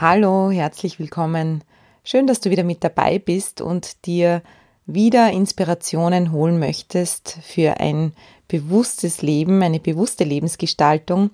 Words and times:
Hallo, 0.00 0.50
herzlich 0.50 0.98
willkommen. 0.98 1.62
Schön, 2.04 2.26
dass 2.26 2.40
du 2.40 2.48
wieder 2.48 2.64
mit 2.64 2.82
dabei 2.82 3.18
bist 3.18 3.60
und 3.60 4.06
dir 4.06 4.42
wieder 4.86 5.30
Inspirationen 5.30 6.32
holen 6.32 6.58
möchtest 6.58 7.36
für 7.42 7.80
ein 7.80 8.14
bewusstes 8.48 9.20
Leben, 9.20 9.62
eine 9.62 9.78
bewusste 9.78 10.24
Lebensgestaltung. 10.24 11.32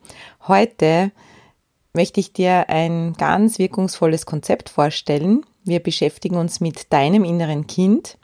Heute 0.49 1.13
möchte 1.93 2.19
ich 2.19 2.33
dir 2.33 2.69
ein 2.69 3.13
ganz 3.13 3.61
wirkungsvolles 3.61 4.27
Konzept 4.27 4.69
vorstellen. 4.69 5.47
Wir 5.63 5.79
beschäftigen 5.79 6.35
uns 6.35 6.59
mit 6.59 6.93
deinem 6.93 7.23
inneren 7.23 7.69
Kind. 7.69 8.19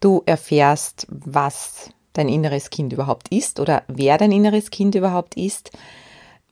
Du 0.00 0.24
erfährst, 0.26 1.06
was 1.08 1.90
dein 2.14 2.28
inneres 2.28 2.70
Kind 2.70 2.92
überhaupt 2.92 3.28
ist 3.28 3.60
oder 3.60 3.84
wer 3.86 4.18
dein 4.18 4.32
inneres 4.32 4.70
Kind 4.70 4.96
überhaupt 4.96 5.36
ist 5.36 5.70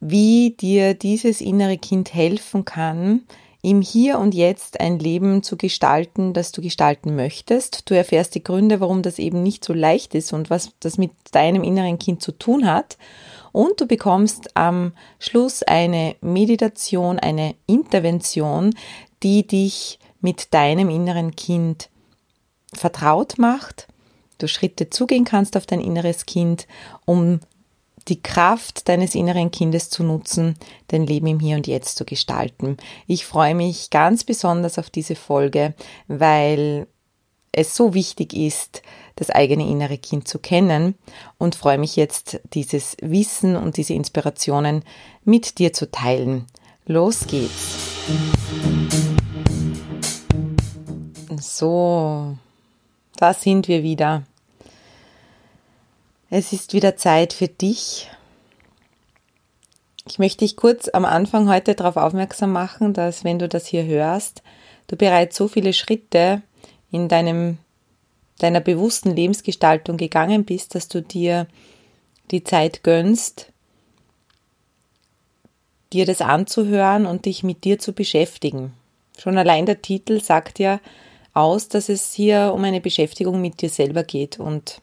wie 0.00 0.50
dir 0.50 0.94
dieses 0.94 1.40
innere 1.40 1.78
Kind 1.78 2.14
helfen 2.14 2.64
kann, 2.64 3.22
im 3.60 3.82
Hier 3.82 4.18
und 4.18 4.34
Jetzt 4.34 4.80
ein 4.80 4.98
Leben 4.98 5.42
zu 5.42 5.56
gestalten, 5.56 6.32
das 6.32 6.52
du 6.52 6.62
gestalten 6.62 7.16
möchtest. 7.16 7.90
Du 7.90 7.94
erfährst 7.94 8.34
die 8.34 8.44
Gründe, 8.44 8.80
warum 8.80 9.02
das 9.02 9.18
eben 9.18 9.42
nicht 9.42 9.64
so 9.64 9.72
leicht 9.72 10.14
ist 10.14 10.32
und 10.32 10.48
was 10.48 10.70
das 10.80 10.96
mit 10.96 11.10
deinem 11.32 11.64
inneren 11.64 11.98
Kind 11.98 12.22
zu 12.22 12.32
tun 12.32 12.66
hat. 12.66 12.96
Und 13.50 13.80
du 13.80 13.86
bekommst 13.86 14.56
am 14.56 14.92
Schluss 15.18 15.62
eine 15.64 16.14
Meditation, 16.20 17.18
eine 17.18 17.56
Intervention, 17.66 18.74
die 19.22 19.46
dich 19.46 19.98
mit 20.20 20.54
deinem 20.54 20.88
inneren 20.90 21.34
Kind 21.34 21.88
vertraut 22.72 23.38
macht. 23.38 23.88
Du 24.38 24.46
Schritte 24.46 24.88
zugehen 24.90 25.24
kannst 25.24 25.56
auf 25.56 25.66
dein 25.66 25.80
inneres 25.80 26.26
Kind, 26.26 26.68
um 27.04 27.40
die 28.08 28.22
Kraft 28.22 28.88
deines 28.88 29.14
inneren 29.14 29.50
Kindes 29.50 29.90
zu 29.90 30.02
nutzen, 30.02 30.56
dein 30.88 31.06
Leben 31.06 31.26
im 31.26 31.40
Hier 31.40 31.56
und 31.56 31.66
Jetzt 31.66 31.96
zu 31.96 32.04
gestalten. 32.04 32.76
Ich 33.06 33.26
freue 33.26 33.54
mich 33.54 33.90
ganz 33.90 34.24
besonders 34.24 34.78
auf 34.78 34.90
diese 34.90 35.14
Folge, 35.14 35.74
weil 36.06 36.86
es 37.52 37.74
so 37.74 37.94
wichtig 37.94 38.34
ist, 38.34 38.82
das 39.16 39.30
eigene 39.30 39.68
innere 39.68 39.98
Kind 39.98 40.28
zu 40.28 40.38
kennen 40.38 40.94
und 41.38 41.56
freue 41.56 41.78
mich 41.78 41.96
jetzt, 41.96 42.40
dieses 42.54 42.96
Wissen 43.00 43.56
und 43.56 43.76
diese 43.76 43.94
Inspirationen 43.94 44.84
mit 45.24 45.58
dir 45.58 45.72
zu 45.72 45.90
teilen. 45.90 46.46
Los 46.86 47.26
geht's. 47.26 47.76
So, 51.40 52.36
da 53.16 53.34
sind 53.34 53.68
wir 53.68 53.82
wieder. 53.82 54.22
Es 56.30 56.52
ist 56.52 56.74
wieder 56.74 56.96
Zeit 56.96 57.32
für 57.32 57.48
dich. 57.48 58.10
Ich 60.06 60.18
möchte 60.18 60.44
dich 60.44 60.56
kurz 60.56 60.88
am 60.88 61.06
Anfang 61.06 61.48
heute 61.48 61.74
darauf 61.74 61.96
aufmerksam 61.96 62.52
machen, 62.52 62.92
dass 62.92 63.24
wenn 63.24 63.38
du 63.38 63.48
das 63.48 63.66
hier 63.66 63.84
hörst, 63.86 64.42
du 64.88 64.96
bereits 64.96 65.36
so 65.36 65.48
viele 65.48 65.72
Schritte 65.72 66.42
in 66.90 67.08
deinem, 67.08 67.56
deiner 68.38 68.60
bewussten 68.60 69.16
Lebensgestaltung 69.16 69.96
gegangen 69.96 70.44
bist, 70.44 70.74
dass 70.74 70.88
du 70.88 71.00
dir 71.00 71.46
die 72.30 72.44
Zeit 72.44 72.82
gönnst, 72.82 73.50
dir 75.94 76.04
das 76.04 76.20
anzuhören 76.20 77.06
und 77.06 77.24
dich 77.24 77.42
mit 77.42 77.64
dir 77.64 77.78
zu 77.78 77.94
beschäftigen. 77.94 78.74
Schon 79.18 79.38
allein 79.38 79.64
der 79.64 79.80
Titel 79.80 80.20
sagt 80.20 80.58
ja 80.58 80.80
aus, 81.32 81.68
dass 81.68 81.88
es 81.88 82.12
hier 82.12 82.52
um 82.54 82.64
eine 82.64 82.82
Beschäftigung 82.82 83.40
mit 83.40 83.62
dir 83.62 83.70
selber 83.70 84.02
geht 84.04 84.38
und 84.38 84.82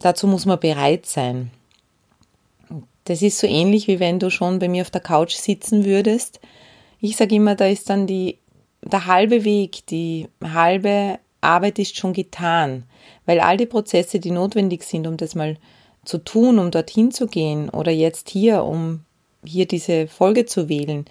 dazu 0.00 0.26
muss 0.26 0.46
man 0.46 0.58
bereit 0.58 1.06
sein. 1.06 1.50
Das 3.04 3.22
ist 3.22 3.38
so 3.38 3.46
ähnlich 3.46 3.88
wie 3.88 4.00
wenn 4.00 4.18
du 4.18 4.30
schon 4.30 4.58
bei 4.58 4.68
mir 4.68 4.82
auf 4.82 4.90
der 4.90 5.00
Couch 5.00 5.34
sitzen 5.34 5.84
würdest. 5.84 6.40
Ich 7.00 7.16
sage 7.16 7.36
immer, 7.36 7.54
da 7.54 7.66
ist 7.66 7.88
dann 7.88 8.06
die, 8.06 8.38
der 8.82 9.06
halbe 9.06 9.44
Weg, 9.44 9.86
die 9.86 10.28
halbe 10.42 11.18
Arbeit 11.40 11.78
ist 11.78 11.96
schon 11.96 12.12
getan, 12.12 12.84
weil 13.26 13.40
all 13.40 13.56
die 13.56 13.66
Prozesse, 13.66 14.20
die 14.20 14.30
notwendig 14.30 14.82
sind, 14.82 15.06
um 15.06 15.16
das 15.16 15.34
mal 15.34 15.56
zu 16.04 16.18
tun, 16.18 16.58
um 16.58 16.70
dorthin 16.70 17.10
zu 17.10 17.26
gehen 17.26 17.70
oder 17.70 17.90
jetzt 17.90 18.28
hier, 18.28 18.64
um 18.64 19.04
hier 19.44 19.66
diese 19.66 20.06
Folge 20.06 20.44
zu 20.44 20.68
wählen, 20.68 21.06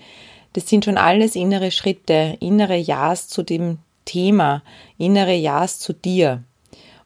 das 0.54 0.68
sind 0.68 0.86
schon 0.86 0.98
alles 0.98 1.36
innere 1.36 1.72
Schritte, 1.72 2.38
innere 2.40 2.78
Ja's 2.78 3.28
zu 3.28 3.44
dem 3.44 3.80
Thema, 4.06 4.64
innere 4.98 5.36
Ja's 5.36 5.80
zu 5.80 5.94
dir. 5.94 6.44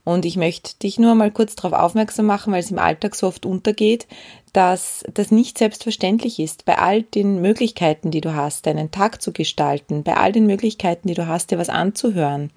Und 0.06 0.26
ich 0.26 0.36
möchte 0.36 0.78
dich 0.80 1.00
nur 1.00 1.16
mal 1.16 1.32
kurz 1.32 1.56
darauf 1.56 1.80
aufmerksam 1.80 2.26
machen, 2.26 2.52
weil 2.52 2.60
es 2.60 2.72
im 2.72 2.80
Alltag 2.80 3.16
so 3.16 3.28
oft 3.28 3.46
untergeht, 3.46 4.08
dass 4.52 5.04
das 5.14 5.32
nicht 5.32 5.58
selbstverständlich 5.58 6.40
ist. 6.40 6.66
Bei 6.66 6.78
all 6.78 7.04
den 7.04 7.42
Möglichkeiten, 7.42 8.12
die 8.12 8.22
du 8.22 8.36
hast, 8.36 8.66
deinen 8.66 8.92
Tag 8.92 9.22
zu 9.22 9.32
gestalten, 9.32 10.04
bei 10.04 10.18
all 10.18 10.32
den 10.32 10.46
Möglichkeiten, 10.46 11.08
die 11.08 11.14
du 11.14 11.28
hast, 11.28 11.52
dir 11.52 11.58
was 11.58 11.70
anzuhören, 11.70 12.52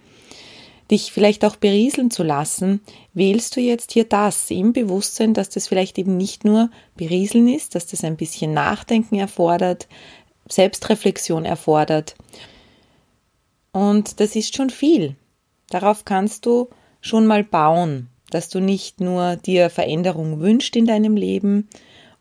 dich 0.91 1.12
vielleicht 1.12 1.45
auch 1.45 1.57
berieseln 1.57 2.11
zu 2.11 2.23
lassen, 2.23 2.81
wählst 3.15 3.57
du 3.57 3.61
jetzt 3.61 3.93
hier 3.93 4.05
das 4.05 4.51
im 4.51 4.73
Bewusstsein, 4.73 5.33
dass 5.33 5.49
das 5.49 5.69
vielleicht 5.69 5.99
eben 5.99 6.17
nicht 6.17 6.45
nur 6.45 6.71
berieseln 6.97 7.49
ist, 7.49 7.75
dass 7.75 7.87
das 7.87 8.05
ein 8.05 8.17
bisschen 8.17 8.55
Nachdenken 8.55 9.17
erfordert, 9.17 9.89
Selbstreflexion 10.49 11.45
erfordert. 11.45 12.15
Und 13.73 14.21
das 14.21 14.37
ist 14.37 14.57
schon 14.57 14.71
viel. 14.71 15.17
Darauf 15.71 16.05
kannst 16.05 16.47
du 16.47 16.69
schon 17.06 17.27
mal 17.27 17.44
bauen, 17.44 18.09
dass 18.31 18.49
du 18.49 18.61
nicht 18.61 19.00
nur 19.00 19.37
dir 19.37 19.71
Veränderung 19.71 20.41
wünscht 20.41 20.77
in 20.77 20.87
deinem 20.87 21.17
Leben 21.17 21.69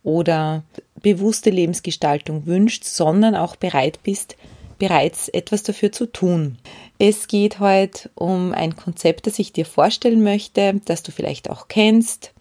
oder 0.03 0.63
bewusste 1.01 1.49
Lebensgestaltung 1.49 2.45
wünscht, 2.45 2.83
sondern 2.83 3.35
auch 3.35 3.55
bereit 3.55 3.99
bist, 4.03 4.35
bereits 4.77 5.29
etwas 5.29 5.63
dafür 5.63 5.91
zu 5.91 6.05
tun. 6.05 6.57
Es 6.99 7.27
geht 7.27 7.59
heute 7.59 8.09
um 8.15 8.53
ein 8.53 8.75
Konzept, 8.75 9.27
das 9.27 9.39
ich 9.39 9.51
dir 9.51 9.65
vorstellen 9.65 10.23
möchte, 10.23 10.79
das 10.85 11.03
du 11.03 11.11
vielleicht 11.11 11.49
auch 11.49 11.67
kennst. 11.67 12.31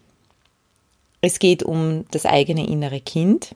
Es 1.20 1.38
geht 1.38 1.62
um 1.62 2.04
das 2.10 2.26
eigene 2.26 2.66
innere 2.66 3.00
Kind. 3.00 3.54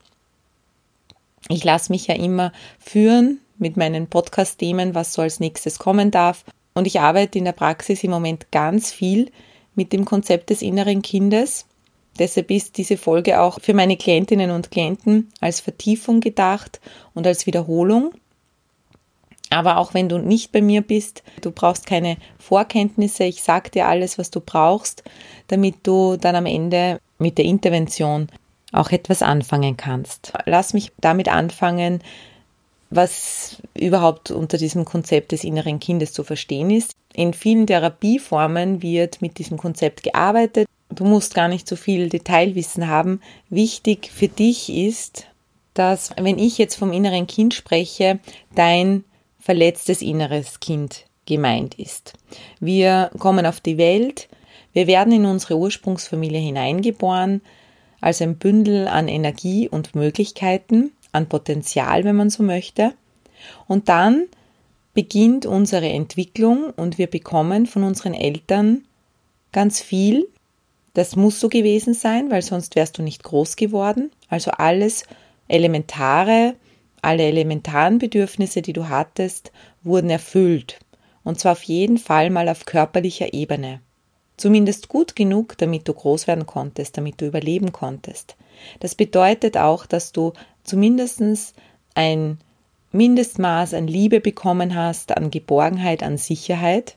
Ich 1.49 1.65
lasse 1.65 1.93
mich 1.93 2.07
ja 2.07 2.15
immer 2.15 2.53
führen 2.79 3.41
mit 3.59 3.77
meinen 3.77 4.07
Podcast-Themen, 4.07 4.95
was 4.95 5.13
so 5.13 5.23
als 5.23 5.41
nächstes 5.41 5.79
kommen 5.79 6.11
darf. 6.11 6.45
Und 6.79 6.87
ich 6.87 7.01
arbeite 7.01 7.39
in 7.39 7.45
der 7.45 7.51
Praxis 7.51 8.05
im 8.05 8.13
Moment 8.13 8.53
ganz 8.53 8.93
viel 8.93 9.33
mit 9.75 9.93
dem 9.93 10.05
Konzept 10.05 10.51
des 10.51 10.63
inneren 10.63 11.03
Kindes. 11.03 11.67
Deshalb 12.21 12.53
ist 12.53 12.79
diese 12.79 12.97
Folge 12.97 13.41
auch 13.41 13.61
für 13.61 13.75
meine 13.75 13.97
Klientinnen 13.97 14.53
und 14.53 14.71
Klienten 14.71 15.29
als 15.41 15.59
Vertiefung 15.59 16.21
gedacht 16.21 16.81
und 17.15 17.27
als 17.27 17.47
Wiederholung. 17.47 18.13
Aber 19.51 19.79
auch 19.79 19.93
wenn 19.93 20.09
du 20.09 20.19
nicht 20.19 20.53
bei 20.53 20.63
mir 20.63 20.83
bist, 20.83 21.25
du 21.41 21.51
brauchst 21.51 21.85
keine 21.85 22.17
Vorkenntnisse. 22.39 23.25
Ich 23.25 23.43
sage 23.43 23.71
dir 23.71 23.89
alles, 23.89 24.17
was 24.17 24.31
du 24.31 24.39
brauchst, 24.41 25.03
damit 25.49 25.79
du 25.83 26.17
dann 26.17 26.37
am 26.37 26.47
Ende 26.47 27.01
mit 27.19 27.39
der 27.39 27.45
Intervention 27.45 28.29
auch 28.71 28.93
etwas 28.93 29.21
anfangen 29.23 29.77
kannst. 29.77 30.33
Lass 30.45 30.75
mich 30.75 30.93
damit 31.01 31.27
anfangen, 31.27 32.03
was 32.91 33.59
überhaupt 33.75 34.31
unter 34.31 34.57
diesem 34.59 34.85
Konzept 34.85 35.33
des 35.33 35.45
inneren 35.45 35.81
Kindes 35.81 36.13
zu 36.13 36.25
verstehen 36.25 36.71
ist. 36.71 36.93
In 37.13 37.35
vielen 37.35 37.67
Therapieformen 37.67 38.83
wird 38.83 39.21
mit 39.21 39.39
diesem 39.39 39.59
Konzept 39.59 40.03
gearbeitet. 40.03 40.69
Du 40.95 41.05
musst 41.05 41.35
gar 41.35 41.49
nicht 41.49 41.69
so 41.69 41.77
viel 41.77 42.09
Detailwissen 42.09 42.89
haben. 42.89 43.21
Wichtig 43.51 44.11
für 44.11 44.29
dich 44.29 44.71
ist, 44.71 45.27
dass, 45.75 46.11
wenn 46.19 46.39
ich 46.39 46.59
jetzt 46.59 46.77
vom 46.77 46.93
inneren 46.93 47.27
Kind 47.27 47.55
spreche, 47.55 48.21
dein 48.55 49.05
verletztes 49.39 50.03
inneres 50.03 50.61
Kind 50.61 51.05
gemeint 51.27 51.75
ist. 51.79 52.15
Wir 52.59 53.11
kommen 53.19 53.47
auf 53.47 53.61
die 53.61 53.79
Welt, 53.79 54.29
wir 54.73 54.87
werden 54.87 55.13
in 55.13 55.27
unsere 55.27 55.57
Ursprungsfamilie 55.57 56.41
hineingeboren, 56.41 57.43
als 58.01 58.23
ein 58.23 58.37
Bündel 58.37 58.89
an 58.89 59.09
Energie 59.09 59.69
und 59.69 59.95
Möglichkeiten 59.95 60.93
an 61.13 61.29
Potenzial, 61.29 62.05
wenn 62.05 62.17
man 62.17 62.31
so 62.31 62.43
möchte. 62.43 62.95
Und 63.67 63.89
dann 63.89 64.25
beginnt 64.95 65.47
unsere 65.47 65.89
Entwicklung 65.89 66.71
und 66.77 66.99
wir 66.99 67.07
bekommen 67.07 67.67
von 67.67 67.85
unseren 67.85 68.15
Eltern 68.15 68.85
ganz 69.53 69.81
viel. 69.81 70.29
Das 70.95 71.15
muss 71.15 71.39
so 71.39 71.49
gewesen 71.49 71.95
sein, 71.95 72.31
weil 72.31 72.43
sonst 72.43 72.75
wärst 72.75 72.99
du 72.99 73.03
nicht 73.03 73.23
groß 73.23 73.57
geworden. 73.57 74.11
Also 74.29 74.51
alles 74.51 75.05
elementare, 75.47 76.57
alle 77.03 77.23
elementaren 77.25 77.99
Bedürfnisse, 77.99 78.63
die 78.63 78.73
du 78.73 78.89
hattest, 78.89 79.53
wurden 79.83 80.11
erfüllt. 80.11 80.81
Und 81.23 81.39
zwar 81.39 81.53
auf 81.53 81.63
jeden 81.63 81.99
Fall 81.99 82.31
mal 82.31 82.49
auf 82.49 82.65
körperlicher 82.65 83.33
Ebene. 83.33 83.81
Zumindest 84.37 84.89
gut 84.89 85.17
genug, 85.17 85.59
damit 85.59 85.87
du 85.89 85.95
groß 85.95 86.27
werden 86.27 86.47
konntest, 86.47 86.97
damit 86.97 87.21
du 87.21 87.27
überleben 87.27 87.73
konntest. 87.73 88.37
Das 88.81 88.95
bedeutet 88.95 89.57
auch, 89.57 89.87
dass 89.87 90.13
du 90.13 90.33
zumindest 90.69 91.55
ein 91.95 92.39
Mindestmaß 92.93 93.75
an 93.75 93.87
Liebe 93.87 94.21
bekommen 94.21 94.75
hast, 94.75 95.17
an 95.17 95.31
Geborgenheit, 95.31 96.03
an 96.03 96.17
Sicherheit, 96.17 96.97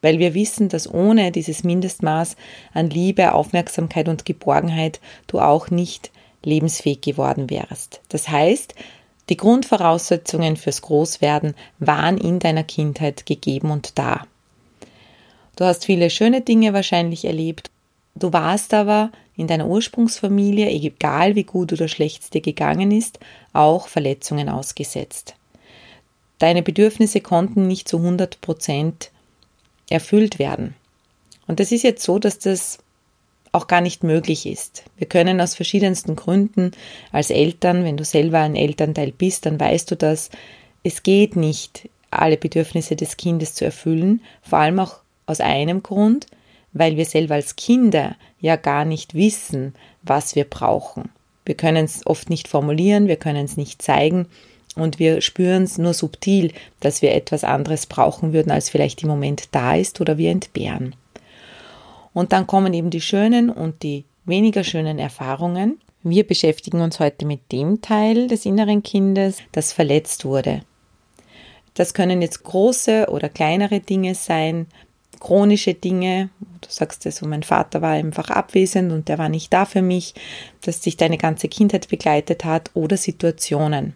weil 0.00 0.18
wir 0.18 0.34
wissen, 0.34 0.68
dass 0.68 0.92
ohne 0.92 1.32
dieses 1.32 1.64
Mindestmaß 1.64 2.36
an 2.72 2.90
Liebe, 2.90 3.32
Aufmerksamkeit 3.32 4.08
und 4.08 4.24
Geborgenheit 4.24 5.00
du 5.26 5.40
auch 5.40 5.70
nicht 5.70 6.10
lebensfähig 6.42 7.00
geworden 7.00 7.50
wärst. 7.50 8.00
Das 8.08 8.28
heißt, 8.28 8.74
die 9.28 9.36
Grundvoraussetzungen 9.36 10.56
fürs 10.56 10.82
Großwerden 10.82 11.54
waren 11.80 12.16
in 12.16 12.38
deiner 12.38 12.62
Kindheit 12.62 13.26
gegeben 13.26 13.70
und 13.70 13.98
da. 13.98 14.26
Du 15.56 15.64
hast 15.64 15.84
viele 15.84 16.10
schöne 16.10 16.42
Dinge 16.42 16.72
wahrscheinlich 16.72 17.24
erlebt. 17.24 17.70
Du 18.16 18.32
warst 18.32 18.72
aber 18.72 19.12
in 19.36 19.46
deiner 19.46 19.66
Ursprungsfamilie, 19.66 20.70
egal 20.70 21.34
wie 21.36 21.44
gut 21.44 21.72
oder 21.72 21.86
schlecht 21.86 22.22
es 22.22 22.30
dir 22.30 22.40
gegangen 22.40 22.90
ist, 22.90 23.20
auch 23.52 23.88
Verletzungen 23.88 24.48
ausgesetzt. 24.48 25.34
Deine 26.38 26.62
Bedürfnisse 26.62 27.20
konnten 27.20 27.66
nicht 27.66 27.88
zu 27.88 27.98
100 27.98 28.40
Prozent 28.40 29.10
erfüllt 29.90 30.38
werden. 30.38 30.74
Und 31.46 31.60
es 31.60 31.72
ist 31.72 31.82
jetzt 31.82 32.02
so, 32.02 32.18
dass 32.18 32.38
das 32.38 32.78
auch 33.52 33.66
gar 33.68 33.82
nicht 33.82 34.02
möglich 34.02 34.46
ist. 34.46 34.84
Wir 34.96 35.06
können 35.06 35.40
aus 35.40 35.54
verschiedensten 35.54 36.16
Gründen 36.16 36.72
als 37.12 37.30
Eltern, 37.30 37.84
wenn 37.84 37.96
du 37.96 38.04
selber 38.04 38.40
ein 38.40 38.56
Elternteil 38.56 39.12
bist, 39.12 39.46
dann 39.46 39.60
weißt 39.60 39.90
du 39.90 39.96
das, 39.96 40.30
es 40.82 41.02
geht 41.02 41.36
nicht, 41.36 41.88
alle 42.10 42.36
Bedürfnisse 42.36 42.96
des 42.96 43.16
Kindes 43.16 43.54
zu 43.54 43.64
erfüllen, 43.64 44.22
vor 44.42 44.58
allem 44.58 44.78
auch 44.78 45.00
aus 45.26 45.40
einem 45.40 45.82
Grund, 45.82 46.26
weil 46.78 46.96
wir 46.96 47.04
selber 47.04 47.34
als 47.34 47.56
Kinder 47.56 48.16
ja 48.40 48.56
gar 48.56 48.84
nicht 48.84 49.14
wissen, 49.14 49.74
was 50.02 50.34
wir 50.34 50.44
brauchen. 50.44 51.10
Wir 51.44 51.54
können 51.54 51.84
es 51.84 52.06
oft 52.06 52.28
nicht 52.28 52.48
formulieren, 52.48 53.08
wir 53.08 53.16
können 53.16 53.44
es 53.44 53.56
nicht 53.56 53.80
zeigen 53.80 54.26
und 54.74 54.98
wir 54.98 55.20
spüren 55.20 55.62
es 55.62 55.78
nur 55.78 55.94
subtil, 55.94 56.52
dass 56.80 57.02
wir 57.02 57.14
etwas 57.14 57.44
anderes 57.44 57.86
brauchen 57.86 58.32
würden, 58.32 58.50
als 58.50 58.68
vielleicht 58.68 59.02
im 59.02 59.08
Moment 59.08 59.48
da 59.52 59.74
ist 59.74 60.00
oder 60.00 60.18
wir 60.18 60.30
entbehren. 60.30 60.94
Und 62.12 62.32
dann 62.32 62.46
kommen 62.46 62.74
eben 62.74 62.90
die 62.90 63.00
schönen 63.00 63.50
und 63.50 63.82
die 63.82 64.04
weniger 64.24 64.64
schönen 64.64 64.98
Erfahrungen. 64.98 65.80
Wir 66.02 66.26
beschäftigen 66.26 66.80
uns 66.80 67.00
heute 67.00 67.26
mit 67.26 67.52
dem 67.52 67.80
Teil 67.80 68.26
des 68.26 68.46
inneren 68.46 68.82
Kindes, 68.82 69.38
das 69.52 69.72
verletzt 69.72 70.24
wurde. 70.24 70.62
Das 71.74 71.92
können 71.92 72.22
jetzt 72.22 72.42
große 72.42 73.08
oder 73.10 73.28
kleinere 73.28 73.80
Dinge 73.80 74.14
sein, 74.14 74.66
chronische 75.20 75.74
Dinge. 75.74 76.30
Du 76.60 76.68
sagst 76.68 77.06
es, 77.06 77.16
so 77.16 77.26
mein 77.26 77.42
Vater 77.42 77.82
war 77.82 77.90
einfach 77.90 78.30
abwesend 78.30 78.92
und 78.92 79.08
der 79.08 79.18
war 79.18 79.28
nicht 79.28 79.52
da 79.52 79.64
für 79.64 79.82
mich, 79.82 80.14
dass 80.62 80.82
sich 80.82 80.96
deine 80.96 81.18
ganze 81.18 81.48
Kindheit 81.48 81.88
begleitet 81.88 82.44
hat 82.44 82.70
oder 82.74 82.96
Situationen. 82.96 83.94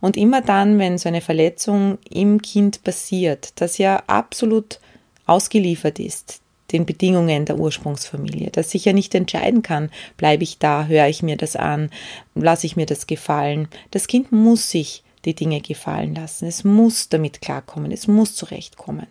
Und 0.00 0.16
immer 0.16 0.40
dann, 0.40 0.78
wenn 0.78 0.98
so 0.98 1.08
eine 1.08 1.20
Verletzung 1.20 1.98
im 2.08 2.40
Kind 2.40 2.82
passiert, 2.82 3.52
das 3.56 3.78
ja 3.78 4.02
absolut 4.06 4.80
ausgeliefert 5.26 5.98
ist, 5.98 6.40
den 6.72 6.86
Bedingungen 6.86 7.44
der 7.44 7.58
Ursprungsfamilie, 7.58 8.50
dass 8.50 8.70
sich 8.70 8.84
ja 8.84 8.92
nicht 8.92 9.14
entscheiden 9.14 9.62
kann, 9.62 9.90
bleibe 10.16 10.44
ich 10.44 10.58
da, 10.58 10.86
höre 10.86 11.08
ich 11.08 11.22
mir 11.22 11.36
das 11.36 11.56
an, 11.56 11.90
lasse 12.34 12.66
ich 12.66 12.76
mir 12.76 12.86
das 12.86 13.06
gefallen. 13.06 13.68
Das 13.90 14.06
Kind 14.06 14.32
muss 14.32 14.70
sich 14.70 15.02
die 15.24 15.34
Dinge 15.34 15.60
gefallen 15.60 16.14
lassen, 16.14 16.46
es 16.46 16.64
muss 16.64 17.08
damit 17.10 17.42
klarkommen, 17.42 17.92
es 17.92 18.08
muss 18.08 18.34
zurechtkommen 18.36 19.06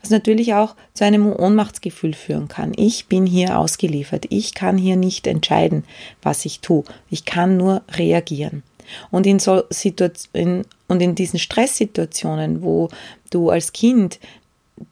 was 0.00 0.10
natürlich 0.10 0.54
auch 0.54 0.74
zu 0.94 1.04
einem 1.04 1.32
Ohnmachtsgefühl 1.32 2.14
führen 2.14 2.48
kann. 2.48 2.72
Ich 2.76 3.06
bin 3.06 3.26
hier 3.26 3.58
ausgeliefert, 3.58 4.26
ich 4.30 4.54
kann 4.54 4.78
hier 4.78 4.96
nicht 4.96 5.26
entscheiden, 5.26 5.84
was 6.22 6.44
ich 6.44 6.60
tue, 6.60 6.84
ich 7.10 7.24
kann 7.24 7.56
nur 7.56 7.82
reagieren. 7.92 8.62
Und 9.10 9.26
in, 9.26 9.38
so 9.38 9.64
Situation, 9.70 10.64
und 10.86 11.02
in 11.02 11.14
diesen 11.14 11.38
Stresssituationen, 11.38 12.62
wo 12.62 12.88
du 13.30 13.50
als 13.50 13.72
Kind 13.72 14.18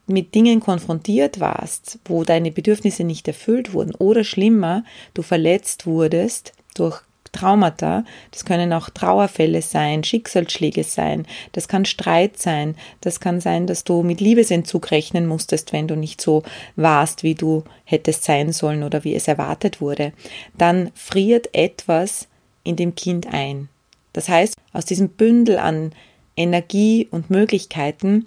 mit 0.06 0.34
Dingen 0.34 0.60
konfrontiert 0.60 1.40
warst, 1.40 1.98
wo 2.04 2.24
deine 2.24 2.50
Bedürfnisse 2.50 3.04
nicht 3.04 3.28
erfüllt 3.28 3.72
wurden 3.72 3.94
oder 3.94 4.24
schlimmer, 4.24 4.84
du 5.14 5.22
verletzt 5.22 5.86
wurdest 5.86 6.52
durch 6.74 7.00
Traumata, 7.36 8.04
das 8.30 8.44
können 8.44 8.72
auch 8.72 8.88
Trauerfälle 8.90 9.62
sein, 9.62 10.02
Schicksalsschläge 10.02 10.84
sein, 10.84 11.26
das 11.52 11.68
kann 11.68 11.84
Streit 11.84 12.38
sein, 12.38 12.74
das 13.00 13.20
kann 13.20 13.40
sein, 13.40 13.66
dass 13.66 13.84
du 13.84 14.02
mit 14.02 14.20
Liebesentzug 14.20 14.90
rechnen 14.90 15.26
musstest, 15.26 15.72
wenn 15.72 15.86
du 15.86 15.96
nicht 15.96 16.20
so 16.20 16.42
warst, 16.76 17.22
wie 17.22 17.34
du 17.34 17.64
hättest 17.84 18.24
sein 18.24 18.52
sollen 18.52 18.82
oder 18.82 19.04
wie 19.04 19.14
es 19.14 19.28
erwartet 19.28 19.80
wurde. 19.80 20.12
Dann 20.56 20.90
friert 20.94 21.54
etwas 21.54 22.28
in 22.64 22.76
dem 22.76 22.94
Kind 22.94 23.32
ein. 23.32 23.68
Das 24.12 24.28
heißt, 24.28 24.56
aus 24.72 24.86
diesem 24.86 25.10
Bündel 25.10 25.58
an 25.58 25.92
Energie 26.36 27.06
und 27.10 27.30
Möglichkeiten 27.30 28.26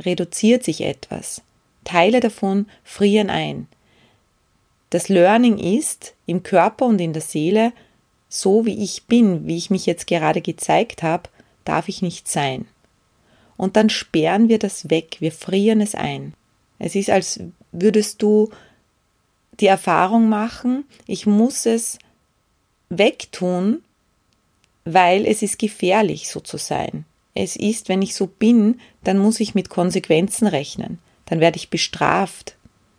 reduziert 0.00 0.64
sich 0.64 0.82
etwas. 0.82 1.42
Teile 1.84 2.20
davon 2.20 2.66
frieren 2.84 3.30
ein. 3.30 3.68
Das 4.90 5.08
Learning 5.08 5.58
ist, 5.58 6.14
im 6.26 6.42
Körper 6.42 6.86
und 6.86 7.00
in 7.00 7.12
der 7.12 7.22
Seele 7.22 7.72
so 8.28 8.66
wie 8.66 8.82
ich 8.82 9.04
bin, 9.04 9.46
wie 9.46 9.56
ich 9.56 9.70
mich 9.70 9.86
jetzt 9.86 10.06
gerade 10.06 10.40
gezeigt 10.40 11.02
habe, 11.02 11.28
darf 11.64 11.88
ich 11.88 12.02
nicht 12.02 12.28
sein. 12.28 12.66
Und 13.56 13.76
dann 13.76 13.88
sperren 13.88 14.48
wir 14.48 14.58
das 14.58 14.90
weg, 14.90 15.16
wir 15.20 15.32
frieren 15.32 15.80
es 15.80 15.94
ein. 15.94 16.34
Es 16.78 16.94
ist, 16.94 17.10
als 17.10 17.40
würdest 17.72 18.20
du 18.22 18.50
die 19.60 19.66
Erfahrung 19.66 20.28
machen, 20.28 20.84
ich 21.06 21.26
muss 21.26 21.64
es 21.64 21.98
wegtun, 22.90 23.82
weil 24.84 25.26
es 25.26 25.42
ist 25.42 25.58
gefährlich, 25.58 26.28
so 26.28 26.40
zu 26.40 26.58
sein. 26.58 27.04
Es 27.34 27.56
ist, 27.56 27.88
wenn 27.88 28.02
ich 28.02 28.14
so 28.14 28.26
bin, 28.26 28.80
dann 29.04 29.18
muss 29.18 29.40
ich 29.40 29.54
mit 29.54 29.68
Konsequenzen 29.68 30.46
rechnen. 30.46 30.98
Dann 31.26 31.40
werde 31.40 31.56
ich 31.56 31.70
bestraft. 31.70 32.56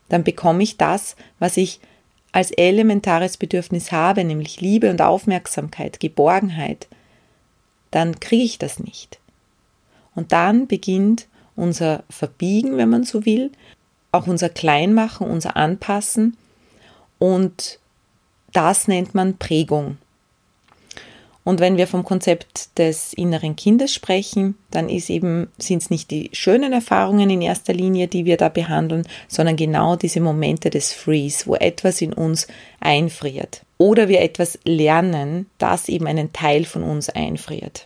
Dann 0.09 0.23
bekomme 0.23 0.63
ich 0.63 0.77
das, 0.77 1.15
was 1.39 1.57
ich 1.57 1.79
als 2.31 2.51
elementares 2.51 3.37
Bedürfnis 3.37 3.91
habe, 3.91 4.23
nämlich 4.23 4.61
Liebe 4.61 4.89
und 4.89 5.01
Aufmerksamkeit, 5.01 5.99
Geborgenheit, 5.99 6.87
dann 7.91 8.19
kriege 8.19 8.43
ich 8.43 8.59
das 8.59 8.79
nicht. 8.79 9.19
Und 10.13 10.31
dann 10.31 10.67
beginnt 10.67 11.27
unser 11.55 12.03
Verbiegen, 12.09 12.77
wenn 12.77 12.89
man 12.89 13.03
so 13.03 13.25
will, 13.25 13.51
auch 14.11 14.27
unser 14.27 14.49
Kleinmachen, 14.49 15.27
unser 15.27 15.57
Anpassen 15.57 16.37
und 17.19 17.79
das 18.53 18.87
nennt 18.87 19.13
man 19.13 19.37
Prägung. 19.37 19.97
Und 21.47 21.61
wenn 21.61 21.77
wir 21.77 21.87
vom 21.87 22.03
Konzept 22.03 22.77
des 22.77 23.13
inneren 23.13 23.55
Kindes 23.55 23.93
sprechen, 23.93 24.55
dann 24.69 24.89
ist 24.89 25.09
eben, 25.09 25.47
sind 25.57 25.81
es 25.81 25.89
nicht 25.89 26.11
die 26.11 26.29
schönen 26.33 26.73
Erfahrungen 26.73 27.29
in 27.29 27.41
erster 27.41 27.73
Linie, 27.73 28.09
die 28.09 28.25
wir 28.25 28.35
da 28.35 28.49
behandeln, 28.49 29.07
sondern 29.29 29.55
genau 29.55 29.95
diese 29.95 30.19
Momente 30.19 30.69
des 30.69 30.91
Freeze, 30.91 31.47
wo 31.47 31.55
etwas 31.55 32.01
in 32.01 32.11
uns 32.11 32.47
einfriert. 32.81 33.61
Oder 33.77 34.09
wir 34.09 34.19
etwas 34.19 34.59
lernen, 34.65 35.45
das 35.57 35.87
eben 35.87 36.05
einen 36.05 36.33
Teil 36.33 36.65
von 36.65 36.83
uns 36.83 37.07
einfriert. 37.09 37.85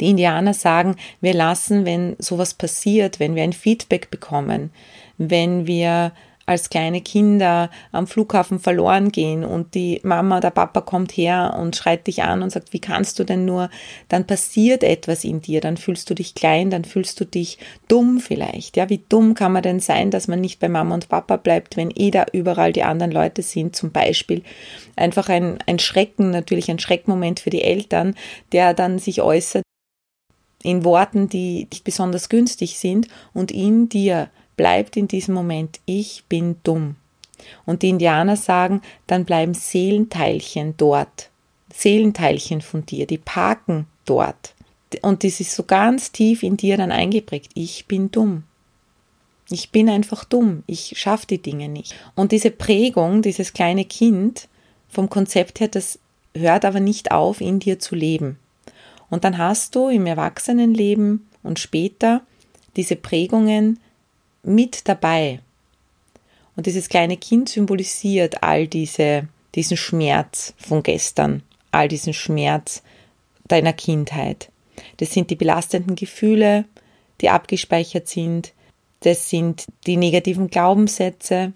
Die 0.00 0.10
Indianer 0.10 0.52
sagen, 0.52 0.96
wir 1.22 1.32
lassen, 1.32 1.86
wenn 1.86 2.14
sowas 2.18 2.52
passiert, 2.52 3.20
wenn 3.20 3.34
wir 3.34 3.42
ein 3.42 3.54
Feedback 3.54 4.10
bekommen, 4.10 4.70
wenn 5.16 5.66
wir 5.66 6.12
als 6.48 6.70
kleine 6.70 7.02
Kinder 7.02 7.70
am 7.92 8.06
Flughafen 8.06 8.58
verloren 8.58 9.12
gehen 9.12 9.44
und 9.44 9.74
die 9.74 10.00
Mama, 10.02 10.40
der 10.40 10.50
Papa 10.50 10.80
kommt 10.80 11.12
her 11.12 11.56
und 11.60 11.76
schreit 11.76 12.06
dich 12.06 12.22
an 12.22 12.42
und 12.42 12.50
sagt, 12.50 12.72
wie 12.72 12.80
kannst 12.80 13.18
du 13.18 13.24
denn 13.24 13.44
nur, 13.44 13.68
dann 14.08 14.26
passiert 14.26 14.82
etwas 14.82 15.24
in 15.24 15.42
dir, 15.42 15.60
dann 15.60 15.76
fühlst 15.76 16.08
du 16.08 16.14
dich 16.14 16.34
klein, 16.34 16.70
dann 16.70 16.84
fühlst 16.84 17.20
du 17.20 17.26
dich 17.26 17.58
dumm 17.86 18.18
vielleicht. 18.18 18.78
Ja, 18.78 18.88
wie 18.88 19.04
dumm 19.10 19.34
kann 19.34 19.52
man 19.52 19.62
denn 19.62 19.80
sein, 19.80 20.10
dass 20.10 20.26
man 20.26 20.40
nicht 20.40 20.58
bei 20.58 20.70
Mama 20.70 20.94
und 20.94 21.10
Papa 21.10 21.36
bleibt, 21.36 21.76
wenn 21.76 21.92
eh 21.94 22.10
da 22.10 22.24
überall 22.32 22.72
die 22.72 22.82
anderen 22.82 23.12
Leute 23.12 23.42
sind, 23.42 23.76
zum 23.76 23.92
Beispiel. 23.92 24.42
Einfach 24.96 25.28
ein, 25.28 25.58
ein 25.66 25.78
Schrecken, 25.78 26.30
natürlich 26.30 26.70
ein 26.70 26.78
Schreckmoment 26.78 27.40
für 27.40 27.50
die 27.50 27.62
Eltern, 27.62 28.14
der 28.52 28.72
dann 28.72 28.98
sich 28.98 29.20
äußert 29.20 29.62
in 30.62 30.84
Worten, 30.84 31.28
die 31.28 31.68
nicht 31.70 31.84
besonders 31.84 32.28
günstig 32.28 32.78
sind 32.78 33.08
und 33.34 33.50
in 33.50 33.88
dir 33.88 34.30
bleibt 34.58 34.98
in 34.98 35.08
diesem 35.08 35.32
Moment, 35.32 35.80
ich 35.86 36.24
bin 36.28 36.56
dumm. 36.62 36.96
Und 37.64 37.80
die 37.80 37.88
Indianer 37.88 38.36
sagen, 38.36 38.82
dann 39.06 39.24
bleiben 39.24 39.54
Seelenteilchen 39.54 40.74
dort. 40.76 41.30
Seelenteilchen 41.72 42.60
von 42.60 42.84
dir, 42.84 43.06
die 43.06 43.16
parken 43.16 43.86
dort. 44.04 44.54
Und 45.00 45.24
das 45.24 45.40
ist 45.40 45.54
so 45.54 45.62
ganz 45.62 46.12
tief 46.12 46.42
in 46.42 46.58
dir 46.58 46.76
dann 46.76 46.92
eingeprägt. 46.92 47.52
Ich 47.54 47.86
bin 47.86 48.10
dumm. 48.10 48.44
Ich 49.50 49.70
bin 49.70 49.88
einfach 49.88 50.24
dumm. 50.24 50.62
Ich 50.66 50.94
schaffe 50.98 51.26
die 51.26 51.40
Dinge 51.40 51.68
nicht. 51.68 51.94
Und 52.14 52.32
diese 52.32 52.50
Prägung, 52.50 53.22
dieses 53.22 53.54
kleine 53.54 53.86
Kind, 53.86 54.48
vom 54.88 55.08
Konzept 55.08 55.60
her, 55.60 55.68
das 55.68 55.98
hört 56.34 56.64
aber 56.64 56.80
nicht 56.80 57.12
auf, 57.12 57.40
in 57.40 57.60
dir 57.60 57.78
zu 57.78 57.94
leben. 57.94 58.38
Und 59.10 59.24
dann 59.24 59.38
hast 59.38 59.74
du 59.74 59.88
im 59.88 60.06
Erwachsenenleben 60.06 61.26
und 61.42 61.58
später 61.58 62.22
diese 62.76 62.96
Prägungen 62.96 63.78
mit 64.48 64.88
dabei. 64.88 65.40
Und 66.56 66.66
dieses 66.66 66.88
kleine 66.88 67.16
Kind 67.16 67.48
symbolisiert 67.48 68.42
all 68.42 68.66
diese, 68.66 69.28
diesen 69.54 69.76
Schmerz 69.76 70.54
von 70.56 70.82
gestern, 70.82 71.42
all 71.70 71.88
diesen 71.88 72.14
Schmerz 72.14 72.82
deiner 73.46 73.72
Kindheit. 73.72 74.50
Das 74.98 75.12
sind 75.12 75.30
die 75.30 75.36
belastenden 75.36 75.94
Gefühle, 75.94 76.64
die 77.20 77.30
abgespeichert 77.30 78.08
sind. 78.08 78.52
Das 79.00 79.30
sind 79.30 79.66
die 79.86 79.96
negativen 79.96 80.48
Glaubenssätze, 80.48 81.52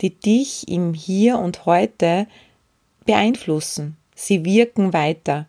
die 0.00 0.10
dich 0.10 0.68
im 0.68 0.94
Hier 0.94 1.38
und 1.38 1.64
Heute 1.64 2.26
beeinflussen. 3.04 3.96
Sie 4.14 4.44
wirken 4.44 4.92
weiter 4.92 5.46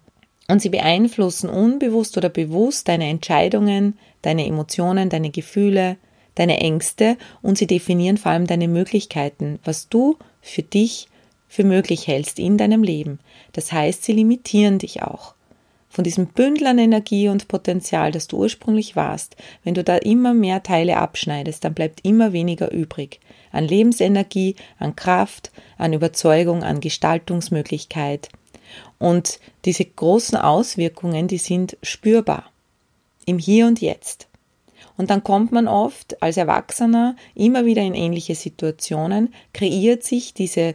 und 0.48 0.62
sie 0.62 0.70
beeinflussen 0.70 1.50
unbewusst 1.50 2.18
oder 2.18 2.30
bewusst 2.30 2.88
deine 2.88 3.10
Entscheidungen, 3.10 3.98
deine 4.22 4.46
Emotionen, 4.46 5.10
deine 5.10 5.30
Gefühle, 5.30 5.98
deine 6.40 6.60
Ängste 6.60 7.18
und 7.42 7.58
sie 7.58 7.68
definieren 7.68 8.18
vor 8.18 8.32
allem 8.32 8.48
deine 8.48 8.68
Möglichkeiten, 8.68 9.60
was 9.64 9.90
du 9.90 10.18
für 10.42 10.64
dich 10.64 11.08
für 11.48 11.64
möglich 11.64 12.08
hältst 12.08 12.40
in 12.40 12.58
deinem 12.58 12.84
Leben. 12.84 13.20
Das 13.54 13.72
heißt, 13.72 14.04
sie 14.04 14.14
limitieren 14.14 14.80
dich 14.80 15.04
auch. 15.04 15.34
Von 15.90 16.04
diesem 16.04 16.28
Bündel 16.28 16.68
an 16.68 16.78
Energie 16.78 17.30
und 17.30 17.48
Potenzial, 17.48 18.12
das 18.12 18.28
du 18.28 18.38
ursprünglich 18.38 18.96
warst, 18.96 19.36
wenn 19.64 19.74
du 19.74 19.84
da 19.84 19.96
immer 19.96 20.34
mehr 20.34 20.62
Teile 20.62 20.98
abschneidest, 20.98 21.64
dann 21.64 21.74
bleibt 21.74 22.06
immer 22.06 22.34
weniger 22.34 22.72
übrig. 22.72 23.20
An 23.52 23.66
Lebensenergie, 23.66 24.56
an 24.78 24.96
Kraft, 24.96 25.52
an 25.78 25.94
Überzeugung, 25.94 26.64
an 26.64 26.82
Gestaltungsmöglichkeit. 26.82 28.30
Und 29.00 29.40
diese 29.66 29.86
großen 29.86 30.38
Auswirkungen, 30.38 31.28
die 31.28 31.38
sind 31.38 31.78
spürbar. 31.82 32.52
Im 33.26 33.40
Hier 33.40 33.66
und 33.66 33.82
Jetzt. 33.82 34.27
Und 34.98 35.10
dann 35.10 35.24
kommt 35.24 35.52
man 35.52 35.68
oft 35.68 36.22
als 36.22 36.38
Erwachsener 36.38 37.16
immer 37.36 37.66
wieder 37.66 37.84
in 37.84 37.94
ähnliche 37.94 38.36
Situationen, 38.36 39.34
kreiert 39.54 40.04
sich 40.04 40.34
diese 40.34 40.74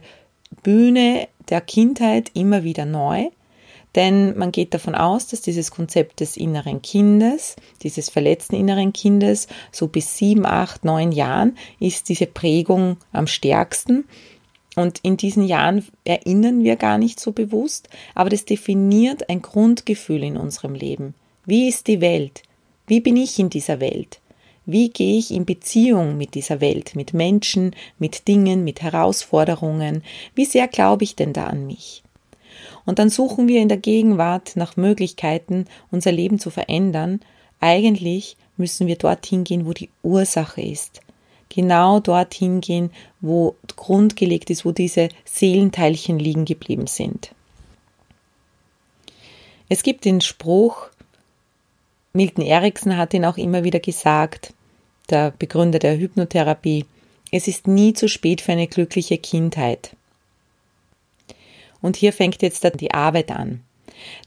Bühne 0.63 1.27
der 1.49 1.61
Kindheit 1.61 2.31
immer 2.33 2.63
wieder 2.63 2.85
neu, 2.85 3.29
denn 3.95 4.37
man 4.37 4.51
geht 4.51 4.73
davon 4.73 4.95
aus, 4.95 5.27
dass 5.27 5.41
dieses 5.41 5.69
Konzept 5.69 6.19
des 6.19 6.35
inneren 6.35 6.81
Kindes, 6.81 7.55
dieses 7.83 8.09
verletzten 8.09 8.55
inneren 8.55 8.91
Kindes, 8.91 9.47
so 9.71 9.87
bis 9.87 10.17
sieben, 10.17 10.45
acht, 10.45 10.83
neun 10.83 11.11
Jahren 11.11 11.57
ist 11.79 12.09
diese 12.09 12.25
Prägung 12.25 12.97
am 13.11 13.27
stärksten. 13.27 14.05
Und 14.75 14.99
in 15.03 15.17
diesen 15.17 15.43
Jahren 15.43 15.85
erinnern 16.03 16.63
wir 16.63 16.75
gar 16.75 16.97
nicht 16.97 17.19
so 17.19 17.31
bewusst, 17.31 17.89
aber 18.15 18.31
das 18.31 18.45
definiert 18.45 19.29
ein 19.29 19.43
Grundgefühl 19.43 20.23
in 20.23 20.37
unserem 20.37 20.73
Leben. 20.73 21.13
Wie 21.45 21.67
ist 21.67 21.85
die 21.87 22.01
Welt? 22.01 22.41
Wie 22.85 22.99
bin 22.99 23.17
ich 23.17 23.39
in 23.39 23.49
dieser 23.49 23.79
Welt? 23.79 24.19
Wie 24.65 24.89
gehe 24.89 25.17
ich 25.17 25.31
in 25.31 25.45
Beziehung 25.45 26.17
mit 26.17 26.35
dieser 26.35 26.61
Welt, 26.61 26.95
mit 26.95 27.13
Menschen, 27.13 27.75
mit 27.99 28.27
Dingen, 28.27 28.63
mit 28.63 28.81
Herausforderungen? 28.81 30.03
Wie 30.35 30.45
sehr 30.45 30.67
glaube 30.67 31.03
ich 31.03 31.15
denn 31.15 31.33
da 31.33 31.47
an 31.47 31.67
mich? 31.67 32.03
Und 32.85 32.99
dann 32.99 33.09
suchen 33.09 33.47
wir 33.47 33.61
in 33.61 33.69
der 33.69 33.77
Gegenwart 33.77 34.55
nach 34.55 34.77
Möglichkeiten, 34.77 35.65
unser 35.91 36.11
Leben 36.11 36.39
zu 36.39 36.49
verändern. 36.49 37.21
Eigentlich 37.59 38.37
müssen 38.57 38.87
wir 38.87 38.97
dorthin 38.97 39.43
gehen, 39.43 39.65
wo 39.65 39.73
die 39.73 39.89
Ursache 40.01 40.61
ist. 40.61 41.01
Genau 41.49 41.99
dorthin 41.99 42.61
gehen, 42.61 42.91
wo 43.21 43.55
grundgelegt 43.75 44.49
ist, 44.49 44.65
wo 44.65 44.71
diese 44.71 45.09
Seelenteilchen 45.25 46.19
liegen 46.19 46.45
geblieben 46.45 46.87
sind. 46.87 47.33
Es 49.69 49.83
gibt 49.83 50.05
den 50.05 50.21
Spruch, 50.21 50.89
Milton 52.15 52.45
Erickson 52.45 52.95
hat 52.95 53.15
ihn 53.15 53.25
auch 53.25 53.37
immer 53.37 53.63
wieder 53.63 53.79
gesagt, 53.79 54.53
der 55.09 55.31
Begründer 55.31 55.79
der 55.79 55.97
Hypnotherapie, 55.97 56.85
es 57.31 57.47
ist 57.47 57.65
nie 57.65 57.93
zu 57.93 58.07
spät 58.07 58.39
für 58.39 58.51
eine 58.51 58.67
glückliche 58.67 59.17
Kindheit. 59.17 59.95
Und 61.81 61.95
hier 61.95 62.13
fängt 62.13 62.43
jetzt 62.43 62.69
die 62.79 62.93
Arbeit 62.93 63.31
an. 63.31 63.61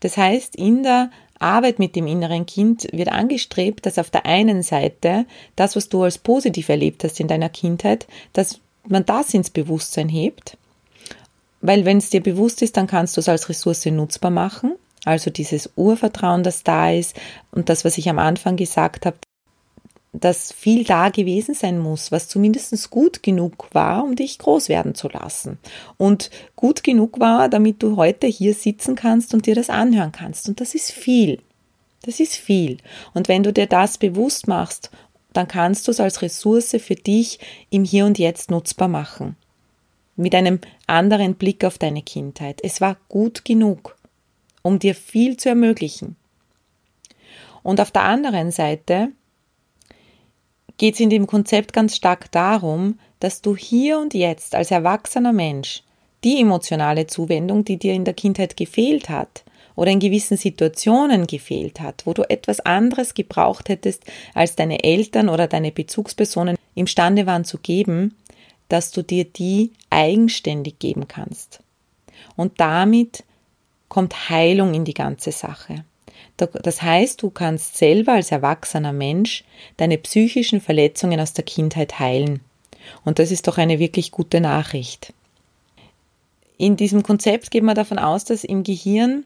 Das 0.00 0.16
heißt, 0.16 0.56
in 0.56 0.82
der 0.82 1.12
Arbeit 1.38 1.78
mit 1.78 1.94
dem 1.94 2.08
inneren 2.08 2.44
Kind 2.44 2.88
wird 2.90 3.12
angestrebt, 3.12 3.86
dass 3.86 4.00
auf 4.00 4.10
der 4.10 4.26
einen 4.26 4.64
Seite 4.64 5.24
das, 5.54 5.76
was 5.76 5.88
du 5.88 6.02
als 6.02 6.18
positiv 6.18 6.68
erlebt 6.68 7.04
hast 7.04 7.20
in 7.20 7.28
deiner 7.28 7.50
Kindheit, 7.50 8.08
dass 8.32 8.58
man 8.88 9.06
das 9.06 9.32
ins 9.32 9.50
Bewusstsein 9.50 10.08
hebt, 10.08 10.56
weil 11.60 11.84
wenn 11.84 11.98
es 11.98 12.10
dir 12.10 12.20
bewusst 12.20 12.62
ist, 12.62 12.76
dann 12.76 12.88
kannst 12.88 13.16
du 13.16 13.20
es 13.20 13.28
als 13.28 13.48
Ressource 13.48 13.86
nutzbar 13.86 14.32
machen 14.32 14.72
also 15.06 15.30
dieses 15.30 15.70
Urvertrauen, 15.76 16.42
das 16.42 16.62
da 16.62 16.90
ist 16.90 17.18
und 17.52 17.68
das, 17.68 17.84
was 17.84 17.96
ich 17.96 18.08
am 18.10 18.18
Anfang 18.18 18.56
gesagt 18.56 19.06
habe, 19.06 19.16
dass 20.12 20.52
viel 20.52 20.84
da 20.84 21.10
gewesen 21.10 21.54
sein 21.54 21.78
muss, 21.78 22.10
was 22.10 22.28
zumindest 22.28 22.90
gut 22.90 23.22
genug 23.22 23.68
war, 23.72 24.02
um 24.02 24.16
dich 24.16 24.38
groß 24.38 24.68
werden 24.68 24.94
zu 24.94 25.08
lassen. 25.08 25.58
Und 25.96 26.30
gut 26.54 26.82
genug 26.82 27.20
war, 27.20 27.48
damit 27.48 27.82
du 27.82 27.96
heute 27.96 28.26
hier 28.26 28.54
sitzen 28.54 28.94
kannst 28.94 29.34
und 29.34 29.46
dir 29.46 29.54
das 29.54 29.70
anhören 29.70 30.12
kannst. 30.12 30.48
Und 30.48 30.60
das 30.60 30.75
ist 30.75 30.90
viel. 30.92 31.40
Das 32.02 32.20
ist 32.20 32.36
viel. 32.36 32.78
Und 33.14 33.28
wenn 33.28 33.42
du 33.42 33.52
dir 33.52 33.66
das 33.66 33.98
bewusst 33.98 34.48
machst, 34.48 34.90
dann 35.32 35.48
kannst 35.48 35.86
du 35.86 35.90
es 35.90 36.00
als 36.00 36.22
Ressource 36.22 36.76
für 36.78 36.94
dich 36.94 37.38
im 37.70 37.84
Hier 37.84 38.06
und 38.06 38.18
Jetzt 38.18 38.50
nutzbar 38.50 38.88
machen. 38.88 39.36
Mit 40.16 40.34
einem 40.34 40.60
anderen 40.86 41.34
Blick 41.34 41.62
auf 41.64 41.76
deine 41.76 42.00
Kindheit. 42.00 42.60
Es 42.62 42.80
war 42.80 42.96
gut 43.08 43.44
genug 43.44 43.95
um 44.66 44.80
dir 44.80 44.96
viel 44.96 45.37
zu 45.37 45.49
ermöglichen. 45.49 46.16
Und 47.62 47.80
auf 47.80 47.92
der 47.92 48.02
anderen 48.02 48.50
Seite 48.50 49.12
geht 50.76 50.94
es 50.94 51.00
in 51.00 51.08
dem 51.08 51.28
Konzept 51.28 51.73
ganz 51.73 51.94
stark 51.94 52.32
darum, 52.32 52.99
dass 53.20 53.42
du 53.42 53.56
hier 53.56 53.99
und 54.00 54.12
jetzt 54.12 54.56
als 54.56 54.73
erwachsener 54.73 55.32
Mensch 55.32 55.85
die 56.25 56.40
emotionale 56.40 57.06
Zuwendung, 57.06 57.64
die 57.64 57.76
dir 57.76 57.94
in 57.94 58.04
der 58.04 58.14
Kindheit 58.14 58.56
gefehlt 58.56 59.08
hat 59.08 59.44
oder 59.76 59.92
in 59.92 60.00
gewissen 60.00 60.37
Situationen 60.37 61.28
gefehlt 61.28 61.78
hat, 61.80 62.04
wo 62.04 62.12
du 62.12 62.28
etwas 62.28 62.58
anderes 62.58 63.14
gebraucht 63.14 63.68
hättest, 63.68 64.02
als 64.35 64.56
deine 64.56 64.82
Eltern 64.82 65.28
oder 65.28 65.46
deine 65.46 65.70
Bezugspersonen 65.70 66.56
imstande 66.75 67.26
waren 67.26 67.44
zu 67.44 67.58
geben, 67.58 68.16
dass 68.68 68.90
du 68.90 69.02
dir 69.02 69.25
die 69.26 69.70
eigenständig 69.90 70.80
geben 70.80 71.06
kannst. 71.06 71.61
Und 72.35 72.58
damit 72.58 73.23
kommt 73.88 74.28
Heilung 74.30 74.74
in 74.74 74.84
die 74.84 74.94
ganze 74.94 75.32
Sache. 75.32 75.84
Das 76.36 76.82
heißt, 76.82 77.22
du 77.22 77.30
kannst 77.30 77.76
selber 77.76 78.12
als 78.12 78.30
erwachsener 78.30 78.92
Mensch 78.92 79.44
deine 79.78 79.96
psychischen 79.96 80.60
Verletzungen 80.60 81.18
aus 81.18 81.32
der 81.32 81.44
Kindheit 81.44 81.98
heilen. 81.98 82.40
Und 83.04 83.18
das 83.18 83.30
ist 83.30 83.48
doch 83.48 83.58
eine 83.58 83.78
wirklich 83.78 84.10
gute 84.10 84.40
Nachricht. 84.40 85.12
In 86.58 86.76
diesem 86.76 87.02
Konzept 87.02 87.50
geht 87.50 87.62
man 87.62 87.74
davon 87.74 87.98
aus, 87.98 88.24
dass 88.24 88.44
im 88.44 88.62
Gehirn 88.62 89.24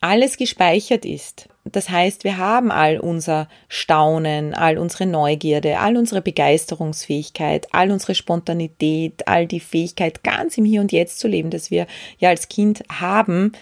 alles 0.00 0.36
gespeichert 0.36 1.04
ist. 1.04 1.48
Das 1.64 1.90
heißt, 1.90 2.24
wir 2.24 2.38
haben 2.38 2.70
all 2.70 2.98
unser 2.98 3.48
Staunen, 3.68 4.54
all 4.54 4.78
unsere 4.78 5.06
Neugierde, 5.06 5.78
all 5.80 5.96
unsere 5.96 6.22
Begeisterungsfähigkeit, 6.22 7.66
all 7.72 7.90
unsere 7.90 8.14
Spontanität, 8.14 9.26
all 9.26 9.46
die 9.46 9.60
Fähigkeit, 9.60 10.24
ganz 10.24 10.56
im 10.56 10.64
Hier 10.64 10.80
und 10.80 10.92
Jetzt 10.92 11.18
zu 11.18 11.28
leben, 11.28 11.50
das 11.50 11.70
wir 11.70 11.86
ja 12.18 12.30
als 12.30 12.48
Kind 12.48 12.82
haben, 12.90 13.52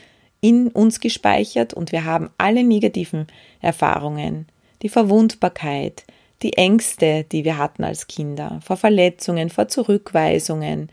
in 0.41 0.69
uns 0.69 1.01
gespeichert 1.01 1.75
und 1.75 1.91
wir 1.91 2.05
haben 2.05 2.31
alle 2.39 2.63
negativen 2.63 3.27
Erfahrungen, 3.61 4.47
die 4.83 4.89
Verwundbarkeit, 4.89 6.05
die 6.43 6.53
Ängste, 6.53 7.25
die 7.25 7.45
wir 7.45 7.59
hatten 7.59 7.83
als 7.83 8.07
Kinder, 8.07 8.61
vor 8.63 8.77
Verletzungen, 8.77 9.49
vor 9.49 9.69
Zurückweisungen. 9.69 10.91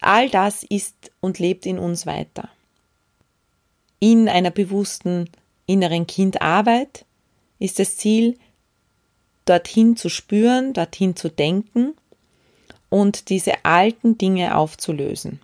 All 0.00 0.30
das 0.30 0.64
ist 0.64 1.12
und 1.20 1.38
lebt 1.38 1.66
in 1.66 1.78
uns 1.78 2.06
weiter 2.06 2.48
in 4.02 4.28
einer 4.28 4.50
bewussten 4.50 5.30
inneren 5.64 6.08
Kindarbeit 6.08 7.04
ist 7.60 7.78
das 7.78 7.96
Ziel, 7.96 8.36
dorthin 9.44 9.96
zu 9.96 10.08
spüren, 10.08 10.72
dorthin 10.72 11.14
zu 11.14 11.28
denken 11.28 11.94
und 12.88 13.28
diese 13.28 13.64
alten 13.64 14.18
Dinge 14.18 14.56
aufzulösen. 14.56 15.38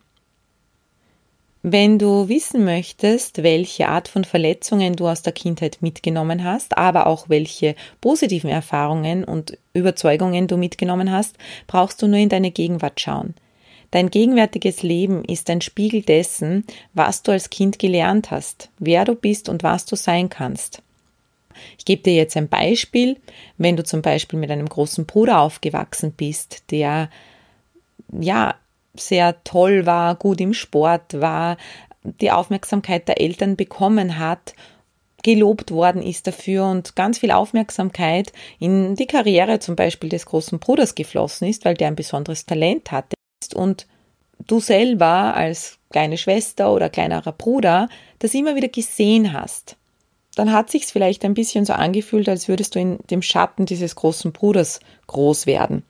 Wenn 1.62 2.00
du 2.00 2.28
wissen 2.28 2.64
möchtest, 2.64 3.44
welche 3.44 3.86
Art 3.86 4.08
von 4.08 4.24
Verletzungen 4.24 4.96
du 4.96 5.06
aus 5.06 5.22
der 5.22 5.32
Kindheit 5.32 5.78
mitgenommen 5.80 6.42
hast, 6.42 6.76
aber 6.76 7.06
auch 7.06 7.28
welche 7.28 7.76
positiven 8.00 8.50
Erfahrungen 8.50 9.22
und 9.22 9.56
Überzeugungen 9.72 10.48
du 10.48 10.56
mitgenommen 10.56 11.12
hast, 11.12 11.36
brauchst 11.68 12.02
du 12.02 12.08
nur 12.08 12.18
in 12.18 12.28
deine 12.28 12.50
Gegenwart 12.50 13.00
schauen. 13.00 13.34
Dein 13.90 14.11
gegenwärtiges 14.11 14.83
Leben 14.83 15.25
ist 15.25 15.49
ein 15.49 15.62
Spiegel 15.62 16.02
dessen, 16.02 16.64
was 16.92 17.23
du 17.23 17.33
als 17.33 17.49
Kind 17.49 17.78
gelernt 17.78 18.30
hast, 18.30 18.71
wer 18.78 19.04
du 19.04 19.14
bist 19.14 19.49
und 19.49 19.62
was 19.62 19.87
du 19.87 19.97
sein 19.97 20.28
kannst. 20.28 20.83
Ich 21.78 21.85
gebe 21.85 22.02
dir 22.02 22.14
jetzt 22.14 22.37
ein 22.37 22.49
Beispiel. 22.49 23.16
Wenn 23.57 23.76
du 23.76 23.83
zum 23.83 24.02
Beispiel 24.02 24.38
mit 24.38 24.50
einem 24.50 24.68
großen 24.68 25.07
Bruder 25.07 25.40
aufgewachsen 25.40 26.12
bist, 26.12 26.71
der 26.71 27.11
ja 28.12 28.54
sehr 28.95 29.42
toll 29.45 29.87
war, 29.87 30.14
gut 30.16 30.40
im 30.40 30.54
Sport 30.54 31.21
war, 31.21 31.57
die 32.02 32.30
Aufmerksamkeit 32.30 33.09
der 33.09 33.21
Eltern 33.21 33.57
bekommen 33.57 34.18
hat, 34.18 34.54
gelobt 35.25 35.73
worden 35.73 36.00
ist 36.00 36.26
dafür 36.26 36.66
und 36.66 36.95
ganz 36.95 37.18
viel 37.18 37.33
Aufmerksamkeit 37.33 38.33
in 38.61 38.95
die 38.95 39.07
Karriere 39.07 39.59
zum 39.59 39.75
Beispiel 39.75 40.11
des 40.11 40.26
großen 40.26 40.59
Bruders 40.59 40.95
geflossen 40.95 41.49
ist, 41.49 41.64
weil 41.64 41.75
der 41.75 41.88
ein 41.88 41.97
besonderes 41.97 42.47
Talent 42.47 42.92
hatte 42.92 43.17
und 43.54 43.87
du 44.47 44.61
selber 44.61 45.35
als 45.35 45.78
kleine 45.90 46.18
Schwester 46.18 46.73
oder 46.73 46.90
kleinerer 46.90 47.33
Bruder 47.33 47.88
das 48.18 48.35
immer 48.35 48.54
wieder 48.54 48.68
gesehen 48.68 49.33
hast, 49.33 49.76
dann 50.35 50.52
hat 50.52 50.71
sich's 50.71 50.92
vielleicht 50.92 51.25
ein 51.25 51.35
bisschen 51.35 51.64
so 51.64 51.73
angefühlt, 51.73 52.28
als 52.28 52.49
würdest 52.49 52.75
du 52.75 52.80
in 52.80 52.99
dem 53.11 53.23
Schatten 53.23 53.66
dieses 53.66 53.97
großen 53.97 54.33
Bruders 54.33 54.80
groß 55.07 55.47
werden 55.47 55.83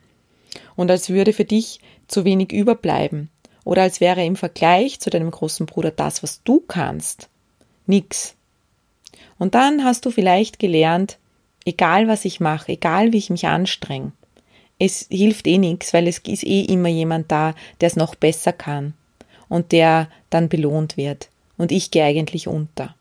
und 0.75 0.89
als 0.89 1.09
würde 1.09 1.33
für 1.33 1.45
dich 1.45 1.79
zu 2.07 2.25
wenig 2.25 2.51
überbleiben 2.51 3.29
oder 3.63 3.83
als 3.83 3.99
wäre 3.99 4.25
im 4.25 4.35
Vergleich 4.35 4.99
zu 4.99 5.09
deinem 5.09 5.29
großen 5.29 5.65
Bruder 5.65 5.91
das, 5.91 6.23
was 6.23 6.41
du 6.43 6.59
kannst, 6.61 7.29
nix. 7.85 8.35
Und 9.37 9.55
dann 9.55 9.83
hast 9.83 10.05
du 10.05 10.11
vielleicht 10.11 10.59
gelernt, 10.59 11.19
egal 11.65 12.07
was 12.07 12.25
ich 12.25 12.39
mache, 12.39 12.71
egal 12.71 13.13
wie 13.13 13.17
ich 13.17 13.29
mich 13.29 13.45
anstrenge, 13.45 14.13
es 14.79 15.07
hilft 15.09 15.45
eh 15.45 15.57
nichts, 15.57 15.93
weil 15.93 16.07
es 16.07 16.19
ist 16.19 16.43
eh 16.43 16.61
immer 16.61 16.89
jemand 16.89 17.31
da, 17.31 17.53
der 17.81 17.87
es 17.87 17.97
noch 17.97 18.15
besser 18.15 18.53
kann 18.53 18.93
und 19.49 19.71
der 19.73 20.09
dann 20.29 20.49
belohnt 20.49 20.97
wird. 20.97 21.29
Und 21.57 21.71
ich 21.73 21.91
gehe 21.91 22.05
eigentlich 22.05 22.47
unter. 22.47 22.95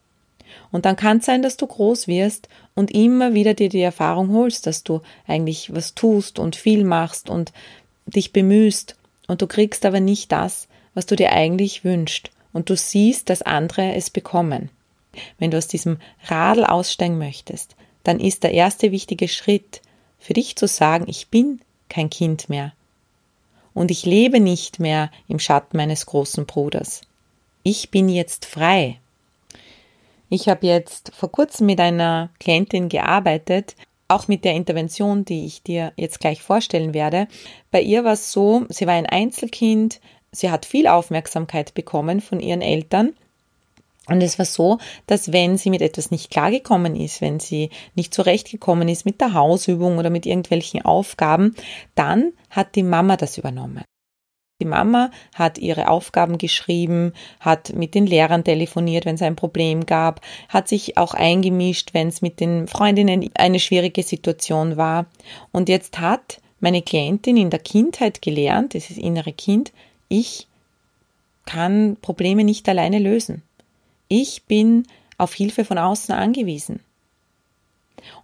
Und 0.72 0.84
dann 0.84 0.96
kann 0.96 1.18
es 1.18 1.26
sein, 1.26 1.42
dass 1.42 1.56
du 1.56 1.66
groß 1.66 2.08
wirst 2.08 2.48
und 2.74 2.90
immer 2.90 3.32
wieder 3.32 3.54
dir 3.54 3.68
die 3.68 3.80
Erfahrung 3.80 4.32
holst, 4.32 4.66
dass 4.66 4.82
du 4.82 5.00
eigentlich 5.26 5.72
was 5.72 5.94
tust 5.94 6.38
und 6.38 6.56
viel 6.56 6.84
machst 6.84 7.30
und 7.30 7.52
dich 8.06 8.32
bemühst 8.32 8.96
und 9.28 9.40
du 9.40 9.46
kriegst 9.46 9.86
aber 9.86 10.00
nicht 10.00 10.32
das, 10.32 10.68
was 10.94 11.06
du 11.06 11.14
dir 11.14 11.32
eigentlich 11.32 11.84
wünschst 11.84 12.30
und 12.52 12.70
du 12.70 12.76
siehst, 12.76 13.30
dass 13.30 13.42
andere 13.42 13.94
es 13.94 14.10
bekommen. 14.10 14.70
Wenn 15.38 15.50
du 15.50 15.58
aus 15.58 15.68
diesem 15.68 15.98
Radl 16.26 16.64
aussteigen 16.64 17.18
möchtest, 17.18 17.76
dann 18.02 18.20
ist 18.20 18.42
der 18.42 18.52
erste 18.52 18.90
wichtige 18.90 19.28
Schritt 19.28 19.80
für 20.18 20.32
dich 20.32 20.56
zu 20.56 20.66
sagen, 20.66 21.04
ich 21.08 21.28
bin 21.28 21.60
kein 21.88 22.10
Kind 22.10 22.48
mehr. 22.48 22.72
Und 23.74 23.90
ich 23.90 24.04
lebe 24.04 24.40
nicht 24.40 24.80
mehr 24.80 25.10
im 25.28 25.38
Schatten 25.38 25.76
meines 25.76 26.06
großen 26.06 26.46
Bruders. 26.46 27.02
Ich 27.62 27.90
bin 27.90 28.08
jetzt 28.08 28.44
frei. 28.44 28.98
Ich 30.30 30.48
habe 30.48 30.66
jetzt 30.66 31.12
vor 31.14 31.30
kurzem 31.30 31.66
mit 31.66 31.80
einer 31.80 32.30
Klientin 32.40 32.88
gearbeitet, 32.88 33.76
auch 34.08 34.26
mit 34.26 34.44
der 34.44 34.54
Intervention, 34.54 35.24
die 35.24 35.46
ich 35.46 35.62
dir 35.62 35.92
jetzt 35.96 36.20
gleich 36.20 36.42
vorstellen 36.42 36.94
werde. 36.94 37.28
Bei 37.70 37.80
ihr 37.80 38.04
war 38.04 38.14
es 38.14 38.32
so, 38.32 38.64
sie 38.68 38.86
war 38.86 38.94
ein 38.94 39.06
Einzelkind, 39.06 40.00
sie 40.32 40.50
hat 40.50 40.66
viel 40.66 40.86
Aufmerksamkeit 40.86 41.74
bekommen 41.74 42.20
von 42.20 42.40
ihren 42.40 42.62
Eltern 42.62 43.14
und 44.08 44.22
es 44.22 44.38
war 44.38 44.46
so, 44.46 44.78
dass 45.06 45.32
wenn 45.32 45.58
sie 45.58 45.70
mit 45.70 45.82
etwas 45.82 46.10
nicht 46.10 46.30
klargekommen 46.30 46.96
ist, 46.96 47.20
wenn 47.20 47.40
sie 47.40 47.70
nicht 47.94 48.14
zurechtgekommen 48.14 48.88
ist 48.88 49.04
mit 49.04 49.20
der 49.20 49.34
Hausübung 49.34 49.98
oder 49.98 50.10
mit 50.10 50.26
irgendwelchen 50.26 50.84
Aufgaben, 50.84 51.54
dann 51.94 52.32
hat 52.50 52.74
die 52.74 52.82
Mama 52.82 53.16
das 53.16 53.38
übernommen. 53.38 53.84
Die 54.60 54.66
Mama 54.66 55.12
hat 55.34 55.58
ihre 55.58 55.88
Aufgaben 55.88 56.36
geschrieben, 56.36 57.12
hat 57.38 57.74
mit 57.74 57.94
den 57.94 58.06
Lehrern 58.06 58.42
telefoniert, 58.42 59.04
wenn 59.04 59.14
es 59.14 59.22
ein 59.22 59.36
Problem 59.36 59.86
gab, 59.86 60.20
hat 60.48 60.66
sich 60.66 60.96
auch 60.96 61.14
eingemischt, 61.14 61.94
wenn 61.94 62.08
es 62.08 62.22
mit 62.22 62.40
den 62.40 62.66
Freundinnen 62.66 63.30
eine 63.34 63.60
schwierige 63.60 64.02
Situation 64.02 64.76
war. 64.76 65.06
Und 65.52 65.68
jetzt 65.68 66.00
hat 66.00 66.40
meine 66.58 66.82
Klientin 66.82 67.36
in 67.36 67.50
der 67.50 67.60
Kindheit 67.60 68.20
gelernt, 68.20 68.74
das 68.74 68.90
ist 68.90 68.98
innere 68.98 69.32
Kind, 69.32 69.72
ich 70.08 70.48
kann 71.46 71.96
Probleme 72.02 72.42
nicht 72.42 72.68
alleine 72.68 72.98
lösen. 72.98 73.42
Ich 74.08 74.44
bin 74.44 74.86
auf 75.18 75.34
Hilfe 75.34 75.64
von 75.64 75.78
außen 75.78 76.14
angewiesen. 76.14 76.80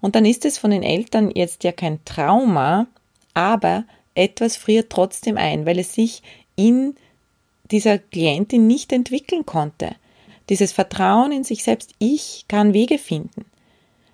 Und 0.01 0.14
dann 0.14 0.25
ist 0.25 0.44
es 0.44 0.59
von 0.59 0.70
den 0.70 0.83
Eltern 0.83 1.31
jetzt 1.35 1.64
ja 1.64 1.73
kein 1.73 2.05
Trauma, 2.05 2.87
aber 3.35 3.85
etwas 4.14 4.57
friert 4.57 4.90
trotzdem 4.90 5.37
ein, 5.37 5.66
weil 5.66 5.79
es 5.79 5.94
sich 5.94 6.23
in 6.57 6.94
dieser 7.70 7.99
Klientin 7.99 8.66
nicht 8.66 8.92
entwickeln 8.92 9.44
konnte. 9.44 9.97
Dieses 10.49 10.73
Vertrauen 10.73 11.33
in 11.33 11.44
sich 11.44 11.64
selbst, 11.64 11.92
ich 11.99 12.44
kann 12.49 12.75
Wege 12.75 12.99
finden. 12.99 13.47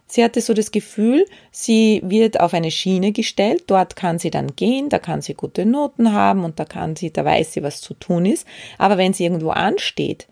Sie 0.06 0.24
hatte 0.24 0.40
so 0.40 0.54
das 0.54 0.72
Gefühl, 0.72 1.24
sie 1.52 2.00
wird 2.04 2.40
auf 2.40 2.52
eine 2.52 2.72
Schiene 2.72 3.12
gestellt, 3.12 3.64
dort 3.68 3.94
kann 3.94 4.18
sie 4.18 4.30
dann 4.30 4.56
gehen, 4.56 4.88
da 4.88 4.98
kann 4.98 5.22
sie 5.22 5.34
gute 5.34 5.64
Noten 5.64 6.12
haben 6.12 6.42
und 6.42 6.58
da 6.58 6.64
kann 6.64 6.96
sie, 6.96 7.12
da 7.12 7.24
weiß 7.24 7.52
sie, 7.52 7.62
was 7.62 7.80
zu 7.80 7.94
tun 7.94 8.26
ist. 8.26 8.44
Aber 8.76 8.98
wenn 8.98 9.12
sie 9.12 9.24
irgendwo 9.24 9.50
ansteht, 9.50 10.26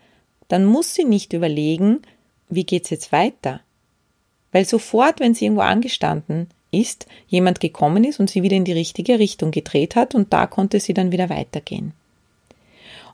dann 0.49 0.65
muss 0.65 0.93
sie 0.93 1.05
nicht 1.05 1.31
überlegen, 1.31 2.01
wie 2.49 2.65
geht's 2.65 2.89
jetzt 2.89 3.13
weiter? 3.13 3.61
Weil 4.51 4.65
sofort, 4.65 5.19
wenn 5.19 5.33
sie 5.33 5.45
irgendwo 5.45 5.61
angestanden 5.61 6.49
ist, 6.71 7.07
jemand 7.27 7.59
gekommen 7.59 8.03
ist 8.03 8.19
und 8.19 8.29
sie 8.29 8.43
wieder 8.43 8.57
in 8.57 8.65
die 8.65 8.73
richtige 8.73 9.19
Richtung 9.19 9.51
gedreht 9.51 9.95
hat 9.95 10.13
und 10.13 10.33
da 10.33 10.47
konnte 10.47 10.79
sie 10.79 10.93
dann 10.93 11.11
wieder 11.11 11.29
weitergehen. 11.29 11.93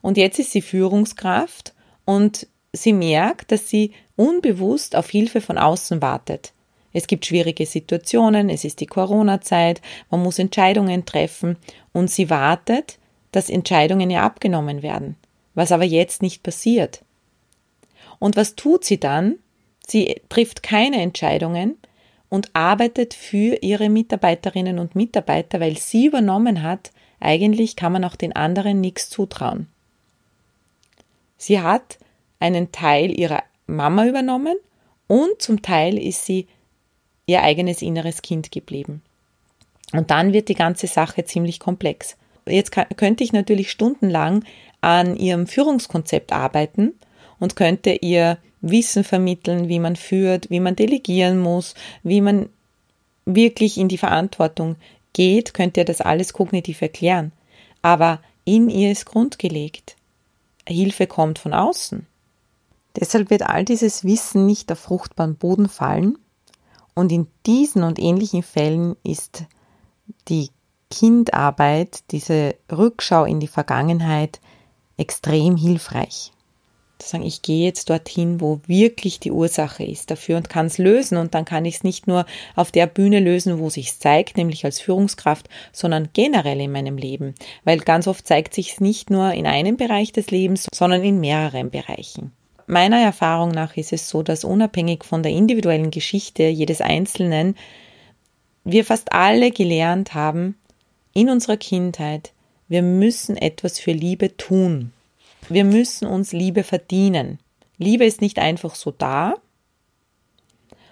Und 0.01 0.17
jetzt 0.17 0.39
ist 0.39 0.51
sie 0.51 0.61
Führungskraft 0.61 1.73
und 2.05 2.47
sie 2.73 2.93
merkt, 2.93 3.51
dass 3.51 3.69
sie 3.69 3.91
unbewusst 4.15 4.95
auf 4.95 5.09
Hilfe 5.09 5.41
von 5.41 5.57
außen 5.57 6.01
wartet. 6.01 6.53
Es 6.93 7.07
gibt 7.07 7.25
schwierige 7.25 7.65
Situationen, 7.65 8.49
es 8.49 8.63
ist 8.63 8.79
die 8.79 8.85
Corona-Zeit, 8.85 9.81
man 10.09 10.23
muss 10.23 10.39
Entscheidungen 10.39 11.05
treffen 11.05 11.57
und 11.91 12.09
sie 12.09 12.29
wartet, 12.29 12.97
dass 13.31 13.49
Entscheidungen 13.49 14.09
ihr 14.09 14.21
abgenommen 14.21 14.81
werden, 14.81 15.17
was 15.55 15.73
aber 15.73 15.83
jetzt 15.83 16.21
nicht 16.21 16.41
passiert. 16.41 17.04
Und 18.25 18.35
was 18.37 18.55
tut 18.55 18.83
sie 18.83 18.99
dann? 18.99 19.37
Sie 19.85 20.19
trifft 20.29 20.63
keine 20.63 20.99
Entscheidungen 20.99 21.77
und 22.27 22.49
arbeitet 22.53 23.13
für 23.13 23.59
ihre 23.61 23.87
Mitarbeiterinnen 23.87 24.79
und 24.79 24.95
Mitarbeiter, 24.95 25.59
weil 25.59 25.77
sie 25.77 26.07
übernommen 26.07 26.63
hat, 26.63 26.91
eigentlich 27.19 27.75
kann 27.75 27.91
man 27.91 28.03
auch 28.03 28.15
den 28.15 28.35
anderen 28.35 28.81
nichts 28.81 29.11
zutrauen. 29.11 29.67
Sie 31.37 31.61
hat 31.61 31.99
einen 32.39 32.71
Teil 32.71 33.15
ihrer 33.15 33.43
Mama 33.67 34.07
übernommen 34.07 34.55
und 35.05 35.39
zum 35.39 35.61
Teil 35.61 35.95
ist 35.95 36.25
sie 36.25 36.47
ihr 37.27 37.43
eigenes 37.43 37.83
inneres 37.83 38.23
Kind 38.23 38.51
geblieben. 38.51 39.03
Und 39.93 40.09
dann 40.09 40.33
wird 40.33 40.49
die 40.49 40.55
ganze 40.55 40.87
Sache 40.87 41.25
ziemlich 41.25 41.59
komplex. 41.59 42.17
Jetzt 42.47 42.71
könnte 42.71 43.23
ich 43.23 43.33
natürlich 43.33 43.69
stundenlang 43.69 44.43
an 44.81 45.15
ihrem 45.15 45.45
Führungskonzept 45.45 46.31
arbeiten 46.33 46.95
und 47.39 47.55
könnte 47.55 47.91
ihr 47.91 48.37
Wissen 48.61 49.03
vermitteln, 49.03 49.69
wie 49.69 49.79
man 49.79 49.95
führt, 49.95 50.49
wie 50.49 50.59
man 50.59 50.75
delegieren 50.75 51.39
muss, 51.39 51.75
wie 52.03 52.21
man 52.21 52.49
wirklich 53.25 53.77
in 53.77 53.89
die 53.89 53.97
Verantwortung 53.97 54.75
geht, 55.13 55.53
könnte 55.53 55.81
ihr 55.81 55.85
das 55.85 56.01
alles 56.01 56.33
kognitiv 56.33 56.81
erklären. 56.81 57.31
Aber 57.81 58.21
in 58.43 58.69
ihr 58.69 58.91
ist 58.91 59.05
grundgelegt. 59.05 59.95
Hilfe 60.67 61.05
kommt 61.05 61.37
von 61.37 61.53
außen. 61.53 62.07
Deshalb 62.95 63.29
wird 63.29 63.43
all 63.43 63.65
dieses 63.65 64.03
Wissen 64.03 64.45
nicht 64.45 64.71
auf 64.71 64.79
fruchtbaren 64.79 65.35
Boden 65.35 65.69
fallen. 65.69 66.17
Und 66.95 67.11
in 67.11 67.27
diesen 67.45 67.83
und 67.83 67.99
ähnlichen 67.99 68.41
Fällen 68.41 68.95
ist 69.03 69.43
die 70.27 70.49
Kindarbeit, 70.89 72.03
diese 72.11 72.55
Rückschau 72.71 73.25
in 73.25 73.39
die 73.39 73.47
Vergangenheit 73.47 74.39
extrem 74.97 75.57
hilfreich 75.57 76.31
zu 76.99 77.09
sagen, 77.09 77.25
ich 77.25 77.41
gehe 77.41 77.65
jetzt 77.65 77.89
dorthin, 77.89 78.41
wo 78.41 78.61
wirklich 78.67 79.19
die 79.19 79.31
Ursache 79.31 79.83
ist 79.83 80.11
dafür 80.11 80.37
und 80.37 80.49
kann 80.49 80.67
es 80.67 80.77
lösen. 80.77 81.17
Und 81.17 81.33
dann 81.33 81.45
kann 81.45 81.65
ich 81.65 81.75
es 81.75 81.83
nicht 81.83 82.07
nur 82.07 82.25
auf 82.55 82.71
der 82.71 82.87
Bühne 82.87 83.19
lösen, 83.19 83.59
wo 83.59 83.69
sich 83.69 83.99
zeigt, 83.99 84.37
nämlich 84.37 84.65
als 84.65 84.79
Führungskraft, 84.79 85.49
sondern 85.71 86.09
generell 86.13 86.61
in 86.61 86.71
meinem 86.71 86.97
Leben. 86.97 87.35
Weil 87.63 87.79
ganz 87.79 88.07
oft 88.07 88.25
zeigt 88.25 88.53
sich 88.53 88.73
es 88.73 88.81
nicht 88.81 89.09
nur 89.09 89.33
in 89.33 89.47
einem 89.47 89.77
Bereich 89.77 90.11
des 90.11 90.31
Lebens, 90.31 90.67
sondern 90.73 91.03
in 91.03 91.19
mehreren 91.19 91.69
Bereichen. 91.69 92.31
Meiner 92.67 92.99
Erfahrung 92.99 93.49
nach 93.49 93.77
ist 93.77 93.93
es 93.93 94.09
so, 94.09 94.23
dass 94.23 94.43
unabhängig 94.43 95.03
von 95.03 95.21
der 95.21 95.31
individuellen 95.31 95.91
Geschichte 95.91 96.43
jedes 96.43 96.81
Einzelnen 96.81 97.55
wir 98.65 98.83
fast 98.83 99.13
alle 99.13 99.51
gelernt 99.51 100.15
haben 100.15 100.57
in 101.13 101.29
unserer 101.29 101.55
Kindheit, 101.55 102.33
wir 102.67 102.81
müssen 102.81 103.37
etwas 103.37 103.79
für 103.79 103.91
Liebe 103.91 104.35
tun. 104.37 104.91
Wir 105.49 105.63
müssen 105.63 106.07
uns 106.07 106.31
Liebe 106.31 106.63
verdienen. 106.63 107.39
Liebe 107.77 108.05
ist 108.05 108.21
nicht 108.21 108.39
einfach 108.39 108.75
so 108.75 108.91
da, 108.91 109.35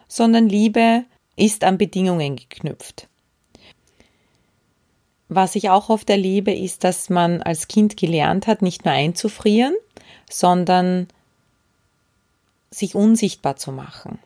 sondern 0.07 0.49
Liebe 0.49 1.05
ist 1.35 1.63
an 1.63 1.77
Bedingungen 1.77 2.35
geknüpft. 2.35 3.07
Was 5.29 5.55
ich 5.55 5.69
auch 5.69 5.89
oft 5.89 6.09
erlebe, 6.09 6.53
ist, 6.53 6.83
dass 6.83 7.09
man 7.09 7.41
als 7.41 7.67
Kind 7.67 7.97
gelernt 7.97 8.45
hat, 8.45 8.61
nicht 8.61 8.85
nur 8.85 8.93
einzufrieren, 8.93 9.73
sondern 10.29 11.07
sich 12.69 12.93
unsichtbar 12.93 13.55
zu 13.55 13.71
machen. 13.71 14.19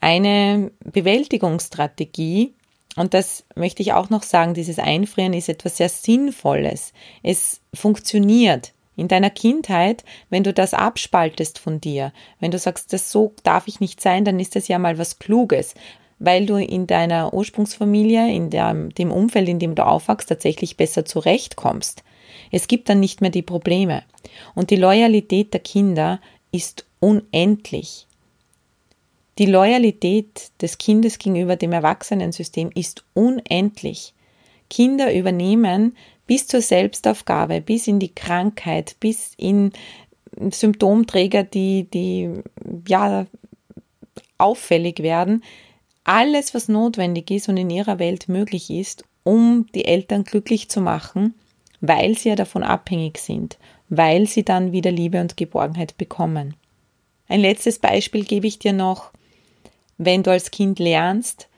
Eine 0.00 0.70
Bewältigungsstrategie 0.84 2.54
und 2.96 3.14
das 3.14 3.44
möchte 3.54 3.82
ich 3.82 3.92
auch 3.92 4.10
noch 4.10 4.22
sagen, 4.22 4.54
dieses 4.54 4.78
Einfrieren 4.78 5.32
ist 5.32 5.48
etwas 5.48 5.78
sehr 5.78 5.88
Sinnvolles. 5.88 6.92
Es 7.22 7.60
funktioniert. 7.72 8.72
In 9.02 9.08
deiner 9.08 9.30
Kindheit, 9.30 10.04
wenn 10.30 10.44
du 10.44 10.52
das 10.52 10.74
abspaltest 10.74 11.58
von 11.58 11.80
dir, 11.80 12.12
wenn 12.38 12.52
du 12.52 12.58
sagst, 12.58 12.92
das 12.92 13.10
so 13.10 13.34
darf 13.42 13.66
ich 13.66 13.80
nicht 13.80 14.00
sein, 14.00 14.24
dann 14.24 14.38
ist 14.38 14.54
das 14.54 14.68
ja 14.68 14.78
mal 14.78 14.96
was 14.96 15.18
Kluges, 15.18 15.74
weil 16.20 16.46
du 16.46 16.54
in 16.54 16.86
deiner 16.86 17.34
Ursprungsfamilie, 17.34 18.32
in 18.32 18.50
dem 18.50 19.10
Umfeld, 19.10 19.48
in 19.48 19.58
dem 19.58 19.74
du 19.74 19.84
aufwachst, 19.84 20.28
tatsächlich 20.28 20.76
besser 20.76 21.04
zurechtkommst. 21.04 22.04
Es 22.52 22.68
gibt 22.68 22.88
dann 22.88 23.00
nicht 23.00 23.20
mehr 23.22 23.30
die 23.30 23.42
Probleme. 23.42 24.04
Und 24.54 24.70
die 24.70 24.76
Loyalität 24.76 25.52
der 25.52 25.62
Kinder 25.62 26.20
ist 26.52 26.86
unendlich. 27.00 28.06
Die 29.38 29.46
Loyalität 29.46 30.52
des 30.62 30.78
Kindes 30.78 31.18
gegenüber 31.18 31.56
dem 31.56 31.72
Erwachsenensystem 31.72 32.70
ist 32.72 33.04
unendlich. 33.14 34.14
Kinder 34.70 35.12
übernehmen 35.12 35.96
bis 36.26 36.46
zur 36.46 36.60
Selbstaufgabe, 36.60 37.60
bis 37.60 37.86
in 37.86 37.98
die 37.98 38.14
Krankheit, 38.14 38.96
bis 39.00 39.34
in 39.36 39.72
Symptomträger, 40.50 41.44
die, 41.44 41.84
die 41.84 42.30
ja 42.88 43.26
auffällig 44.38 45.00
werden, 45.00 45.42
alles, 46.04 46.54
was 46.54 46.68
notwendig 46.68 47.30
ist 47.30 47.48
und 47.48 47.56
in 47.56 47.70
ihrer 47.70 47.98
Welt 47.98 48.28
möglich 48.28 48.70
ist, 48.70 49.04
um 49.24 49.66
die 49.74 49.84
Eltern 49.84 50.24
glücklich 50.24 50.68
zu 50.68 50.80
machen, 50.80 51.34
weil 51.80 52.18
sie 52.18 52.30
ja 52.30 52.34
davon 52.34 52.62
abhängig 52.62 53.18
sind, 53.18 53.58
weil 53.88 54.26
sie 54.26 54.44
dann 54.44 54.72
wieder 54.72 54.90
Liebe 54.90 55.20
und 55.20 55.36
Geborgenheit 55.36 55.96
bekommen. 55.96 56.54
Ein 57.28 57.40
letztes 57.40 57.78
Beispiel 57.78 58.24
gebe 58.24 58.46
ich 58.46 58.58
dir 58.58 58.72
noch 58.72 59.12
wenn 60.04 60.22
du 60.22 60.30
als 60.30 60.50
Kind 60.50 60.78
lernst, 60.78 61.48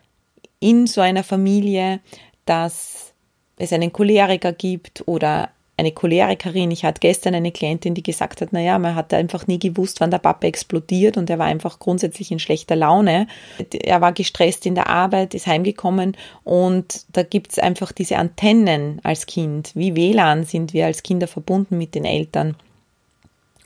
in 0.61 0.87
so 0.87 1.01
einer 1.01 1.25
Familie, 1.25 2.01
dass 2.47 3.14
es 3.57 3.73
einen 3.73 3.93
Choleriker 3.93 4.53
gibt 4.53 5.03
oder 5.07 5.51
eine 5.77 5.93
Cholerikerin. 5.93 6.71
Ich 6.71 6.85
hatte 6.85 7.01
gestern 7.01 7.35
eine 7.35 7.51
Klientin, 7.51 7.95
die 7.95 8.03
gesagt 8.03 8.41
hat, 8.41 8.53
naja, 8.53 8.79
man 8.79 8.95
hat 8.95 9.13
einfach 9.13 9.47
nie 9.47 9.59
gewusst, 9.59 10.01
wann 10.01 10.11
der 10.11 10.19
Papa 10.19 10.47
explodiert 10.47 11.17
und 11.17 11.29
er 11.31 11.39
war 11.39 11.47
einfach 11.47 11.81
grundsätzlich 11.81 12.31
in 12.31 12.39
schlechter 12.39 12.77
Laune. 12.77 13.27
Er 13.73 14.01
war 14.01 14.13
gestresst 14.13 14.67
in 14.67 14.77
der 14.77 14.89
Arbeit, 14.89 15.35
ist 15.35 15.49
heimgekommen 15.49 16.17
und 16.45 17.07
da 17.13 17.25
gibt 17.25 17.53
es 17.53 17.59
einfach 17.59 17.91
diese 17.91 18.19
Antennen 18.19 19.01
als 19.03 19.27
Kind. 19.27 19.73
Wie 19.75 19.97
WLAN 19.97 20.45
sind 20.45 20.73
wir 20.73 20.87
als 20.87 21.03
Kinder 21.03 21.27
verbunden 21.27 21.77
mit 21.77 21.97
den 21.97 22.05
Eltern 22.05 22.55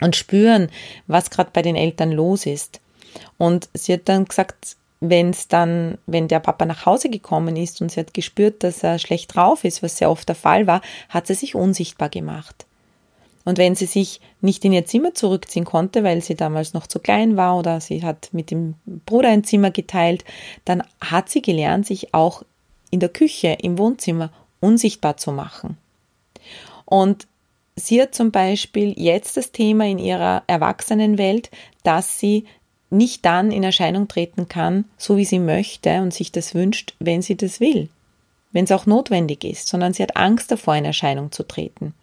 und 0.00 0.16
spüren, 0.16 0.70
was 1.06 1.30
gerade 1.30 1.50
bei 1.52 1.60
den 1.60 1.76
Eltern 1.76 2.12
los 2.12 2.46
ist. 2.46 2.80
Und 3.36 3.68
sie 3.74 3.94
hat 3.94 4.02
dann 4.08 4.24
gesagt, 4.24 4.77
wenn 5.00 5.30
es 5.30 5.48
dann, 5.48 5.98
wenn 6.06 6.28
der 6.28 6.40
Papa 6.40 6.64
nach 6.66 6.86
Hause 6.86 7.08
gekommen 7.08 7.56
ist 7.56 7.80
und 7.80 7.90
sie 7.90 8.00
hat 8.00 8.14
gespürt, 8.14 8.64
dass 8.64 8.82
er 8.82 8.98
schlecht 8.98 9.34
drauf 9.34 9.64
ist, 9.64 9.82
was 9.82 9.96
sehr 9.96 10.10
oft 10.10 10.28
der 10.28 10.34
Fall 10.34 10.66
war, 10.66 10.80
hat 11.08 11.26
sie 11.26 11.34
sich 11.34 11.54
unsichtbar 11.54 12.08
gemacht. 12.08 12.66
Und 13.44 13.56
wenn 13.56 13.74
sie 13.74 13.86
sich 13.86 14.20
nicht 14.42 14.64
in 14.64 14.74
ihr 14.74 14.84
Zimmer 14.84 15.14
zurückziehen 15.14 15.64
konnte, 15.64 16.04
weil 16.04 16.20
sie 16.20 16.34
damals 16.34 16.74
noch 16.74 16.86
zu 16.86 16.98
klein 16.98 17.36
war 17.36 17.56
oder 17.56 17.80
sie 17.80 18.02
hat 18.02 18.28
mit 18.32 18.50
dem 18.50 18.74
Bruder 19.06 19.30
ein 19.30 19.44
Zimmer 19.44 19.70
geteilt, 19.70 20.24
dann 20.66 20.82
hat 21.00 21.30
sie 21.30 21.40
gelernt, 21.40 21.86
sich 21.86 22.12
auch 22.12 22.42
in 22.90 23.00
der 23.00 23.08
Küche, 23.08 23.56
im 23.62 23.78
Wohnzimmer 23.78 24.30
unsichtbar 24.60 25.16
zu 25.16 25.32
machen. 25.32 25.78
Und 26.84 27.26
sie 27.76 28.02
hat 28.02 28.14
zum 28.14 28.32
Beispiel 28.32 28.92
jetzt 28.96 29.36
das 29.36 29.52
Thema 29.52 29.86
in 29.86 29.98
ihrer 29.98 30.42
Erwachsenenwelt, 30.46 31.50
dass 31.84 32.18
sie 32.18 32.44
nicht 32.90 33.24
dann 33.24 33.50
in 33.50 33.62
Erscheinung 33.62 34.08
treten 34.08 34.48
kann, 34.48 34.84
so 34.96 35.16
wie 35.16 35.24
sie 35.24 35.38
möchte 35.38 36.00
und 36.00 36.14
sich 36.14 36.32
das 36.32 36.54
wünscht, 36.54 36.94
wenn 36.98 37.22
sie 37.22 37.36
das 37.36 37.60
will, 37.60 37.88
wenn 38.52 38.64
es 38.64 38.72
auch 38.72 38.86
notwendig 38.86 39.44
ist, 39.44 39.68
sondern 39.68 39.92
sie 39.92 40.02
hat 40.02 40.16
Angst 40.16 40.50
davor, 40.50 40.76
in 40.76 40.84
Erscheinung 40.84 41.32
zu 41.32 41.42
treten. 41.42 41.94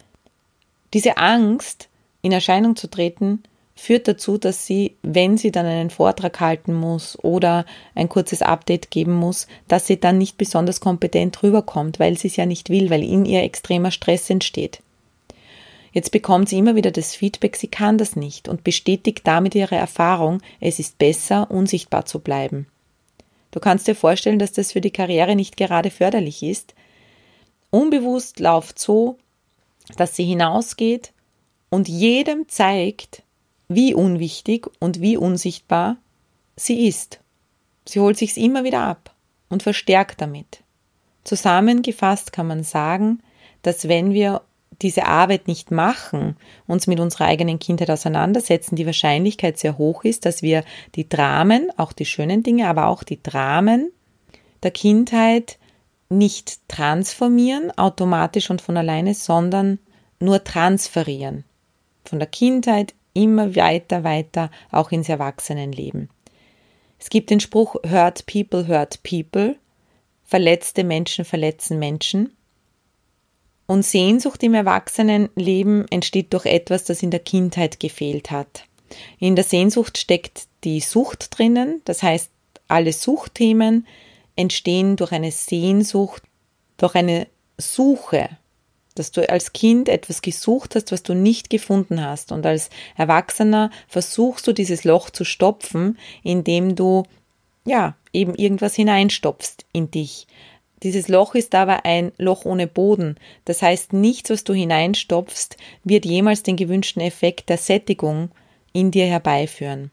Diese 0.94 1.18
Angst, 1.18 1.90
in 2.22 2.32
Erscheinung 2.32 2.76
zu 2.76 2.88
treten, 2.88 3.44
führt 3.76 4.08
dazu, 4.08 4.38
dass 4.38 4.66
sie, 4.66 4.96
wenn 5.02 5.38
sie 5.38 5.52
dann 5.52 5.66
einen 5.66 5.90
Vortrag 5.90 6.40
halten 6.40 6.74
muss 6.74 7.20
oder 7.22 7.66
ein 7.94 8.08
kurzes 8.08 8.42
Update 8.42 8.90
geben 8.90 9.14
muss, 9.14 9.48
dass 9.68 9.86
sie 9.86 10.00
dann 10.00 10.18
nicht 10.18 10.38
besonders 10.38 10.80
kompetent 10.80 11.44
rüberkommt, 11.44 12.00
weil 12.00 12.18
sie 12.18 12.30
es 12.30 12.38
ja 12.38 12.46
nicht 12.46 12.70
will, 12.70 12.90
weil 12.90 13.04
in 13.04 13.26
ihr 13.26 13.44
extremer 13.44 13.92
Stress 13.92 14.30
entsteht. 14.30 14.82
Jetzt 15.96 16.12
bekommt 16.12 16.50
sie 16.50 16.58
immer 16.58 16.76
wieder 16.76 16.92
das 16.92 17.16
Feedback, 17.16 17.56
sie 17.56 17.70
kann 17.70 17.98
das 17.98 18.18
nicht 18.18 18.50
und 18.50 18.66
bestätigt 18.66 19.22
damit 19.24 19.56
ihre 19.56 19.76
Erfahrung, 19.76 20.42
es 20.60 20.78
ist 20.78 20.98
besser, 20.98 21.50
unsichtbar 21.50 22.06
zu 22.06 22.20
bleiben. 22.20 22.68
Du 23.52 23.62
kannst 23.62 23.88
dir 23.88 23.96
vorstellen, 23.96 24.38
dass 24.38 24.52
das 24.52 24.74
für 24.74 24.82
die 24.82 24.92
Karriere 24.92 25.38
nicht 25.38 25.56
gerade 25.56 25.90
förderlich 25.92 26.44
ist. 26.44 26.76
Unbewusst 27.70 28.42
läuft 28.42 28.78
so, 28.78 29.18
dass 29.96 30.18
sie 30.18 30.26
hinausgeht 30.26 31.14
und 31.70 31.88
jedem 31.88 32.50
zeigt, 32.50 33.24
wie 33.70 33.94
unwichtig 33.94 34.68
und 34.82 35.00
wie 35.00 35.16
unsichtbar 35.16 35.96
sie 36.58 36.90
ist. 36.90 37.22
Sie 37.88 38.02
holt 38.02 38.18
sich's 38.18 38.36
immer 38.36 38.66
wieder 38.66 38.82
ab 38.82 39.16
und 39.48 39.64
verstärkt 39.64 40.20
damit. 40.20 40.62
Zusammengefasst 41.24 42.34
kann 42.34 42.48
man 42.48 42.66
sagen, 42.66 43.22
dass 43.62 43.88
wenn 43.88 44.12
wir 44.12 44.42
diese 44.82 45.06
Arbeit 45.06 45.48
nicht 45.48 45.72
machen, 45.72 46.38
uns 46.68 46.88
mit 46.88 47.00
unserer 47.00 47.26
eigenen 47.26 47.60
Kindheit 47.60 47.90
auseinandersetzen, 47.90 48.76
die 48.76 48.86
Wahrscheinlichkeit 48.86 49.58
sehr 49.58 49.78
hoch 49.78 50.04
ist, 50.04 50.26
dass 50.26 50.42
wir 50.42 50.64
die 50.96 51.08
Dramen, 51.08 51.70
auch 51.78 51.94
die 51.94 52.06
schönen 52.06 52.44
Dinge, 52.44 52.68
aber 52.68 52.88
auch 52.88 53.04
die 53.04 53.22
Dramen 53.22 53.92
der 54.64 54.72
Kindheit 54.72 55.58
nicht 56.10 56.60
transformieren, 56.68 57.72
automatisch 57.78 58.50
und 58.50 58.62
von 58.62 58.78
alleine, 58.78 59.14
sondern 59.14 59.80
nur 60.20 60.44
transferieren. 60.44 61.44
Von 62.04 62.20
der 62.20 62.28
Kindheit 62.28 62.94
immer 63.14 63.56
weiter, 63.56 64.04
weiter, 64.04 64.52
auch 64.72 64.92
ins 64.92 65.10
Erwachsenenleben. 65.10 66.10
Es 67.00 67.10
gibt 67.10 67.30
den 67.30 67.40
Spruch, 67.40 67.76
hurt 67.88 68.26
people, 68.26 68.68
hurt 68.68 69.02
people. 69.04 69.56
Verletzte 70.24 70.84
Menschen 70.84 71.26
verletzen 71.26 71.80
Menschen. 71.80 72.35
Und 73.68 73.84
Sehnsucht 73.84 74.44
im 74.44 74.54
Erwachsenenleben 74.54 75.88
entsteht 75.90 76.34
durch 76.34 76.46
etwas, 76.46 76.84
das 76.84 77.02
in 77.02 77.12
der 77.12 77.20
Kindheit 77.20 77.80
gefehlt 77.80 78.32
hat. 78.32 78.66
In 79.20 79.36
der 79.36 79.44
Sehnsucht 79.44 79.98
steckt 79.98 80.48
die 80.64 80.80
Sucht 80.80 81.38
drinnen, 81.38 81.82
das 81.86 82.04
heißt, 82.04 82.30
alle 82.68 82.94
Suchtthemen 82.94 83.88
entstehen 84.36 84.96
durch 84.96 85.12
eine 85.12 85.32
Sehnsucht, 85.32 86.24
durch 86.78 86.96
eine 86.96 87.28
Suche, 87.58 88.30
dass 88.96 89.12
du 89.12 89.28
als 89.30 89.54
Kind 89.54 89.90
etwas 89.90 90.22
gesucht 90.22 90.76
hast, 90.76 90.92
was 90.92 91.04
du 91.04 91.14
nicht 91.14 91.50
gefunden 91.50 92.02
hast. 92.02 92.32
Und 92.32 92.46
als 92.46 92.70
Erwachsener 92.96 93.70
versuchst 93.88 94.48
du 94.48 94.54
dieses 94.54 94.84
Loch 94.84 95.10
zu 95.10 95.26
stopfen, 95.26 95.98
indem 96.24 96.76
du, 96.76 97.04
ja, 97.66 97.96
eben 98.14 98.36
irgendwas 98.36 98.76
hineinstopfst 98.76 99.66
in 99.74 99.92
dich. 99.92 100.28
Dieses 100.86 101.08
Loch 101.08 101.34
ist 101.34 101.56
aber 101.56 101.84
ein 101.84 102.12
Loch 102.20 102.46
ohne 102.46 102.68
Boden. 102.68 103.16
Das 103.44 103.64
heißt, 103.64 103.92
nichts, 103.92 104.30
was 104.30 104.44
du 104.44 104.54
hineinstopfst, 104.54 105.58
wird 105.84 106.06
jemals 106.06 106.44
den 106.44 106.58
gewünschten 106.58 107.02
Effekt 107.02 107.50
der 107.50 107.58
Sättigung 107.58 108.30
in 108.72 108.92
dir 108.92 109.08
herbeiführen. 109.08 109.90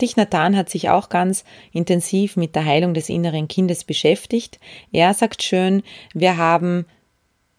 Dich 0.00 0.16
Nathan 0.16 0.56
hat 0.56 0.70
sich 0.70 0.88
auch 0.88 1.08
ganz 1.08 1.42
intensiv 1.72 2.36
mit 2.36 2.54
der 2.54 2.64
Heilung 2.64 2.94
des 2.94 3.08
inneren 3.08 3.48
Kindes 3.48 3.82
beschäftigt. 3.82 4.60
Er 4.92 5.14
sagt 5.14 5.42
schön, 5.42 5.82
wir 6.14 6.36
haben 6.36 6.86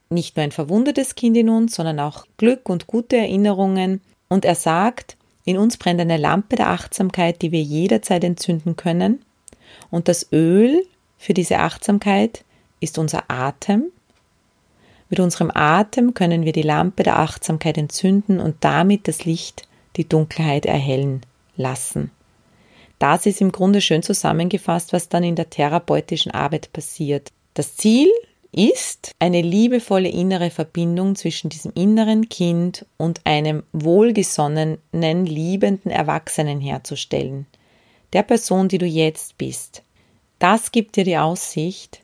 nicht 0.10 0.38
nur 0.38 0.46
ein 0.46 0.54
verwundetes 0.54 1.16
Kind 1.16 1.36
in 1.36 1.50
uns, 1.50 1.76
sondern 1.76 2.00
auch 2.00 2.26
Glück 2.38 2.70
und 2.70 2.88
gute 2.88 3.18
Erinnerungen. 3.18 4.00
Und 4.30 4.46
er 4.46 4.56
sagt, 4.56 5.18
in 5.44 5.58
uns 5.58 5.76
brennt 5.76 6.00
eine 6.00 6.16
Lampe 6.16 6.56
der 6.56 6.70
Achtsamkeit, 6.70 7.42
die 7.42 7.52
wir 7.52 7.62
jederzeit 7.62 8.24
entzünden 8.24 8.78
können. 8.78 9.26
Und 9.90 10.08
das 10.08 10.32
Öl 10.32 10.86
für 11.18 11.34
diese 11.34 11.60
Achtsamkeit 11.60 12.46
ist 12.82 12.98
unser 12.98 13.24
Atem. 13.30 13.86
Mit 15.10 15.22
unserem 15.22 15.52
Atem 15.54 16.14
können 16.14 16.44
wir 16.44 16.52
die 16.52 16.62
Lampe 16.62 17.04
der 17.04 17.20
Achtsamkeit 17.20 17.78
entzünden 17.78 18.40
und 18.40 18.58
damit 18.60 19.08
das 19.08 19.24
Licht, 19.24 19.68
die 19.96 20.08
Dunkelheit 20.08 20.66
erhellen 20.66 21.22
lassen. 21.56 22.12
Das 23.00 23.26
ist 23.26 23.42
im 23.42 23.52
Grunde 23.52 23.82
schön 23.82 24.04
zusammengefasst, 24.04 24.94
was 24.94 25.10
dann 25.10 25.24
in 25.24 25.36
der 25.36 25.50
therapeutischen 25.50 26.32
Arbeit 26.32 26.72
passiert. 26.72 27.32
Das 27.54 27.76
Ziel 27.76 28.10
ist 28.52 29.12
eine 29.20 29.42
liebevolle 29.42 30.10
innere 30.10 30.50
Verbindung 30.50 31.16
zwischen 31.16 31.50
diesem 31.50 31.72
inneren 31.74 32.30
Kind 32.30 32.86
und 32.98 33.22
einem 33.26 33.64
wohlgesonnenen, 33.72 35.26
liebenden 35.26 35.90
Erwachsenen 35.90 36.60
herzustellen. 36.60 37.48
Der 38.14 38.24
Person, 38.24 38.68
die 38.68 38.78
du 38.78 38.86
jetzt 38.86 39.38
bist. 39.38 39.84
Das 40.38 40.72
gibt 40.72 40.96
dir 40.96 41.06
die 41.06 41.18
Aussicht, 41.18 42.01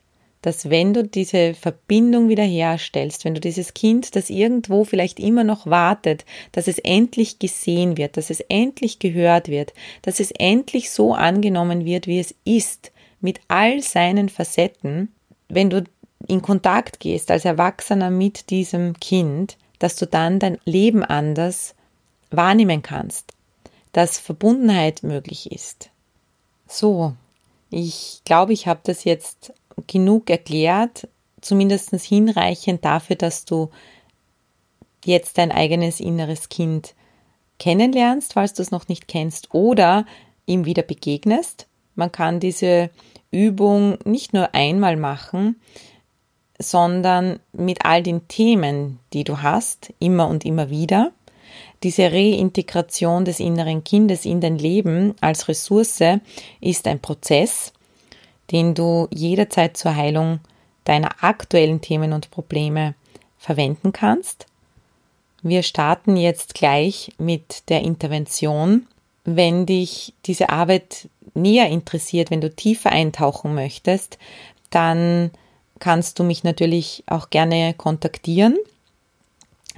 dass 0.48 0.70
wenn 0.70 0.94
du 0.94 1.04
diese 1.04 1.54
Verbindung 1.54 2.30
wiederherstellst, 2.30 3.26
wenn 3.26 3.34
du 3.34 3.42
dieses 3.42 3.74
Kind, 3.74 4.16
das 4.16 4.30
irgendwo 4.30 4.86
vielleicht 4.86 5.20
immer 5.20 5.44
noch 5.44 5.66
wartet, 5.66 6.24
dass 6.54 6.70
es 6.70 6.80
endlich 6.80 7.38
gesehen 7.38 7.98
wird, 7.98 8.16
dass 8.16 8.30
es 8.30 8.40
endlich 8.40 9.00
gehört 9.00 9.50
wird, 9.50 9.74
dass 10.04 10.22
es 10.22 10.32
endlich 10.32 10.90
so 10.90 11.14
angenommen 11.14 11.84
wird, 11.84 12.08
wie 12.08 12.22
es 12.22 12.34
ist, 12.46 12.94
mit 13.20 13.42
all 13.50 13.82
seinen 13.82 14.30
Facetten, 14.30 15.12
wenn 15.50 15.70
du 15.70 15.84
in 16.30 16.42
Kontakt 16.42 17.02
gehst 17.02 17.30
als 17.30 17.44
Erwachsener 17.44 18.10
mit 18.10 18.50
diesem 18.50 18.98
Kind, 19.02 19.58
dass 19.80 19.98
du 19.98 20.08
dann 20.08 20.40
dein 20.40 20.60
Leben 20.64 21.04
anders 21.04 21.76
wahrnehmen 22.32 22.82
kannst, 22.82 23.34
dass 23.92 24.18
Verbundenheit 24.18 25.04
möglich 25.04 25.52
ist. 25.52 25.90
So, 26.68 27.16
ich 27.70 28.22
glaube, 28.24 28.54
ich 28.54 28.66
habe 28.66 28.80
das 28.86 29.04
jetzt 29.04 29.52
genug 29.86 30.30
erklärt, 30.30 31.08
zumindest 31.42 31.94
hinreichend 31.94 32.84
dafür, 32.84 33.16
dass 33.16 33.46
du 33.46 33.70
jetzt 35.06 35.38
dein 35.38 35.52
eigenes 35.52 36.00
inneres 36.00 36.50
Kind 36.50 36.96
kennenlernst, 37.60 38.34
falls 38.34 38.54
du 38.54 38.62
es 38.62 38.72
noch 38.72 38.88
nicht 38.88 39.08
kennst, 39.08 39.54
oder 39.54 40.06
ihm 40.46 40.66
wieder 40.66 40.84
begegnest. 40.84 41.68
Man 41.96 42.12
kann 42.12 42.40
diese 42.40 42.90
Übung 43.32 43.98
nicht 44.06 44.34
nur 44.34 44.54
einmal 44.54 44.98
machen, 44.98 45.60
sondern 46.60 47.40
mit 47.52 47.86
all 47.86 48.02
den 48.04 48.28
Themen, 48.28 49.00
die 49.14 49.24
du 49.24 49.42
hast, 49.42 49.94
immer 50.00 50.28
und 50.28 50.46
immer 50.46 50.70
wieder. 50.70 51.12
Diese 51.84 52.12
Reintegration 52.12 53.26
des 53.26 53.40
inneren 53.40 53.84
Kindes 53.84 54.26
in 54.26 54.42
dein 54.42 54.58
Leben 54.58 55.14
als 55.22 55.48
Ressource 55.48 56.02
ist 56.60 56.88
ein 56.88 57.00
Prozess, 57.00 57.74
den 58.52 58.76
du 58.76 59.08
jederzeit 59.12 59.78
zur 59.78 59.96
Heilung 59.96 60.40
deiner 60.84 61.24
aktuellen 61.24 61.82
Themen 61.82 62.14
und 62.14 62.32
Probleme 62.32 62.96
verwenden 63.38 63.92
kannst. 63.92 64.46
Wir 65.44 65.64
starten 65.64 66.18
jetzt 66.18 66.54
gleich 66.54 67.12
mit 67.18 67.70
der 67.70 67.82
Intervention. 67.82 68.88
Wenn 69.24 69.66
dich 69.66 70.14
diese 70.26 70.50
Arbeit 70.50 71.10
näher 71.34 71.70
interessiert, 71.70 72.32
wenn 72.32 72.42
du 72.42 72.50
tiefer 72.50 72.92
eintauchen 72.92 73.54
möchtest, 73.54 74.18
dann 74.70 75.32
kannst 75.80 76.20
du 76.20 76.24
mich 76.24 76.44
natürlich 76.44 77.04
auch 77.08 77.30
gerne 77.30 77.74
kontaktieren, 77.76 78.58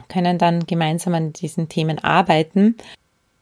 können 0.08 0.38
dann 0.38 0.66
gemeinsam 0.66 1.14
an 1.14 1.34
diesen 1.34 1.70
Themen 1.70 2.00
arbeiten. 2.00 2.78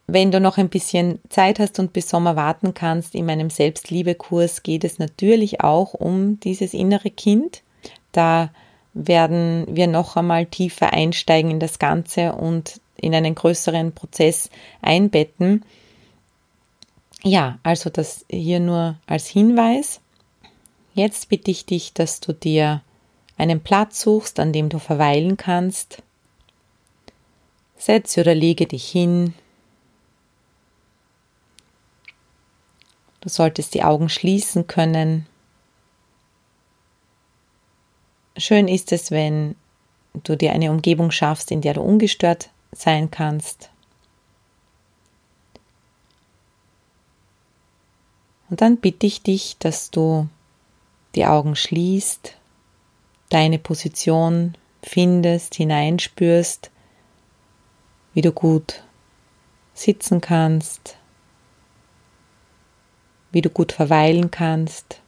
Wenn 0.10 0.32
du 0.32 0.40
noch 0.40 0.58
ein 0.58 0.70
bisschen 0.70 1.20
Zeit 1.28 1.60
hast 1.60 1.80
und 1.80 1.92
bis 1.92 2.08
Sommer 2.08 2.38
warten 2.38 2.74
kannst, 2.74 3.14
in 3.14 3.26
meinem 3.26 3.50
Selbstliebekurs 3.50 4.64
geht 4.64 4.86
es 4.86 5.00
natürlich 5.00 5.60
auch 5.60 5.94
um 5.94 6.40
dieses 6.40 6.74
innere 6.74 7.12
Kind. 7.12 7.62
Da 8.14 8.52
werden 8.94 9.68
wir 9.70 9.88
noch 9.88 10.16
einmal 10.16 10.46
tiefer 10.46 10.94
einsteigen 10.94 11.52
in 11.52 11.60
das 11.60 11.78
Ganze 11.78 12.34
und 12.34 12.80
in 12.96 13.14
einen 13.14 13.36
größeren 13.36 13.92
Prozess 13.92 14.50
einbetten. 14.82 15.66
Ja, 17.22 17.60
also 17.64 17.90
das 17.90 18.26
hier 18.30 18.62
nur 18.62 18.96
als 19.08 19.28
Hinweis. 19.28 20.00
Jetzt 20.94 21.28
bitte 21.28 21.52
ich 21.52 21.66
dich, 21.66 21.94
dass 21.94 22.22
du 22.22 22.34
dir 22.34 22.82
einen 23.38 23.60
Platz 23.60 24.02
suchst, 24.02 24.40
an 24.40 24.54
dem 24.54 24.70
du 24.70 24.80
verweilen 24.80 25.36
kannst. 25.36 26.02
Setze 27.78 28.22
oder 28.22 28.34
lege 28.34 28.66
dich 28.66 28.88
hin. 28.88 29.34
Du 33.28 33.34
solltest 33.34 33.74
die 33.74 33.84
Augen 33.84 34.08
schließen 34.08 34.68
können. 34.68 35.26
Schön 38.38 38.70
ist 38.70 38.94
es, 38.94 39.12
wenn 39.12 39.58
du 40.14 40.38
dir 40.38 40.54
eine 40.54 40.72
Umgebung 40.72 41.12
schaffst, 41.12 41.52
in 41.52 41.60
der 41.60 41.74
du 41.74 41.82
ungestört 41.82 42.52
sein 42.72 43.12
kannst. 43.12 43.70
Und 48.50 48.62
dann 48.62 48.78
bitte 48.78 49.06
ich 49.06 49.24
dich, 49.24 49.58
dass 49.60 49.92
du 49.92 50.30
die 51.14 51.26
Augen 51.26 51.58
schließt, 51.58 52.34
deine 53.28 53.60
Position 53.60 54.56
findest, 54.82 55.56
hineinspürst, 55.56 56.72
wie 58.14 58.22
du 58.22 58.32
gut 58.32 58.84
sitzen 59.74 60.22
kannst, 60.22 60.97
wie 63.32 63.42
du 63.42 63.50
gut 63.50 63.72
verweilen 63.72 64.32
kannst. 64.32 65.02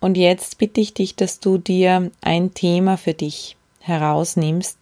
Und 0.00 0.16
jetzt 0.16 0.58
bitte 0.58 0.80
ich 0.80 0.94
dich, 0.94 1.14
dass 1.14 1.38
du 1.38 1.58
dir 1.58 2.10
ein 2.20 2.54
Thema 2.54 2.96
für 2.96 3.14
dich 3.14 3.56
herausnimmst, 3.78 4.76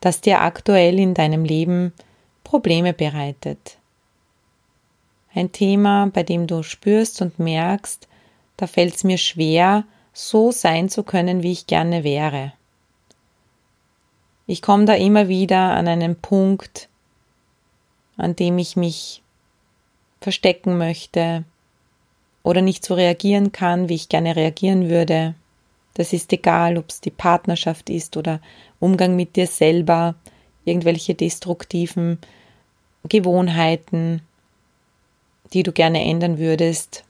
das 0.00 0.22
dir 0.22 0.40
aktuell 0.40 0.98
in 0.98 1.12
deinem 1.12 1.44
Leben 1.44 1.92
Probleme 2.42 2.94
bereitet. 2.94 3.76
Ein 5.34 5.52
Thema, 5.52 6.06
bei 6.06 6.22
dem 6.22 6.46
du 6.46 6.62
spürst 6.62 7.20
und 7.20 7.38
merkst, 7.38 8.08
da 8.56 8.66
fällt 8.66 8.94
es 8.94 9.04
mir 9.04 9.18
schwer, 9.18 9.84
so 10.14 10.50
sein 10.52 10.88
zu 10.88 11.02
können, 11.02 11.42
wie 11.42 11.52
ich 11.52 11.66
gerne 11.66 12.02
wäre. 12.02 12.54
Ich 14.46 14.62
komme 14.62 14.86
da 14.86 14.94
immer 14.94 15.28
wieder 15.28 15.72
an 15.72 15.88
einen 15.88 16.16
Punkt, 16.16 16.88
an 18.16 18.36
dem 18.36 18.58
ich 18.58 18.76
mich 18.76 19.22
verstecken 20.20 20.78
möchte, 20.78 21.44
oder 22.46 22.62
nicht 22.62 22.84
so 22.84 22.94
reagieren 22.94 23.50
kann, 23.50 23.88
wie 23.88 23.96
ich 23.96 24.08
gerne 24.08 24.36
reagieren 24.36 24.88
würde. 24.88 25.34
Das 25.94 26.12
ist 26.12 26.32
egal, 26.32 26.78
ob 26.78 26.90
es 26.90 27.00
die 27.00 27.10
Partnerschaft 27.10 27.90
ist 27.90 28.16
oder 28.16 28.40
Umgang 28.78 29.16
mit 29.16 29.34
dir 29.34 29.48
selber, 29.48 30.14
irgendwelche 30.64 31.16
destruktiven 31.16 32.18
Gewohnheiten, 33.08 34.22
die 35.52 35.64
du 35.64 35.72
gerne 35.72 36.04
ändern 36.04 36.38
würdest 36.38 37.02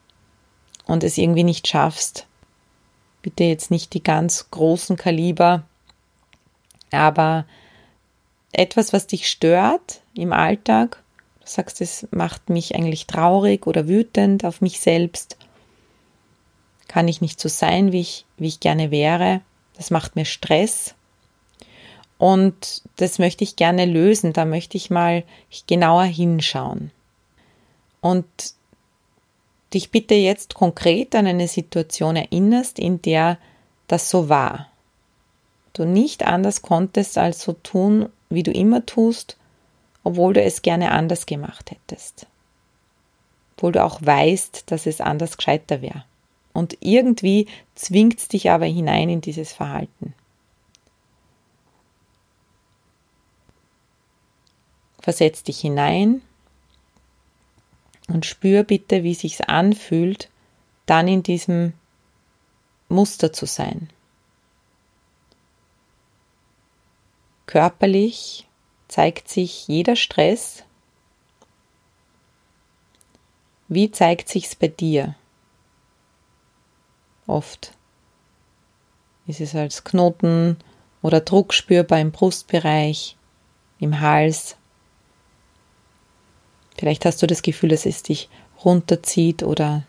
und 0.87 1.05
es 1.05 1.19
irgendwie 1.19 1.45
nicht 1.45 1.69
schaffst. 1.69 2.27
Bitte 3.21 3.45
jetzt 3.45 3.71
nicht 3.71 3.93
die 3.93 4.03
ganz 4.03 4.51
großen 4.51 4.97
Kaliber, 4.97 5.65
aber 6.91 7.45
etwas, 8.53 8.93
was 8.93 9.07
dich 9.07 9.29
stört 9.29 10.01
im 10.15 10.33
Alltag 10.33 11.03
Du 11.47 11.53
sagst, 11.53 11.81
es 11.81 12.09
macht 12.11 12.51
mich 12.51 12.75
eigentlich 12.75 13.07
traurig 13.07 13.69
oder 13.69 13.87
wütend 13.87 14.45
auf 14.45 14.61
mich 14.61 14.81
selbst. 14.81 15.37
Kann 16.89 17.07
ich 17.07 17.21
nicht 17.21 17.39
so 17.39 17.49
sein, 17.49 17.93
wie 17.93 18.01
ich, 18.01 18.27
wie 18.37 18.49
ich 18.49 18.59
gerne 18.59 18.91
wäre. 18.91 19.43
Das 19.77 19.93
macht 19.93 20.17
mir 20.17 20.25
Stress. 20.25 20.97
Und 22.19 22.83
das 22.97 23.21
möchte 23.21 23.45
ich 23.45 23.55
gerne 23.55 23.85
lösen. 23.85 24.33
Da 24.33 24.45
möchte 24.45 24.77
ich 24.77 24.91
mal 24.91 25.23
genauer 25.69 26.03
hinschauen. 26.03 26.91
Und 28.01 28.27
dich 29.73 29.93
bitte 29.93 30.17
jetzt 30.17 30.55
konkret 30.55 31.15
an 31.15 31.29
eine 31.29 31.47
Situation 31.47 32.17
erinnerst, 32.17 32.81
in 32.81 33.01
der 33.03 33.39
das 33.87 34.11
so 34.11 34.29
war. 34.29 34.69
Du 35.75 35.85
nicht 35.85 36.27
anders 36.27 36.63
konntest 36.63 37.19
als 37.19 37.43
so 37.43 37.53
tun, 37.53 38.09
wie 38.29 38.43
du 38.43 38.51
immer 38.51 38.85
tust 38.87 39.37
obwohl 40.07 40.35
du 40.35 40.41
es 40.41 40.63
gerne 40.63 40.93
anders 40.93 41.27
gemacht 41.27 41.73
hättest. 41.73 42.29
Obwohl 43.57 43.73
du 43.73 43.83
auch 43.83 44.01
weißt, 44.01 44.71
dass 44.71 44.87
es 44.87 45.01
anders 45.01 45.37
gescheiter 45.37 45.83
wäre. 45.83 46.05
Und 46.53 46.79
irgendwie 46.79 47.49
zwingt 47.75 48.21
es 48.21 48.29
dich 48.29 48.49
aber 48.53 48.67
hinein 48.67 49.09
in 49.09 49.21
dieses 49.21 49.53
Verhalten. 49.53 50.15
Versetz 55.01 55.43
dich 55.43 55.59
hinein 55.59 56.23
und 58.07 58.27
spür 58.27 58.63
bitte, 58.63 59.03
wie 59.03 59.15
sich's 59.15 59.41
anfühlt, 59.41 60.31
dann 60.87 61.09
in 61.09 61.25
diesem 61.25 61.73
Muster 62.89 63.33
zu 63.33 63.47
sein. 63.47 63.91
Körperlich 67.47 68.47
zeigt 68.89 69.29
sich 69.29 69.69
jeder 69.69 69.97
Stress? 69.97 70.65
Wie 73.69 73.91
zeigt 73.91 74.29
sich's 74.29 74.55
bei 74.55 74.69
dir? 74.69 75.15
Oft 77.27 77.73
ist 79.27 79.41
es 79.41 79.55
als 79.55 79.85
Knoten 79.85 80.57
oder 81.03 81.21
Druck 81.21 81.53
spürbar 81.53 82.01
im 82.01 82.13
Brustbereich, 82.13 83.17
im 83.79 84.01
Hals. 84.01 84.57
Vielleicht 86.77 87.05
hast 87.05 87.23
du 87.23 87.27
das 87.27 87.43
Gefühl, 87.43 87.71
dass 87.71 87.87
es 87.87 88.03
dich 88.03 88.29
runterzieht 88.65 89.43
oder 89.43 89.85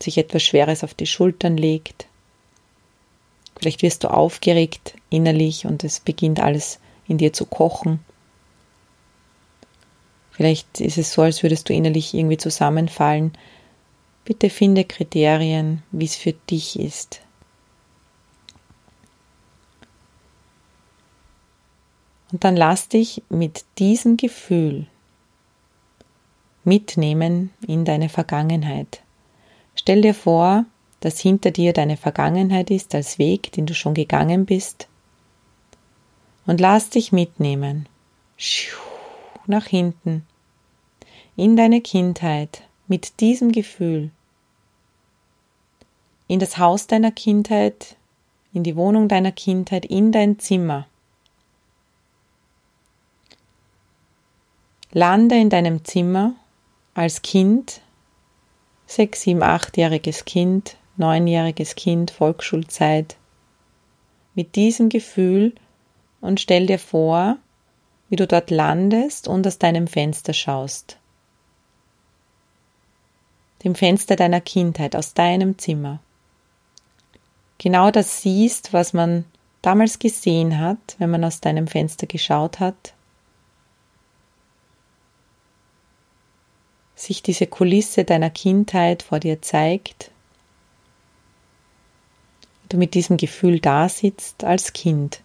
sich 0.00 0.18
etwas 0.18 0.42
Schweres 0.42 0.84
auf 0.84 0.94
die 0.94 1.06
Schultern 1.06 1.56
legt. 1.56 2.06
Vielleicht 3.58 3.82
wirst 3.82 4.04
du 4.04 4.08
aufgeregt 4.08 4.94
innerlich 5.10 5.66
und 5.66 5.84
es 5.84 6.00
beginnt 6.00 6.40
alles 6.40 6.78
in 7.06 7.18
dir 7.18 7.32
zu 7.32 7.44
kochen. 7.44 8.00
Vielleicht 10.30 10.80
ist 10.80 10.98
es 10.98 11.12
so, 11.12 11.22
als 11.22 11.42
würdest 11.42 11.68
du 11.68 11.72
innerlich 11.72 12.14
irgendwie 12.14 12.36
zusammenfallen. 12.36 13.32
Bitte 14.24 14.50
finde 14.50 14.84
Kriterien, 14.84 15.82
wie 15.90 16.04
es 16.04 16.14
für 16.14 16.32
dich 16.32 16.78
ist. 16.78 17.20
Und 22.30 22.44
dann 22.44 22.56
lass 22.56 22.88
dich 22.88 23.22
mit 23.30 23.64
diesem 23.78 24.16
Gefühl, 24.16 24.86
mitnehmen 26.62 27.50
in 27.66 27.84
deine 27.84 28.08
Vergangenheit. 28.08 29.02
Stell 29.74 30.02
dir 30.02 30.14
vor, 30.14 30.66
dass 31.00 31.20
hinter 31.20 31.50
dir 31.50 31.72
deine 31.72 31.96
Vergangenheit 31.96 32.70
ist 32.70 32.94
als 32.94 33.18
Weg, 33.18 33.52
den 33.52 33.66
du 33.66 33.74
schon 33.74 33.94
gegangen 33.94 34.46
bist. 34.46 34.88
Und 36.46 36.60
lass 36.60 36.90
dich 36.90 37.12
mitnehmen. 37.12 37.88
Nach 39.46 39.66
hinten. 39.66 40.26
In 41.36 41.56
deine 41.56 41.80
Kindheit. 41.80 42.62
Mit 42.86 43.20
diesem 43.20 43.52
Gefühl. 43.52 44.10
In 46.26 46.40
das 46.40 46.58
Haus 46.58 46.86
deiner 46.86 47.12
Kindheit. 47.12 47.96
In 48.52 48.62
die 48.62 48.76
Wohnung 48.76 49.08
deiner 49.08 49.32
Kindheit. 49.32 49.84
In 49.84 50.10
dein 50.10 50.38
Zimmer. 50.38 50.86
Lande 54.92 55.36
in 55.36 55.50
deinem 55.50 55.84
Zimmer 55.84 56.34
als 56.94 57.20
Kind, 57.20 57.82
sechs, 58.86 59.20
sieben, 59.22 59.42
achtjähriges 59.42 60.24
Kind, 60.24 60.77
neunjähriges 60.98 61.74
Kind, 61.74 62.10
Volksschulzeit, 62.10 63.16
mit 64.34 64.56
diesem 64.56 64.88
Gefühl 64.88 65.54
und 66.20 66.40
stell 66.40 66.66
dir 66.66 66.78
vor, 66.78 67.38
wie 68.08 68.16
du 68.16 68.26
dort 68.26 68.50
landest 68.50 69.28
und 69.28 69.46
aus 69.46 69.58
deinem 69.58 69.86
Fenster 69.86 70.32
schaust. 70.32 70.98
Dem 73.64 73.74
Fenster 73.74 74.16
deiner 74.16 74.40
Kindheit, 74.40 74.94
aus 74.94 75.14
deinem 75.14 75.58
Zimmer. 75.58 76.00
Genau 77.58 77.90
das 77.90 78.22
siehst, 78.22 78.72
was 78.72 78.92
man 78.92 79.24
damals 79.62 79.98
gesehen 79.98 80.58
hat, 80.60 80.96
wenn 80.98 81.10
man 81.10 81.24
aus 81.24 81.40
deinem 81.40 81.66
Fenster 81.66 82.06
geschaut 82.06 82.60
hat, 82.60 82.94
sich 86.94 87.22
diese 87.22 87.46
Kulisse 87.46 88.04
deiner 88.04 88.30
Kindheit 88.30 89.02
vor 89.02 89.20
dir 89.20 89.42
zeigt, 89.42 90.10
du 92.68 92.76
mit 92.76 92.94
diesem 92.94 93.16
Gefühl 93.16 93.60
da 93.60 93.88
sitzt 93.88 94.44
als 94.44 94.72
Kind, 94.72 95.22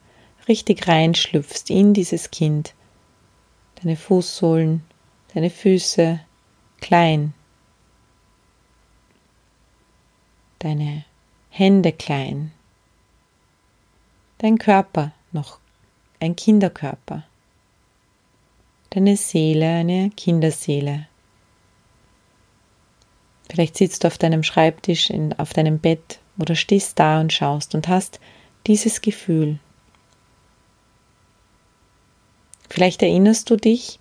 richtig 0.47 0.88
reinschlüpfst 0.88 1.69
in 1.69 1.93
dieses 1.93 2.32
Kind, 2.32 2.73
deine 3.82 3.95
Fußsohlen, 3.95 4.84
deine 5.34 5.49
Füße 5.49 6.19
klein, 6.79 7.34
deine 10.60 11.06
Hände 11.49 11.91
klein, 11.91 12.51
dein 14.38 14.58
Körper 14.58 15.12
noch 15.32 15.60
ein 16.19 16.36
Kinderkörper, 16.36 17.23
deine 18.91 19.17
Seele 19.17 19.67
eine 19.67 20.10
Kinderseele. 20.12 21.08
Vielleicht 23.49 23.77
sitzt 23.77 24.03
du 24.03 24.08
auf 24.08 24.17
deinem 24.17 24.41
Schreibtisch, 24.41 25.10
in, 25.10 25.38
auf 25.38 25.53
deinem 25.53 25.79
Bett 25.79 26.19
oder 26.38 26.56
stehst 26.56 27.00
da 27.00 27.19
und 27.19 27.32
schaust 27.32 27.76
und 27.76 27.88
hast 27.88 28.19
dieses 28.67 29.02
Gefühl. 29.02 29.60
Vielleicht 32.69 33.04
erinnerst 33.04 33.50
du 33.50 33.56
dich 33.56 34.00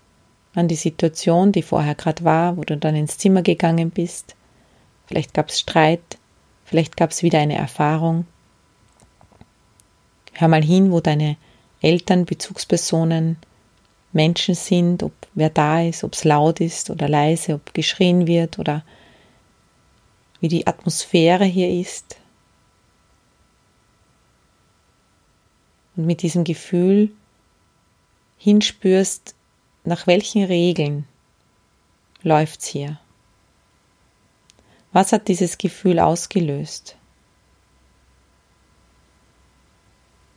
an 0.55 0.68
die 0.68 0.77
Situation, 0.77 1.53
die 1.53 1.62
vorher 1.62 1.95
gerade 1.95 2.25
war, 2.25 2.57
wo 2.57 2.62
du 2.62 2.77
dann 2.77 2.97
ins 2.97 3.18
Zimmer 3.18 3.42
gegangen 3.42 3.90
bist. 3.90 4.35
Vielleicht 5.07 5.35
gab 5.35 5.49
es 5.49 5.61
Streit, 5.61 6.18
vielleicht 6.64 6.97
gab 6.97 7.11
es 7.11 7.23
wieder 7.23 7.38
eine 7.38 7.57
Erfahrung. 7.57 8.27
Hör 10.35 10.49
mal 10.49 10.62
hin, 10.62 10.90
wo 10.90 11.01
deine 11.01 11.37
Eltern, 11.83 12.25
Bezugspersonen, 12.25 13.37
Menschen 14.12 14.55
sind, 14.55 15.03
ob 15.03 15.12
wer 15.35 15.51
da 15.51 15.83
ist, 15.83 16.05
ob 16.05 16.12
es 16.14 16.25
laut 16.25 16.61
ist 16.61 16.90
oder 16.90 17.09
leise, 17.09 17.55
ob 17.55 17.75
geschrien 17.75 18.27
wird 18.27 18.59
oder 18.59 18.85
wie 20.40 20.49
die 20.49 20.66
Atmosphäre 20.66 21.45
hier 21.45 21.71
ist. 21.71 22.16
Und 25.96 26.07
mit 26.07 26.22
diesem 26.22 26.44
Gefühl 26.44 27.12
hinspürst, 28.38 29.35
nach 29.85 30.07
welchen 30.07 30.44
Regeln 30.44 31.07
läuft's 32.22 32.66
hier? 32.66 32.98
Was 34.92 35.12
hat 35.12 35.28
dieses 35.28 35.59
Gefühl 35.59 35.98
ausgelöst? 35.98 36.96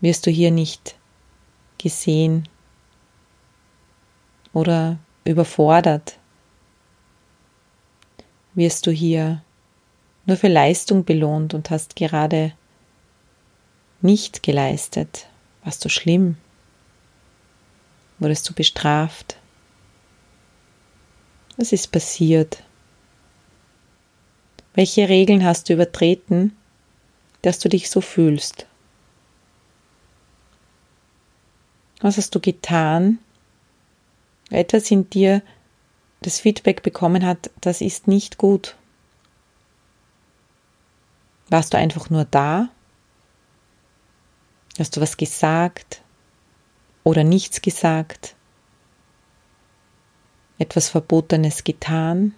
Wirst 0.01 0.25
du 0.25 0.31
hier 0.31 0.51
nicht 0.51 0.95
gesehen 1.77 2.47
oder 4.53 4.97
überfordert? 5.23 6.19
Wirst 8.53 8.87
du 8.87 8.91
hier 8.91 9.43
nur 10.25 10.37
für 10.37 10.47
Leistung 10.47 11.05
belohnt 11.05 11.53
und 11.53 11.69
hast 11.69 11.95
gerade 11.95 12.53
nicht 14.01 14.43
geleistet, 14.43 15.27
warst 15.65 15.83
du 15.83 15.89
schlimm, 15.89 16.37
wurdest 18.19 18.47
du 18.47 18.53
bestraft. 18.53 19.37
Was 21.57 21.71
ist 21.71 21.91
passiert? 21.91 22.63
Welche 24.75 25.09
Regeln 25.09 25.43
hast 25.43 25.67
du 25.67 25.73
übertreten, 25.73 26.55
dass 27.41 27.59
du 27.59 27.67
dich 27.67 27.89
so 27.89 27.99
fühlst? 27.99 28.67
Was 32.01 32.17
hast 32.17 32.35
du 32.35 32.39
getan? 32.39 33.17
Etwas 34.51 34.91
in 34.91 35.09
dir 35.09 35.41
das 36.21 36.39
Feedback 36.39 36.83
bekommen 36.83 37.25
hat, 37.25 37.49
das 37.61 37.81
ist 37.81 38.07
nicht 38.07 38.37
gut. 38.37 38.75
Warst 41.49 41.73
du 41.73 41.77
einfach 41.77 42.09
nur 42.09 42.25
da? 42.25 42.69
Hast 44.77 44.97
du 44.97 45.01
was 45.01 45.15
gesagt 45.15 46.01
oder 47.03 47.23
nichts 47.23 47.61
gesagt? 47.61 48.35
Etwas 50.57 50.89
Verbotenes 50.89 51.63
getan? 51.63 52.35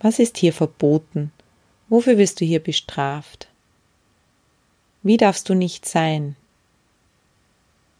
Was 0.00 0.18
ist 0.18 0.38
hier 0.38 0.52
verboten? 0.52 1.32
Wofür 1.88 2.16
wirst 2.16 2.40
du 2.40 2.44
hier 2.44 2.62
bestraft? 2.62 3.48
Wie 5.02 5.18
darfst 5.18 5.48
du 5.48 5.54
nicht 5.54 5.86
sein? 5.86 6.36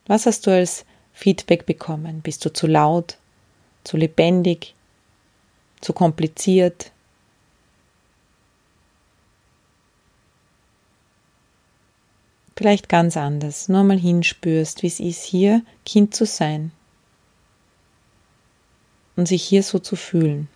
Was 0.07 0.25
hast 0.25 0.47
du 0.47 0.51
als 0.51 0.87
Feedback 1.13 1.67
bekommen? 1.67 2.23
Bist 2.23 2.45
du 2.45 2.53
zu 2.53 2.67
laut, 2.67 3.19
zu 3.85 3.99
lebendig, 3.99 4.75
zu 5.83 5.93
kompliziert, 5.93 6.93
vielleicht 12.57 12.89
ganz 12.89 13.17
anders, 13.17 13.69
nur 13.69 13.85
mal 13.85 13.99
hinspürst, 13.99 14.83
wie 14.83 14.87
es 14.87 15.01
ist, 15.01 15.25
hier 15.25 15.63
Kind 15.85 16.15
zu 16.15 16.27
sein 16.27 16.71
und 19.17 19.27
sich 19.27 19.43
hier 19.43 19.63
so 19.63 19.79
zu 19.79 19.97
fühlen 19.97 20.49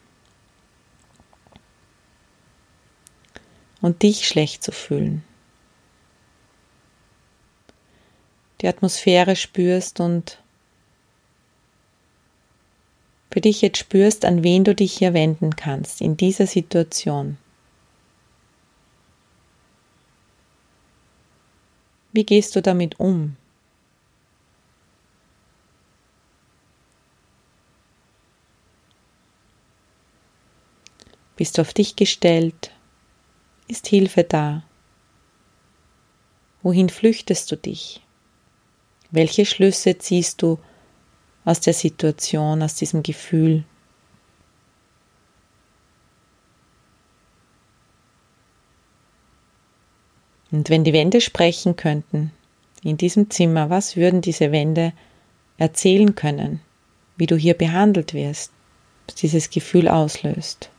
und 3.80 4.02
dich 4.02 4.26
schlecht 4.26 4.62
zu 4.62 4.72
fühlen. 4.72 5.24
Die 8.60 8.68
Atmosphäre 8.68 9.36
spürst 9.36 10.00
und 10.00 10.42
für 13.30 13.40
dich 13.40 13.62
jetzt 13.62 13.78
spürst, 13.78 14.24
an 14.24 14.42
wen 14.42 14.64
du 14.64 14.74
dich 14.74 14.94
hier 14.98 15.14
wenden 15.14 15.54
kannst 15.54 16.00
in 16.00 16.16
dieser 16.16 16.46
Situation. 16.46 17.38
Wie 22.18 22.24
gehst 22.24 22.56
du 22.56 22.62
damit 22.62 22.98
um? 22.98 23.36
Bist 31.36 31.56
du 31.56 31.62
auf 31.62 31.72
dich 31.72 31.94
gestellt? 31.94 32.72
Ist 33.68 33.86
Hilfe 33.86 34.24
da? 34.24 34.64
Wohin 36.64 36.88
flüchtest 36.88 37.52
du 37.52 37.56
dich? 37.56 38.00
Welche 39.12 39.46
Schlüsse 39.46 39.96
ziehst 39.96 40.42
du 40.42 40.58
aus 41.44 41.60
der 41.60 41.72
Situation, 41.72 42.64
aus 42.64 42.74
diesem 42.74 43.04
Gefühl? 43.04 43.62
Und 50.50 50.70
wenn 50.70 50.84
die 50.84 50.92
Wände 50.92 51.20
sprechen 51.20 51.76
könnten, 51.76 52.32
in 52.82 52.96
diesem 52.96 53.30
Zimmer, 53.30 53.70
was 53.70 53.96
würden 53.96 54.20
diese 54.20 54.52
Wände 54.52 54.92
erzählen 55.58 56.14
können, 56.14 56.60
wie 57.16 57.26
du 57.26 57.36
hier 57.36 57.54
behandelt 57.54 58.14
wirst, 58.14 58.52
was 59.06 59.16
dieses 59.16 59.50
Gefühl 59.50 59.88
auslöst? 59.88 60.70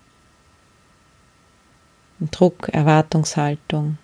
Druck, 2.31 2.69
Erwartungshaltung, 2.69 3.97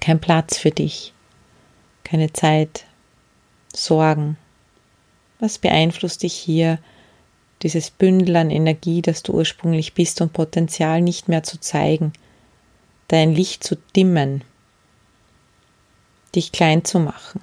kein 0.00 0.20
Platz 0.20 0.58
für 0.58 0.70
dich, 0.70 1.12
keine 2.04 2.32
Zeit, 2.32 2.84
Sorgen. 3.74 4.36
Was 5.38 5.58
beeinflusst 5.58 6.22
dich 6.22 6.34
hier 6.34 6.78
dieses 7.62 7.90
Bündel 7.90 8.36
an 8.36 8.50
Energie, 8.50 9.02
das 9.02 9.22
du 9.22 9.32
ursprünglich 9.32 9.94
bist 9.94 10.20
und 10.20 10.32
Potenzial 10.32 11.02
nicht 11.02 11.28
mehr 11.28 11.42
zu 11.42 11.58
zeigen, 11.60 12.12
dein 13.08 13.34
Licht 13.34 13.62
zu 13.62 13.76
dimmen, 13.94 14.42
dich 16.34 16.52
klein 16.52 16.84
zu 16.84 16.98
machen, 16.98 17.42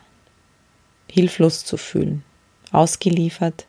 hilflos 1.09 1.65
zu 1.65 1.77
fühlen, 1.77 2.23
ausgeliefert, 2.71 3.65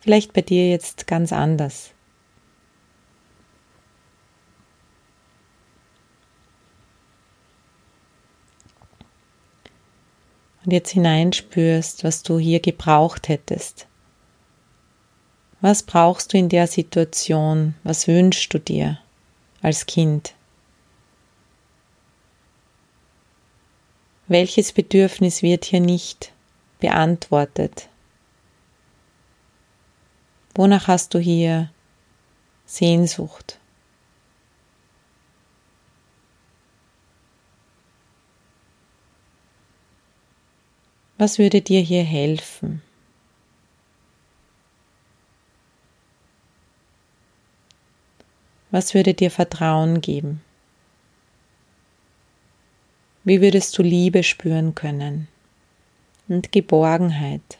vielleicht 0.00 0.32
bei 0.32 0.42
dir 0.42 0.68
jetzt 0.68 1.06
ganz 1.06 1.32
anders. 1.32 1.90
Und 10.64 10.72
jetzt 10.72 10.90
hineinspürst, 10.92 12.04
was 12.04 12.22
du 12.22 12.38
hier 12.38 12.58
gebraucht 12.58 13.28
hättest. 13.28 13.86
Was 15.60 15.82
brauchst 15.82 16.32
du 16.32 16.38
in 16.38 16.48
der 16.48 16.66
Situation? 16.66 17.74
Was 17.84 18.08
wünschst 18.08 18.52
du 18.52 18.58
dir 18.58 18.98
als 19.60 19.84
Kind? 19.84 20.34
Welches 24.26 24.72
Bedürfnis 24.72 25.42
wird 25.42 25.66
hier 25.66 25.80
nicht 25.80 26.32
beantwortet? 26.80 27.88
Wonach 30.54 30.88
hast 30.88 31.12
du 31.12 31.18
hier 31.18 31.70
Sehnsucht? 32.64 33.58
Was 41.18 41.38
würde 41.38 41.60
dir 41.60 41.80
hier 41.80 42.02
helfen? 42.02 42.82
Was 48.70 48.94
würde 48.94 49.14
dir 49.14 49.30
Vertrauen 49.30 50.00
geben? 50.00 50.43
Wie 53.26 53.40
würdest 53.40 53.78
du 53.78 53.82
Liebe 53.82 54.22
spüren 54.22 54.74
können 54.74 55.28
und 56.28 56.52
Geborgenheit? 56.52 57.58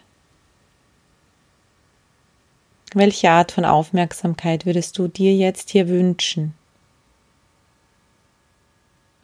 Welche 2.93 3.31
Art 3.31 3.51
von 3.51 3.65
Aufmerksamkeit 3.65 4.67
würdest 4.67 4.99
du 4.99 5.09
dir 5.09 5.35
jetzt 5.35 5.71
hier 5.71 5.89
wünschen? 5.89 6.55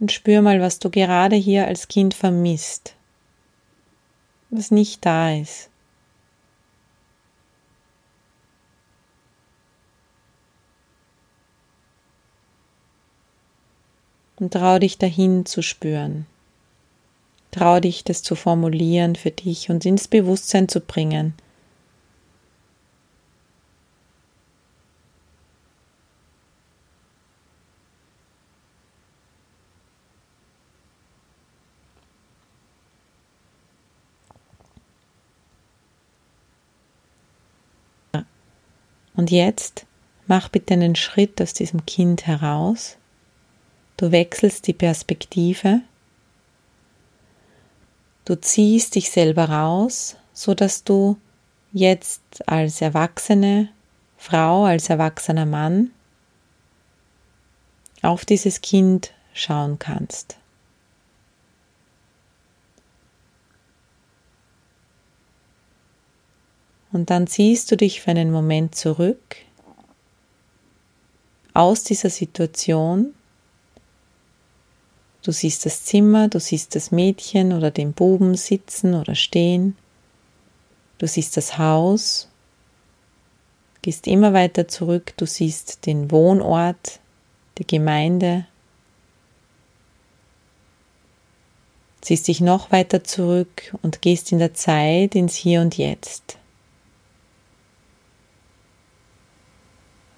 Und 0.00 0.12
spür 0.12 0.40
mal, 0.40 0.62
was 0.62 0.78
du 0.78 0.88
gerade 0.88 1.36
hier 1.36 1.66
als 1.66 1.88
Kind 1.88 2.14
vermisst, 2.14 2.96
was 4.48 4.70
nicht 4.70 5.04
da 5.04 5.34
ist. 5.34 5.70
und 14.40 14.54
trau 14.54 14.78
dich 14.78 14.98
dahin 14.98 15.46
zu 15.46 15.62
spüren. 15.62 16.26
Trau 17.50 17.80
dich, 17.80 18.04
das 18.04 18.22
zu 18.22 18.34
formulieren 18.36 19.16
für 19.16 19.30
dich 19.30 19.70
und 19.70 19.84
ins 19.84 20.08
Bewusstsein 20.08 20.68
zu 20.68 20.80
bringen. 20.80 21.34
Und 39.16 39.30
jetzt 39.30 39.84
mach 40.28 40.48
bitte 40.48 40.72
einen 40.74 40.96
Schritt 40.96 41.42
aus 41.42 41.52
diesem 41.52 41.84
Kind 41.84 42.26
heraus 42.26 42.96
Du 44.00 44.12
wechselst 44.12 44.66
die 44.66 44.72
Perspektive. 44.72 45.82
Du 48.30 48.40
ziehst 48.40 48.94
dich 48.94 49.10
selber 49.10 49.48
raus, 49.48 50.14
so 50.32 50.54
dass 50.54 50.84
du 50.84 51.16
jetzt 51.72 52.48
als 52.48 52.80
erwachsene 52.80 53.70
Frau, 54.18 54.66
als 54.66 54.88
erwachsener 54.88 55.46
Mann 55.46 55.90
auf 58.02 58.24
dieses 58.24 58.60
Kind 58.60 59.12
schauen 59.34 59.80
kannst. 59.80 60.36
Und 66.92 67.10
dann 67.10 67.26
ziehst 67.26 67.68
du 67.72 67.76
dich 67.76 68.00
für 68.00 68.12
einen 68.12 68.30
Moment 68.30 68.76
zurück 68.76 69.38
aus 71.52 71.82
dieser 71.82 72.10
Situation 72.10 73.12
Du 75.22 75.32
siehst 75.32 75.66
das 75.66 75.84
Zimmer, 75.84 76.28
du 76.28 76.40
siehst 76.40 76.74
das 76.74 76.90
Mädchen 76.90 77.52
oder 77.52 77.70
den 77.70 77.92
Buben 77.92 78.36
sitzen 78.36 78.94
oder 78.94 79.14
stehen. 79.14 79.76
Du 80.98 81.06
siehst 81.06 81.36
das 81.36 81.58
Haus, 81.58 82.28
gehst 83.82 84.06
immer 84.06 84.32
weiter 84.32 84.68
zurück, 84.68 85.14
du 85.16 85.26
siehst 85.26 85.86
den 85.86 86.10
Wohnort, 86.10 87.00
die 87.58 87.66
Gemeinde, 87.66 88.46
ziehst 92.00 92.28
dich 92.28 92.40
noch 92.40 92.72
weiter 92.72 93.04
zurück 93.04 93.74
und 93.82 94.02
gehst 94.02 94.32
in 94.32 94.38
der 94.38 94.54
Zeit 94.54 95.14
ins 95.14 95.34
Hier 95.34 95.60
und 95.60 95.76
Jetzt. 95.76 96.39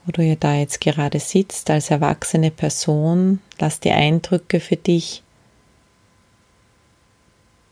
Wo 0.05 0.13
du 0.13 0.37
da 0.37 0.55
jetzt 0.55 0.81
gerade 0.81 1.21
sitzt 1.21 1.71
als 1.71 1.91
erwachsene 1.91 2.51
Person, 2.51 3.41
lass 3.61 3.81
die 3.81 3.93
Eindrücke 3.93 4.61
für 4.61 4.77
dich 4.77 5.23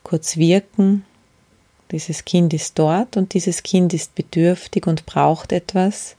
kurz 0.03 0.37
wirken. 0.37 1.05
Dieses 1.91 2.25
Kind 2.25 2.55
ist 2.55 2.79
dort 2.79 3.17
und 3.17 3.35
dieses 3.35 3.63
Kind 3.63 3.93
ist 3.93 4.15
bedürftig 4.15 4.87
und 4.87 5.07
braucht 5.07 5.51
etwas. 5.51 6.17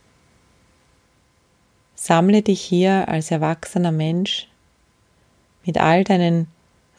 Sammle 1.94 2.42
dich 2.42 2.60
hier 2.60 3.08
als 3.08 3.30
erwachsener 3.30 3.92
Mensch 3.92 4.48
mit 5.64 5.78
all 5.78 6.04
deinen 6.04 6.48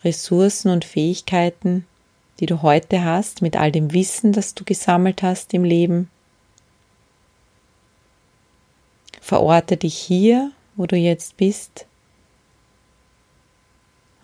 Ressourcen 0.04 0.70
und 0.70 0.86
Fähigkeiten, 0.86 1.86
die 2.40 2.46
du 2.48 2.62
heute 2.62 3.04
hast, 3.04 3.42
mit 3.42 3.58
all 3.58 3.72
dem 3.72 3.94
Wissen, 3.94 4.32
das 4.32 4.56
du 4.56 4.64
gesammelt 4.64 5.22
hast 5.22 5.54
im 5.54 5.64
Leben 5.64 6.10
Verorte 9.24 9.78
dich 9.78 9.96
hier, 9.96 10.52
wo 10.76 10.86
du 10.86 10.98
jetzt 10.98 11.38
bist. 11.38 11.86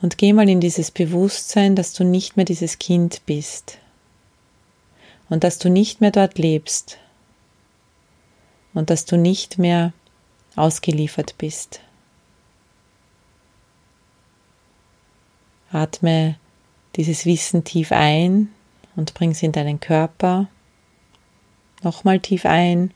Und 0.01 0.17
geh 0.17 0.33
mal 0.33 0.49
in 0.49 0.59
dieses 0.59 0.91
Bewusstsein, 0.91 1.77
dass 1.77 1.93
du 1.93 2.03
nicht 2.03 2.35
mehr 2.35 2.43
dieses 2.43 2.79
Kind 2.79 3.25
bist. 3.25 3.77
Und 5.29 5.45
dass 5.45 5.57
du 5.57 5.69
nicht 5.69 6.01
mehr 6.01 6.11
dort 6.11 6.37
lebst. 6.37 6.97
Und 8.73 8.89
dass 8.89 9.05
du 9.05 9.15
nicht 9.15 9.57
mehr 9.57 9.93
ausgeliefert 10.57 11.35
bist. 11.37 11.79
Atme 15.71 16.35
dieses 16.97 17.25
Wissen 17.25 17.63
tief 17.63 17.93
ein 17.93 18.53
und 18.97 19.13
bring 19.13 19.31
es 19.31 19.43
in 19.43 19.53
deinen 19.53 19.79
Körper. 19.79 20.49
Nochmal 21.83 22.19
tief 22.19 22.45
ein 22.45 22.93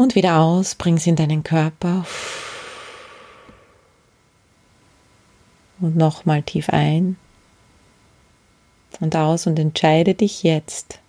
und 0.00 0.14
wieder 0.14 0.38
aus, 0.38 0.76
bring 0.76 0.96
es 0.96 1.06
in 1.06 1.14
deinen 1.14 1.42
Körper. 1.42 2.06
Und 5.78 5.94
nochmal 5.94 6.42
tief 6.42 6.70
ein 6.70 7.16
und 8.98 9.14
aus 9.14 9.46
und 9.46 9.58
entscheide 9.58 10.14
dich 10.14 10.42
jetzt, 10.42 11.00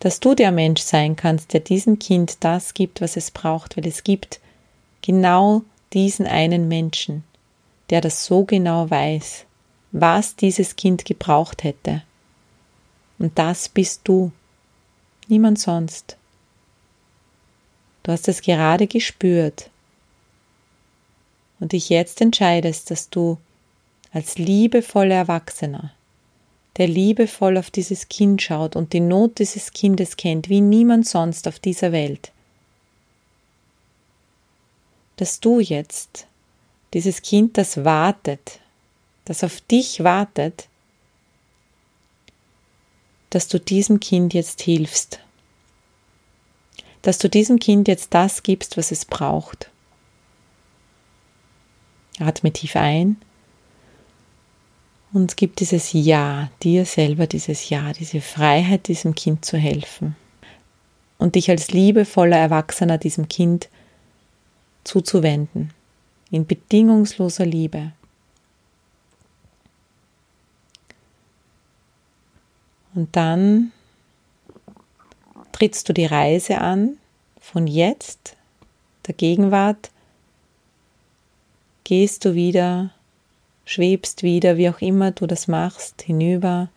dass 0.00 0.20
du 0.20 0.34
der 0.34 0.52
Mensch 0.52 0.82
sein 0.82 1.16
kannst, 1.16 1.54
der 1.54 1.60
diesem 1.60 1.98
Kind 1.98 2.44
das 2.44 2.74
gibt, 2.74 3.00
was 3.00 3.16
es 3.16 3.30
braucht, 3.30 3.78
weil 3.78 3.86
es 3.86 4.04
gibt 4.04 4.38
genau 5.00 5.62
diesen 5.94 6.26
einen 6.26 6.68
Menschen, 6.68 7.24
der 7.88 8.02
das 8.02 8.26
so 8.26 8.44
genau 8.44 8.90
weiß, 8.90 9.46
was 9.90 10.36
dieses 10.36 10.76
Kind 10.76 11.06
gebraucht 11.06 11.64
hätte. 11.64 12.02
Und 13.18 13.38
das 13.38 13.70
bist 13.70 14.02
du, 14.04 14.32
niemand 15.28 15.58
sonst. 15.58 16.18
Du 18.02 18.12
hast 18.12 18.28
es 18.28 18.42
gerade 18.42 18.86
gespürt. 18.86 19.70
Und 21.60 21.72
dich 21.72 21.88
jetzt 21.88 22.20
entscheidest, 22.20 22.90
dass 22.90 23.08
du 23.08 23.38
als 24.12 24.36
liebevoller 24.36 25.14
Erwachsener, 25.14 25.92
der 26.76 26.88
liebevoll 26.88 27.56
auf 27.56 27.70
dieses 27.70 28.08
Kind 28.08 28.42
schaut 28.42 28.74
und 28.74 28.92
die 28.92 29.00
Not 29.00 29.38
dieses 29.38 29.72
Kindes 29.72 30.16
kennt, 30.16 30.48
wie 30.48 30.60
niemand 30.60 31.06
sonst 31.06 31.46
auf 31.46 31.60
dieser 31.60 31.92
Welt, 31.92 32.32
dass 35.16 35.38
du 35.38 35.60
jetzt 35.60 36.26
dieses 36.94 37.22
Kind, 37.22 37.56
das 37.56 37.84
wartet, 37.84 38.58
das 39.24 39.44
auf 39.44 39.60
dich 39.60 40.02
wartet, 40.02 40.66
dass 43.30 43.48
du 43.48 43.60
diesem 43.60 44.00
Kind 44.00 44.34
jetzt 44.34 44.60
hilfst 44.62 45.20
dass 47.02 47.18
du 47.18 47.28
diesem 47.28 47.58
Kind 47.58 47.88
jetzt 47.88 48.14
das 48.14 48.42
gibst, 48.42 48.76
was 48.76 48.92
es 48.92 49.04
braucht. 49.04 49.70
Atme 52.18 52.52
tief 52.52 52.76
ein 52.76 53.16
und 55.12 55.36
gib 55.36 55.56
dieses 55.56 55.92
Ja, 55.92 56.50
dir 56.62 56.84
selber 56.84 57.26
dieses 57.26 57.68
Ja, 57.68 57.92
diese 57.92 58.20
Freiheit, 58.20 58.88
diesem 58.88 59.14
Kind 59.14 59.44
zu 59.44 59.56
helfen 59.56 60.16
und 61.18 61.34
dich 61.34 61.50
als 61.50 61.70
liebevoller 61.70 62.36
Erwachsener 62.36 62.98
diesem 62.98 63.28
Kind 63.28 63.68
zuzuwenden, 64.84 65.72
in 66.30 66.46
bedingungsloser 66.46 67.46
Liebe. 67.46 67.92
Und 72.94 73.14
dann 73.16 73.72
trittst 75.62 75.88
du 75.88 75.92
die 75.92 76.06
Reise 76.06 76.60
an 76.60 76.98
von 77.40 77.68
jetzt, 77.68 78.36
der 79.06 79.14
Gegenwart, 79.14 79.92
gehst 81.84 82.24
du 82.24 82.34
wieder, 82.34 82.90
schwebst 83.64 84.24
wieder, 84.24 84.56
wie 84.56 84.68
auch 84.68 84.80
immer 84.80 85.12
du 85.12 85.28
das 85.28 85.46
machst, 85.46 86.02
hinüber, 86.02 86.68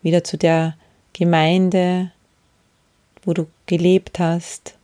wieder 0.00 0.24
zu 0.24 0.38
der 0.38 0.78
Gemeinde, 1.12 2.10
wo 3.22 3.34
du 3.34 3.48
gelebt 3.66 4.18
hast, 4.18 4.78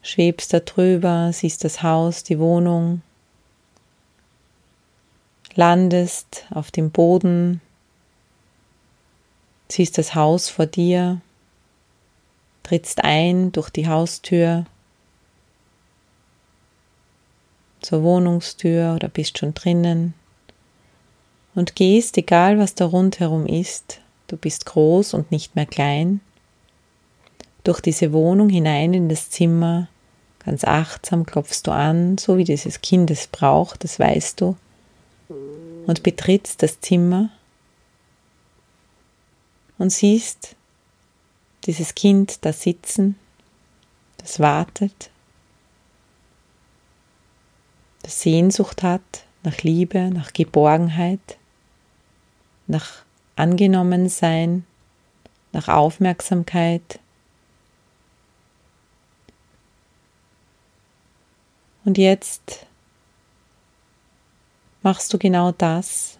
schwebst 0.00 0.54
da 0.54 0.60
drüber, 0.60 1.34
siehst 1.34 1.64
das 1.64 1.82
Haus, 1.82 2.24
die 2.24 2.38
Wohnung, 2.38 3.02
landest 5.54 6.46
auf 6.48 6.70
dem 6.70 6.90
Boden, 6.90 7.60
siehst 9.72 9.98
das 9.98 10.14
Haus 10.14 10.48
vor 10.48 10.66
dir, 10.66 11.20
trittst 12.62 13.02
ein 13.02 13.52
durch 13.52 13.70
die 13.70 13.88
Haustür 13.88 14.64
zur 17.80 18.02
Wohnungstür 18.02 18.94
oder 18.94 19.08
bist 19.08 19.38
schon 19.38 19.54
drinnen 19.54 20.14
und 21.54 21.74
gehst, 21.74 22.16
egal 22.16 22.58
was 22.58 22.74
da 22.74 22.84
rundherum 22.86 23.46
ist, 23.46 24.00
du 24.28 24.36
bist 24.36 24.66
groß 24.66 25.14
und 25.14 25.30
nicht 25.30 25.56
mehr 25.56 25.66
klein, 25.66 26.20
durch 27.64 27.80
diese 27.80 28.12
Wohnung 28.12 28.48
hinein 28.48 28.94
in 28.94 29.08
das 29.08 29.30
Zimmer, 29.30 29.88
ganz 30.44 30.64
achtsam 30.64 31.26
klopfst 31.26 31.62
du 31.64 31.72
an, 31.72 32.18
so 32.18 32.36
wie 32.36 32.44
dieses 32.44 32.80
Kind 32.80 33.10
es 33.10 33.26
braucht, 33.26 33.84
das 33.84 33.98
weißt 33.98 34.40
du, 34.40 34.56
und 35.86 36.02
betrittst 36.02 36.62
das 36.62 36.80
Zimmer 36.80 37.30
und 39.80 39.88
siehst 39.88 40.56
dieses 41.64 41.94
Kind 41.94 42.44
da 42.44 42.52
sitzen, 42.52 43.18
das 44.18 44.38
wartet, 44.38 45.10
das 48.02 48.20
Sehnsucht 48.20 48.82
hat 48.82 49.24
nach 49.42 49.62
Liebe, 49.62 50.10
nach 50.10 50.34
Geborgenheit, 50.34 51.38
nach 52.66 53.04
Angenommensein, 53.36 54.66
nach 55.52 55.68
Aufmerksamkeit. 55.68 57.00
Und 61.86 61.96
jetzt 61.96 62.66
machst 64.82 65.10
du 65.14 65.18
genau 65.18 65.52
das, 65.52 66.18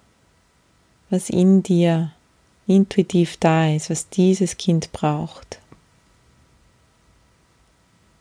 was 1.10 1.28
in 1.28 1.62
dir 1.62 2.12
intuitiv 2.70 3.36
da 3.38 3.68
ist, 3.68 3.90
was 3.90 4.08
dieses 4.08 4.56
Kind 4.56 4.92
braucht. 4.92 5.58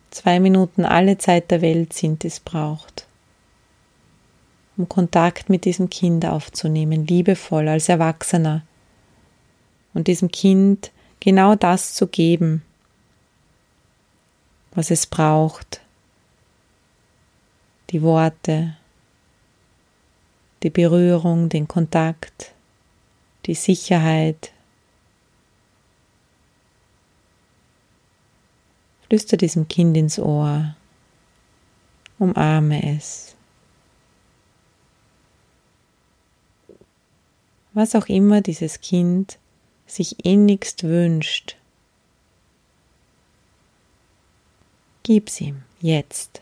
Zwei 0.09 0.39
Minuten 0.39 0.85
alle 0.85 1.19
Zeit 1.19 1.51
der 1.51 1.61
Welt 1.61 1.93
sind 1.93 2.25
es 2.25 2.39
braucht, 2.39 3.05
um 4.75 4.89
Kontakt 4.89 5.49
mit 5.49 5.65
diesem 5.65 5.89
Kind 5.89 6.25
aufzunehmen, 6.25 7.05
liebevoll 7.05 7.67
als 7.67 7.89
Erwachsener 7.89 8.63
und 9.93 10.07
diesem 10.07 10.31
Kind 10.31 10.91
genau 11.19 11.53
das 11.53 11.93
zu 11.93 12.07
geben, 12.07 12.63
was 14.71 14.89
es 14.89 15.05
braucht. 15.05 15.81
Die 17.91 18.01
Worte, 18.01 18.75
die 20.63 20.71
Berührung, 20.71 21.49
den 21.49 21.67
Kontakt 21.67 22.53
die 23.45 23.55
Sicherheit. 23.55 24.51
Flüster 29.07 29.37
diesem 29.37 29.67
Kind 29.67 29.97
ins 29.97 30.19
Ohr, 30.19 30.75
umarme 32.19 32.95
es. 32.95 33.35
Was 37.73 37.95
auch 37.95 38.07
immer 38.07 38.41
dieses 38.41 38.81
Kind 38.81 39.39
sich 39.87 40.25
innigst 40.25 40.83
wünscht, 40.83 41.55
gib's 45.03 45.41
ihm 45.41 45.63
jetzt. 45.81 46.41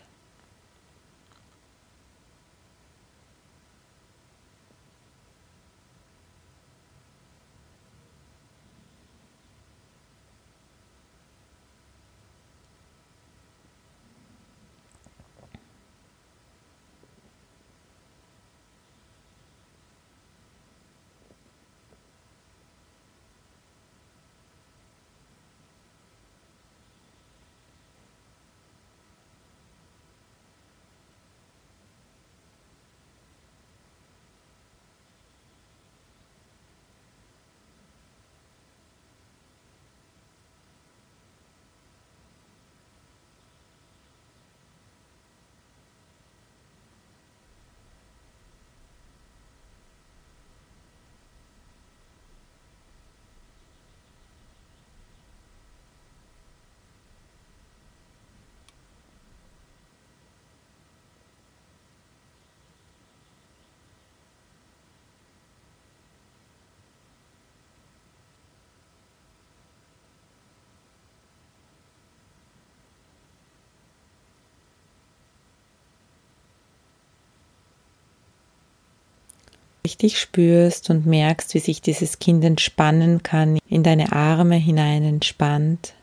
Richtig 79.84 80.18
spürst 80.18 80.90
und 80.90 81.06
merkst, 81.06 81.54
wie 81.54 81.60
sich 81.60 81.80
dieses 81.80 82.18
Kind 82.18 82.44
entspannen 82.44 83.22
kann, 83.22 83.58
in 83.68 83.82
deine 83.82 84.12
Arme 84.12 84.56
hinein 84.56 85.02
entspannt. 85.02 85.94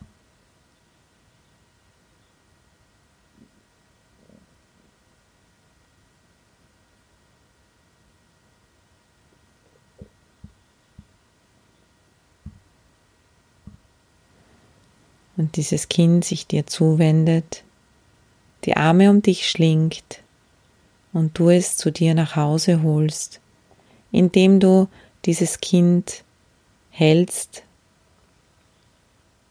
Und 15.36 15.56
dieses 15.56 15.88
Kind 15.88 16.24
sich 16.24 16.46
dir 16.46 16.66
zuwendet, 16.66 17.62
die 18.64 18.74
Arme 18.74 19.10
um 19.10 19.20
dich 19.20 19.50
schlingt 19.50 20.22
und 21.12 21.38
du 21.38 21.50
es 21.50 21.76
zu 21.76 21.92
dir 21.92 22.14
nach 22.14 22.36
Hause 22.36 22.82
holst 22.82 23.40
indem 24.16 24.60
du 24.60 24.88
dieses 25.26 25.60
Kind 25.60 26.24
hältst. 26.90 27.62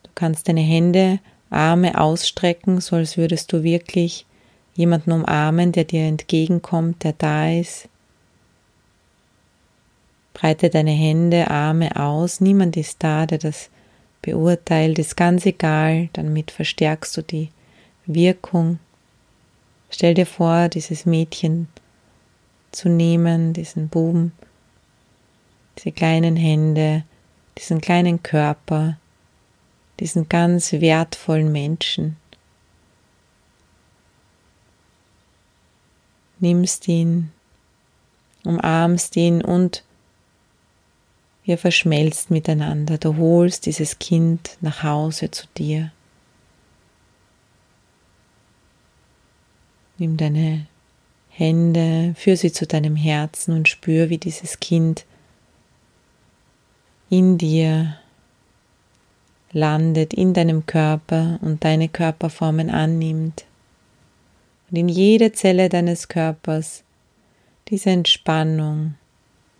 Du 0.03 0.09
kannst 0.15 0.47
deine 0.47 0.61
Hände, 0.61 1.19
Arme 1.49 1.99
ausstrecken, 1.99 2.81
so 2.81 2.95
als 2.95 3.17
würdest 3.17 3.53
du 3.53 3.63
wirklich 3.63 4.25
jemanden 4.73 5.11
umarmen, 5.11 5.71
der 5.71 5.83
dir 5.83 6.05
entgegenkommt, 6.05 7.03
der 7.03 7.13
da 7.13 7.51
ist. 7.51 7.87
Breite 10.33 10.69
deine 10.69 10.91
Hände, 10.91 11.49
Arme 11.49 11.95
aus. 11.95 12.41
Niemand 12.41 12.75
ist 12.75 13.03
da, 13.03 13.25
der 13.25 13.37
das 13.37 13.69
beurteilt, 14.21 14.97
ist 14.97 15.15
ganz 15.15 15.45
egal, 15.45 16.09
damit 16.13 16.51
verstärkst 16.51 17.15
du 17.15 17.21
die 17.21 17.49
Wirkung. 18.05 18.79
Stell 19.89 20.15
dir 20.15 20.25
vor, 20.25 20.67
dieses 20.67 21.05
Mädchen 21.05 21.67
zu 22.71 22.89
nehmen, 22.89 23.53
diesen 23.53 23.87
Buben, 23.87 24.33
diese 25.77 25.91
kleinen 25.91 26.35
Hände, 26.35 27.03
diesen 27.57 27.81
kleinen 27.81 28.23
Körper, 28.23 28.97
diesen 29.99 30.29
ganz 30.29 30.71
wertvollen 30.73 31.51
Menschen. 31.51 32.17
Nimmst 36.39 36.87
ihn, 36.87 37.31
umarmst 38.43 39.15
ihn 39.15 39.41
und 39.41 39.83
ihr 41.45 41.57
verschmelzt 41.57 42.29
miteinander. 42.29 42.97
Du 42.97 43.15
holst 43.17 43.65
dieses 43.65 43.99
Kind 43.99 44.57
nach 44.61 44.83
Hause 44.83 45.31
zu 45.31 45.47
dir. 45.57 45.91
Nimm 49.97 50.17
deine 50.17 50.67
Hände, 51.29 52.13
führ 52.17 52.35
sie 52.35 52.51
zu 52.51 52.67
deinem 52.67 52.95
Herzen 52.95 53.53
und 53.53 53.69
spür, 53.69 54.09
wie 54.09 54.17
dieses 54.17 54.59
Kind 54.59 55.05
in 57.09 57.37
dir 57.37 57.97
landet, 59.51 60.13
in 60.13 60.33
deinem 60.33 60.65
Körper 60.65 61.39
und 61.41 61.63
deine 61.63 61.87
Körperformen 61.87 62.69
annimmt. 62.69 63.45
Und 64.69 64.77
in 64.77 64.89
jede 64.89 65.31
Zelle 65.31 65.69
deines 65.69 66.07
Körpers 66.07 66.83
diese 67.69 67.89
Entspannung, 67.89 68.95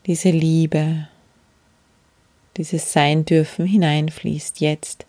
diese 0.06 0.30
Liebe, 0.30 1.08
dieses 2.58 2.94
Sein 2.94 3.26
dürfen 3.26 3.66
hineinfließt 3.66 4.60
jetzt. 4.62 5.06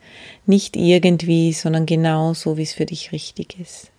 Nicht 0.46 0.76
irgendwie, 0.76 1.52
sondern 1.52 1.86
genau 1.86 2.34
so, 2.34 2.56
wie 2.56 2.62
es 2.62 2.72
für 2.72 2.86
dich 2.86 3.12
richtig 3.12 3.58
ist. 3.60 3.90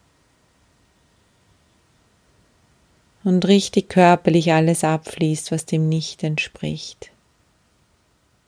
Und 3.23 3.47
richtig 3.47 3.89
körperlich 3.89 4.53
alles 4.53 4.83
abfließt, 4.83 5.51
was 5.51 5.65
dem 5.65 5.89
nicht 5.89 6.23
entspricht. 6.23 7.11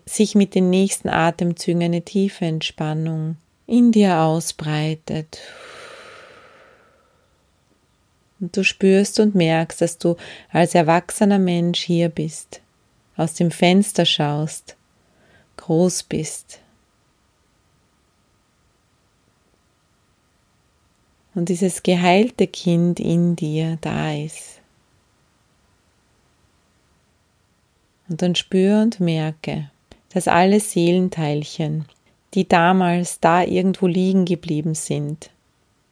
Sich 0.09 0.33
mit 0.33 0.55
den 0.55 0.71
nächsten 0.71 1.07
Atemzügen 1.07 1.83
eine 1.83 2.01
tiefe 2.01 2.45
Entspannung 2.45 3.37
in 3.67 3.91
dir 3.91 4.17
ausbreitet. 4.17 5.39
Und 8.39 8.57
du 8.57 8.63
spürst 8.63 9.19
und 9.19 9.35
merkst, 9.35 9.81
dass 9.81 9.99
du 9.99 10.15
als 10.51 10.73
erwachsener 10.73 11.37
Mensch 11.37 11.81
hier 11.81 12.09
bist, 12.09 12.61
aus 13.15 13.35
dem 13.35 13.51
Fenster 13.51 14.05
schaust 14.05 14.75
groß 15.59 16.03
bist. 16.03 16.59
Und 21.35 21.49
dieses 21.49 21.83
geheilte 21.83 22.47
Kind 22.47 22.99
in 22.99 23.35
dir 23.35 23.77
da 23.81 24.13
ist. 24.13 24.61
Und 28.07 28.21
dann 28.21 28.35
spüre 28.35 28.81
und 28.81 28.99
merke, 28.99 29.69
dass 30.09 30.27
alle 30.27 30.59
Seelenteilchen, 30.59 31.85
die 32.33 32.47
damals 32.47 33.19
da 33.19 33.43
irgendwo 33.43 33.87
liegen 33.87 34.25
geblieben 34.25 34.75
sind, 34.75 35.29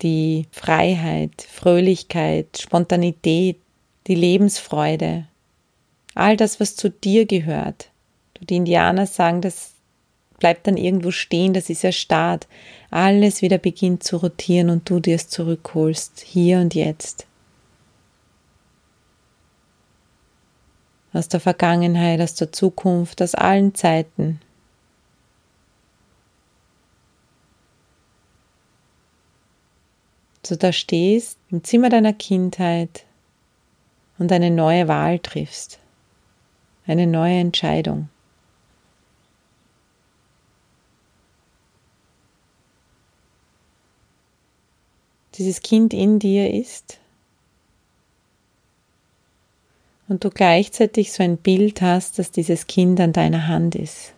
die 0.02 0.46
Freiheit, 0.52 1.42
Fröhlichkeit, 1.42 2.60
Spontanität, 2.60 3.58
die 4.08 4.16
Lebensfreude, 4.16 5.26
all 6.14 6.38
das, 6.38 6.60
was 6.60 6.76
zu 6.76 6.90
dir 6.90 7.26
gehört, 7.26 7.90
die 8.42 8.56
Indianer 8.56 9.08
sagen, 9.08 9.42
das 9.42 9.74
bleibt 10.40 10.68
dann 10.68 10.78
irgendwo 10.78 11.12
stehen, 11.12 11.54
das 11.54 11.70
ist 11.70 11.84
ja 11.84 11.92
Start. 11.92 12.48
Alles 12.90 13.42
wieder 13.42 13.58
beginnt 13.58 14.04
zu 14.04 14.18
rotieren 14.18 14.70
und 14.70 14.90
du 14.90 15.00
dir 15.00 15.16
es 15.16 15.30
zurückholst, 15.30 16.22
hier 16.26 16.60
und 16.60 16.76
jetzt. 16.76 17.27
Aus 21.14 21.28
der 21.28 21.40
Vergangenheit, 21.40 22.22
aus 22.22 22.36
der 22.36 22.52
Zukunft, 22.52 23.22
aus 23.22 23.34
allen 23.34 23.74
Zeiten. 23.74 24.42
So 30.46 30.56
da 30.56 30.72
stehst 30.72 31.38
im 31.50 31.64
Zimmer 31.64 31.90
deiner 31.90 32.14
Kindheit 32.14 33.06
und 34.18 34.32
eine 34.32 34.50
neue 34.50 34.88
Wahl 34.88 35.20
triffst, 35.20 35.80
eine 36.86 37.08
neue 37.08 37.40
Entscheidung. 37.40 38.10
dieses 45.38 45.62
Kind 45.62 45.94
in 45.94 46.20
dir 46.20 46.54
ist 46.54 47.00
und 50.08 50.24
du 50.24 50.30
gleichzeitig 50.30 51.12
so 51.12 51.24
ein 51.24 51.38
Bild 51.38 51.82
hast, 51.82 52.20
dass 52.20 52.32
dieses 52.32 52.68
Kind 52.68 53.00
an 53.00 53.14
deiner 53.14 53.48
Hand 53.48 53.76
ist, 53.76 54.14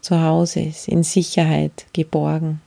zu 0.00 0.20
Hause 0.20 0.60
ist, 0.60 0.88
in 0.88 1.02
Sicherheit, 1.02 1.86
geborgen. 1.92 2.60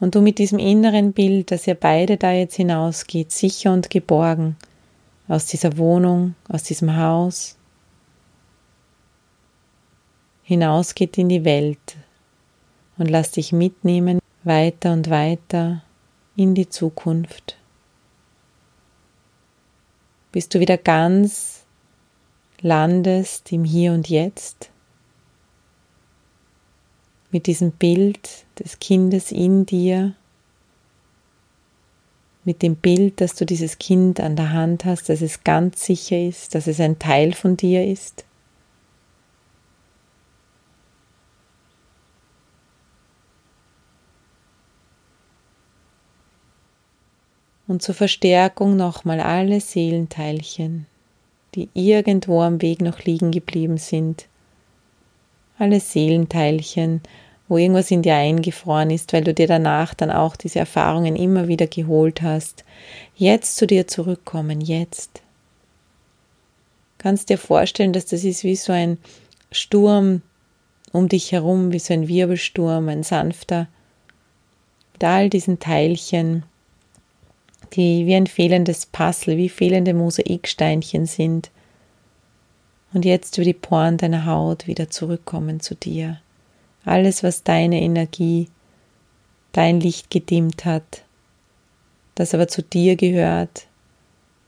Und 0.00 0.16
du 0.16 0.20
mit 0.20 0.38
diesem 0.38 0.58
inneren 0.58 1.12
Bild, 1.12 1.52
dass 1.52 1.68
ihr 1.68 1.76
beide 1.76 2.16
da 2.16 2.32
jetzt 2.32 2.56
hinausgeht, 2.56 3.30
sicher 3.30 3.72
und 3.72 3.88
geborgen, 3.88 4.56
aus 5.28 5.46
dieser 5.46 5.78
Wohnung, 5.78 6.34
aus 6.48 6.64
diesem 6.64 6.96
Haus, 6.96 7.56
hinausgeht 10.42 11.16
in 11.18 11.28
die 11.28 11.44
Welt, 11.44 11.96
und 12.98 13.08
lass 13.08 13.30
dich 13.30 13.52
mitnehmen 13.52 14.18
weiter 14.42 14.92
und 14.92 15.08
weiter 15.08 15.82
in 16.36 16.54
die 16.54 16.68
Zukunft, 16.68 17.58
bis 20.30 20.48
du 20.48 20.60
wieder 20.60 20.78
ganz 20.78 21.64
landest 22.60 23.52
im 23.52 23.64
Hier 23.64 23.92
und 23.92 24.08
Jetzt? 24.08 24.70
Mit 27.30 27.46
diesem 27.46 27.72
Bild 27.72 28.44
des 28.58 28.78
Kindes 28.78 29.32
in 29.32 29.64
dir, 29.64 30.14
mit 32.44 32.62
dem 32.62 32.76
Bild, 32.76 33.20
dass 33.20 33.34
du 33.34 33.46
dieses 33.46 33.78
Kind 33.78 34.20
an 34.20 34.36
der 34.36 34.52
Hand 34.52 34.84
hast, 34.84 35.08
dass 35.08 35.22
es 35.22 35.44
ganz 35.44 35.84
sicher 35.84 36.18
ist, 36.18 36.54
dass 36.54 36.66
es 36.66 36.80
ein 36.80 36.98
Teil 36.98 37.32
von 37.32 37.56
dir 37.56 37.86
ist. 37.86 38.24
Und 47.72 47.80
zur 47.80 47.94
Verstärkung 47.94 48.76
nochmal 48.76 49.18
alle 49.18 49.58
Seelenteilchen, 49.58 50.86
die 51.54 51.70
irgendwo 51.72 52.42
am 52.42 52.60
Weg 52.60 52.82
noch 52.82 53.00
liegen 53.00 53.30
geblieben 53.30 53.78
sind. 53.78 54.26
Alle 55.58 55.80
Seelenteilchen, 55.80 57.00
wo 57.48 57.56
irgendwas 57.56 57.90
in 57.90 58.02
dir 58.02 58.14
eingefroren 58.14 58.90
ist, 58.90 59.14
weil 59.14 59.24
du 59.24 59.32
dir 59.32 59.46
danach 59.46 59.94
dann 59.94 60.10
auch 60.10 60.36
diese 60.36 60.58
Erfahrungen 60.58 61.16
immer 61.16 61.48
wieder 61.48 61.66
geholt 61.66 62.20
hast. 62.20 62.62
Jetzt 63.16 63.56
zu 63.56 63.66
dir 63.66 63.88
zurückkommen, 63.88 64.60
jetzt. 64.60 65.22
Kannst 66.98 67.30
dir 67.30 67.38
vorstellen, 67.38 67.94
dass 67.94 68.04
das 68.04 68.22
ist 68.22 68.44
wie 68.44 68.56
so 68.56 68.74
ein 68.74 68.98
Sturm 69.50 70.20
um 70.92 71.08
dich 71.08 71.32
herum, 71.32 71.72
wie 71.72 71.78
so 71.78 71.94
ein 71.94 72.06
Wirbelsturm, 72.06 72.90
ein 72.90 73.02
sanfter, 73.02 73.66
mit 74.92 75.04
all 75.04 75.30
diesen 75.30 75.58
Teilchen, 75.58 76.42
die 77.74 78.06
wie 78.06 78.14
ein 78.14 78.26
fehlendes 78.26 78.86
Puzzle, 78.86 79.36
wie 79.36 79.48
fehlende 79.48 79.94
Mosaiksteinchen 79.94 81.06
sind 81.06 81.50
und 82.92 83.04
jetzt 83.04 83.38
über 83.38 83.44
die 83.44 83.54
Poren 83.54 83.96
deiner 83.96 84.26
Haut 84.26 84.66
wieder 84.66 84.90
zurückkommen 84.90 85.60
zu 85.60 85.74
dir. 85.74 86.20
Alles, 86.84 87.22
was 87.22 87.42
deine 87.42 87.80
Energie, 87.80 88.48
dein 89.52 89.80
Licht 89.80 90.10
gedimmt 90.10 90.64
hat, 90.64 91.02
das 92.14 92.34
aber 92.34 92.48
zu 92.48 92.62
dir 92.62 92.96
gehört, 92.96 93.66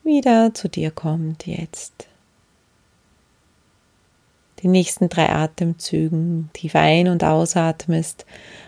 wieder 0.03 0.53
zu 0.53 0.69
dir 0.69 0.91
kommt 0.91 1.47
jetzt. 1.47 2.09
Die 4.63 4.69
nächsten 4.69 5.09
drei 5.09 5.29
Atemzügen 5.29 6.51
tief 6.53 6.75
ein- 6.75 7.09
und 7.09 7.23
ausatmest 7.23 8.25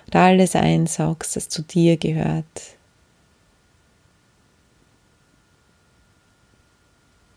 und 0.07 0.17
alles 0.17 0.55
einsaugst, 0.55 1.37
das 1.37 1.49
zu 1.49 1.63
dir 1.63 1.97
gehört, 1.97 2.76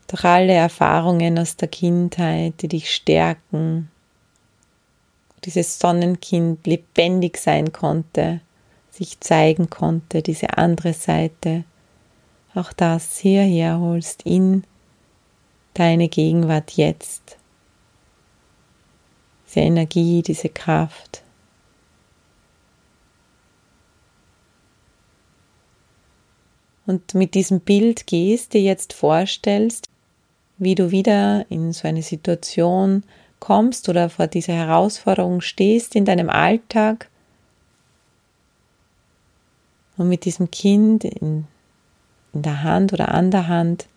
durch 0.09 0.25
alle 0.25 0.53
Erfahrungen 0.53 1.37
aus 1.37 1.55
der 1.55 1.67
Kindheit, 1.67 2.61
die 2.61 2.67
dich 2.67 2.93
stärken, 2.93 3.91
dieses 5.45 5.77
Sonnenkind 5.77 6.65
lebendig 6.65 7.37
sein 7.37 7.71
konnte, 7.71 8.41
sich 8.89 9.19
zeigen 9.19 9.69
konnte, 9.69 10.23
diese 10.23 10.57
andere 10.57 10.93
Seite, 10.93 11.63
auch 12.55 12.73
das 12.73 13.19
hierher 13.19 13.79
holst 13.79 14.23
in 14.23 14.63
deine 15.75 16.09
Gegenwart 16.09 16.71
jetzt, 16.71 17.37
diese 19.47 19.59
Energie, 19.59 20.23
diese 20.23 20.49
Kraft. 20.49 21.21
Und 26.87 27.13
mit 27.13 27.35
diesem 27.35 27.59
Bild 27.59 28.07
gehst, 28.07 28.55
dir 28.55 28.61
jetzt 28.61 28.93
vorstellst, 28.93 29.87
wie 30.59 30.75
du 30.75 30.91
wieder 30.91 31.45
in 31.49 31.73
so 31.73 31.87
eine 31.87 32.03
Situation 32.03 33.03
kommst 33.39 33.87
oder 33.89 34.09
vor 34.09 34.27
dieser 34.27 34.53
Herausforderung 34.53 35.41
stehst 35.41 35.95
in 35.95 36.05
deinem 36.05 36.29
Alltag 36.29 37.09
und 39.97 40.09
mit 40.09 40.25
diesem 40.25 40.51
Kind 40.51 41.05
in, 41.05 41.47
in 42.33 42.41
der 42.41 42.63
Hand 42.63 42.93
oder 42.93 43.09
an 43.09 43.31
der 43.31 43.47
Hand 43.47 43.87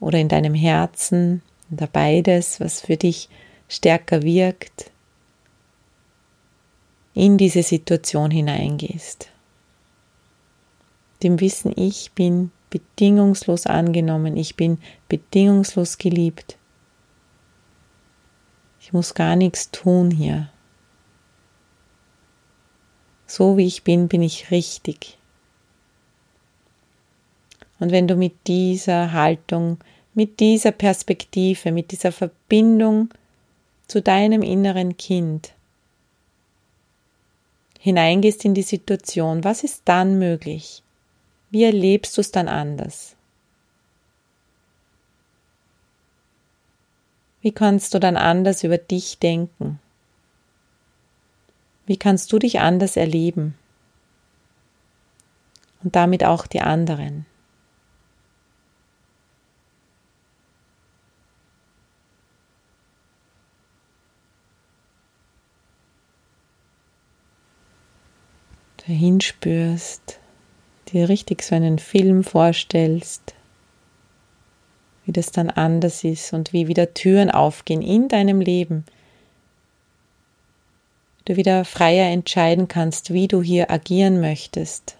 oder 0.00 0.18
in 0.18 0.28
deinem 0.28 0.54
Herzen 0.54 1.42
oder 1.70 1.86
beides, 1.86 2.60
was 2.60 2.80
für 2.80 2.96
dich 2.96 3.28
stärker 3.68 4.22
wirkt, 4.22 4.90
in 7.14 7.36
diese 7.38 7.62
Situation 7.62 8.30
hineingehst. 8.30 9.28
Dem 11.22 11.40
Wissen, 11.40 11.72
ich 11.76 12.12
bin 12.12 12.52
bedingungslos 12.70 13.66
angenommen, 13.66 14.36
ich 14.36 14.56
bin 14.56 14.78
bedingungslos 15.08 15.98
geliebt. 15.98 16.56
Ich 18.80 18.92
muss 18.92 19.14
gar 19.14 19.36
nichts 19.36 19.70
tun 19.70 20.10
hier. 20.10 20.50
So 23.26 23.56
wie 23.56 23.66
ich 23.66 23.84
bin, 23.84 24.08
bin 24.08 24.22
ich 24.22 24.50
richtig. 24.50 25.18
Und 27.78 27.92
wenn 27.92 28.08
du 28.08 28.16
mit 28.16 28.34
dieser 28.46 29.12
Haltung, 29.12 29.78
mit 30.14 30.40
dieser 30.40 30.72
Perspektive, 30.72 31.70
mit 31.70 31.92
dieser 31.92 32.12
Verbindung 32.12 33.10
zu 33.86 34.02
deinem 34.02 34.42
inneren 34.42 34.96
Kind 34.96 35.52
hineingehst 37.78 38.44
in 38.44 38.54
die 38.54 38.62
Situation, 38.62 39.44
was 39.44 39.62
ist 39.62 39.82
dann 39.84 40.18
möglich? 40.18 40.82
Wie 41.50 41.64
erlebst 41.64 42.16
du 42.16 42.20
es 42.20 42.30
dann 42.30 42.48
anders? 42.48 43.16
Wie 47.40 47.52
kannst 47.52 47.94
du 47.94 47.98
dann 47.98 48.16
anders 48.16 48.64
über 48.64 48.78
dich 48.78 49.18
denken? 49.18 49.80
Wie 51.86 51.96
kannst 51.96 52.32
du 52.32 52.38
dich 52.38 52.60
anders 52.60 52.96
erleben? 52.96 53.54
Und 55.82 55.96
damit 55.96 56.24
auch 56.24 56.46
die 56.46 56.60
anderen. 56.60 57.24
dahin 68.88 69.20
spürst, 69.20 70.17
dir 70.92 71.08
richtig 71.08 71.42
so 71.42 71.54
einen 71.54 71.78
Film 71.78 72.24
vorstellst, 72.24 73.34
wie 75.04 75.12
das 75.12 75.30
dann 75.30 75.50
anders 75.50 76.04
ist 76.04 76.32
und 76.32 76.52
wie 76.52 76.68
wieder 76.68 76.94
Türen 76.94 77.30
aufgehen 77.30 77.82
in 77.82 78.08
deinem 78.08 78.40
Leben. 78.40 78.84
Du 81.24 81.36
wieder 81.36 81.64
freier 81.64 82.10
entscheiden 82.10 82.68
kannst, 82.68 83.12
wie 83.12 83.28
du 83.28 83.42
hier 83.42 83.70
agieren 83.70 84.20
möchtest. 84.20 84.96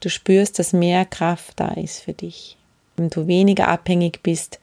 Du 0.00 0.08
spürst, 0.08 0.58
dass 0.58 0.72
mehr 0.72 1.04
Kraft 1.04 1.60
da 1.60 1.68
ist 1.68 2.00
für 2.00 2.14
dich. 2.14 2.56
Und 2.96 3.14
du 3.14 3.26
weniger 3.26 3.68
abhängig 3.68 4.22
bist 4.22 4.58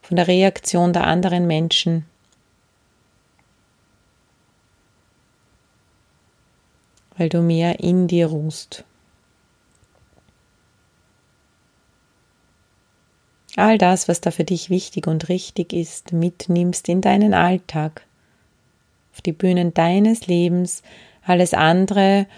von 0.00 0.16
der 0.16 0.28
Reaktion 0.28 0.92
der 0.92 1.06
anderen 1.06 1.46
Menschen 1.46 2.07
weil 7.18 7.28
du 7.28 7.42
mehr 7.42 7.80
in 7.80 8.06
dir 8.06 8.28
ruhst. 8.28 8.84
All 13.56 13.76
das, 13.76 14.06
was 14.06 14.20
da 14.20 14.30
für 14.30 14.44
dich 14.44 14.70
wichtig 14.70 15.08
und 15.08 15.28
richtig 15.28 15.72
ist, 15.72 16.12
mitnimmst 16.12 16.88
in 16.88 17.00
deinen 17.00 17.34
Alltag, 17.34 18.06
auf 19.12 19.20
die 19.20 19.32
Bühnen 19.32 19.74
deines 19.74 20.28
Lebens, 20.28 20.84
alles 21.24 21.54
andere 21.54 22.28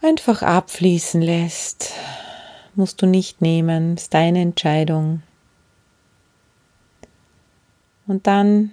einfach 0.00 0.42
abfließen 0.42 1.20
lässt, 1.20 1.92
musst 2.74 3.02
du 3.02 3.06
nicht 3.06 3.42
nehmen, 3.42 3.96
ist 3.96 4.14
deine 4.14 4.40
Entscheidung. 4.40 5.22
Und 8.06 8.26
dann 8.26 8.72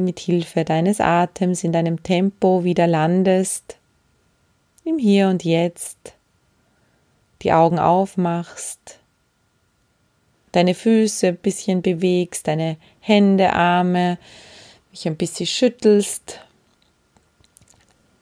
mit 0.00 0.18
Hilfe 0.18 0.64
deines 0.64 1.00
Atems 1.00 1.64
in 1.64 1.72
deinem 1.72 2.02
Tempo 2.02 2.64
wieder 2.64 2.86
landest, 2.86 3.76
im 4.84 4.98
Hier 4.98 5.28
und 5.28 5.44
Jetzt, 5.44 6.14
die 7.42 7.52
Augen 7.52 7.78
aufmachst, 7.78 8.98
deine 10.52 10.74
Füße 10.74 11.28
ein 11.28 11.36
bisschen 11.36 11.82
bewegst, 11.82 12.46
deine 12.46 12.76
Hände, 13.00 13.52
Arme, 13.52 14.18
dich 14.92 15.06
ein 15.06 15.16
bisschen 15.16 15.46
schüttelst, 15.46 16.40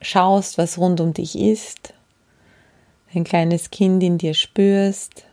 schaust, 0.00 0.58
was 0.58 0.78
rund 0.78 1.00
um 1.00 1.12
dich 1.12 1.38
ist, 1.38 1.94
ein 3.12 3.24
kleines 3.24 3.70
Kind 3.70 4.02
in 4.02 4.18
dir 4.18 4.34
spürst, 4.34 5.24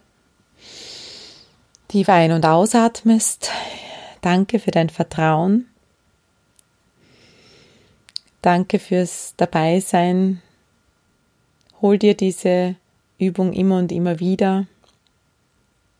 tief 1.87 2.09
ein- 2.09 2.31
und 2.31 2.45
ausatmest. 2.45 3.51
Danke 4.21 4.59
für 4.59 4.71
dein 4.71 4.89
Vertrauen. 4.89 5.67
Danke 8.41 8.79
fürs 8.79 9.33
Dabeisein. 9.37 10.41
Hol 11.81 11.97
dir 11.97 12.15
diese 12.15 12.75
Übung 13.17 13.53
immer 13.53 13.79
und 13.79 13.91
immer 13.91 14.19
wieder. 14.19 14.67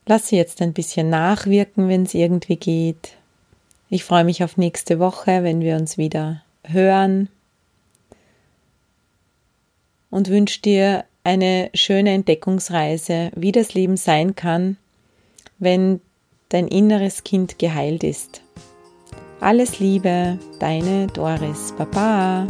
Lass 0.06 0.30
sie 0.30 0.38
jetzt 0.38 0.62
ein 0.62 0.74
bisschen 0.74 1.10
nachwirken, 1.10 1.90
wenn 1.90 2.04
es 2.04 2.14
irgendwie 2.14 2.56
geht. 2.56 3.14
Ich 3.90 4.04
freue 4.04 4.24
mich 4.24 4.44
auf 4.44 4.58
nächste 4.58 5.00
Woche, 5.00 5.44
wenn 5.44 5.62
wir 5.62 5.76
uns 5.76 5.98
wieder 5.98 6.44
hören. 6.66 7.30
Und 10.10 10.30
wünsche 10.30 10.62
dir 10.62 11.06
eine 11.24 11.70
schöne 11.74 12.12
Entdeckungsreise, 12.12 13.32
wie 13.36 13.52
das 13.52 13.74
Leben 13.74 13.98
sein 13.98 14.36
kann, 14.36 14.78
wenn 15.60 16.00
dein 16.50 16.68
inneres 16.68 17.26
Kind 17.26 17.60
geheilt 17.60 18.04
ist. 18.04 18.42
Alles 19.40 19.80
Liebe, 19.80 20.38
deine 20.60 21.08
Doris. 21.08 21.74
Baba. 21.78 22.48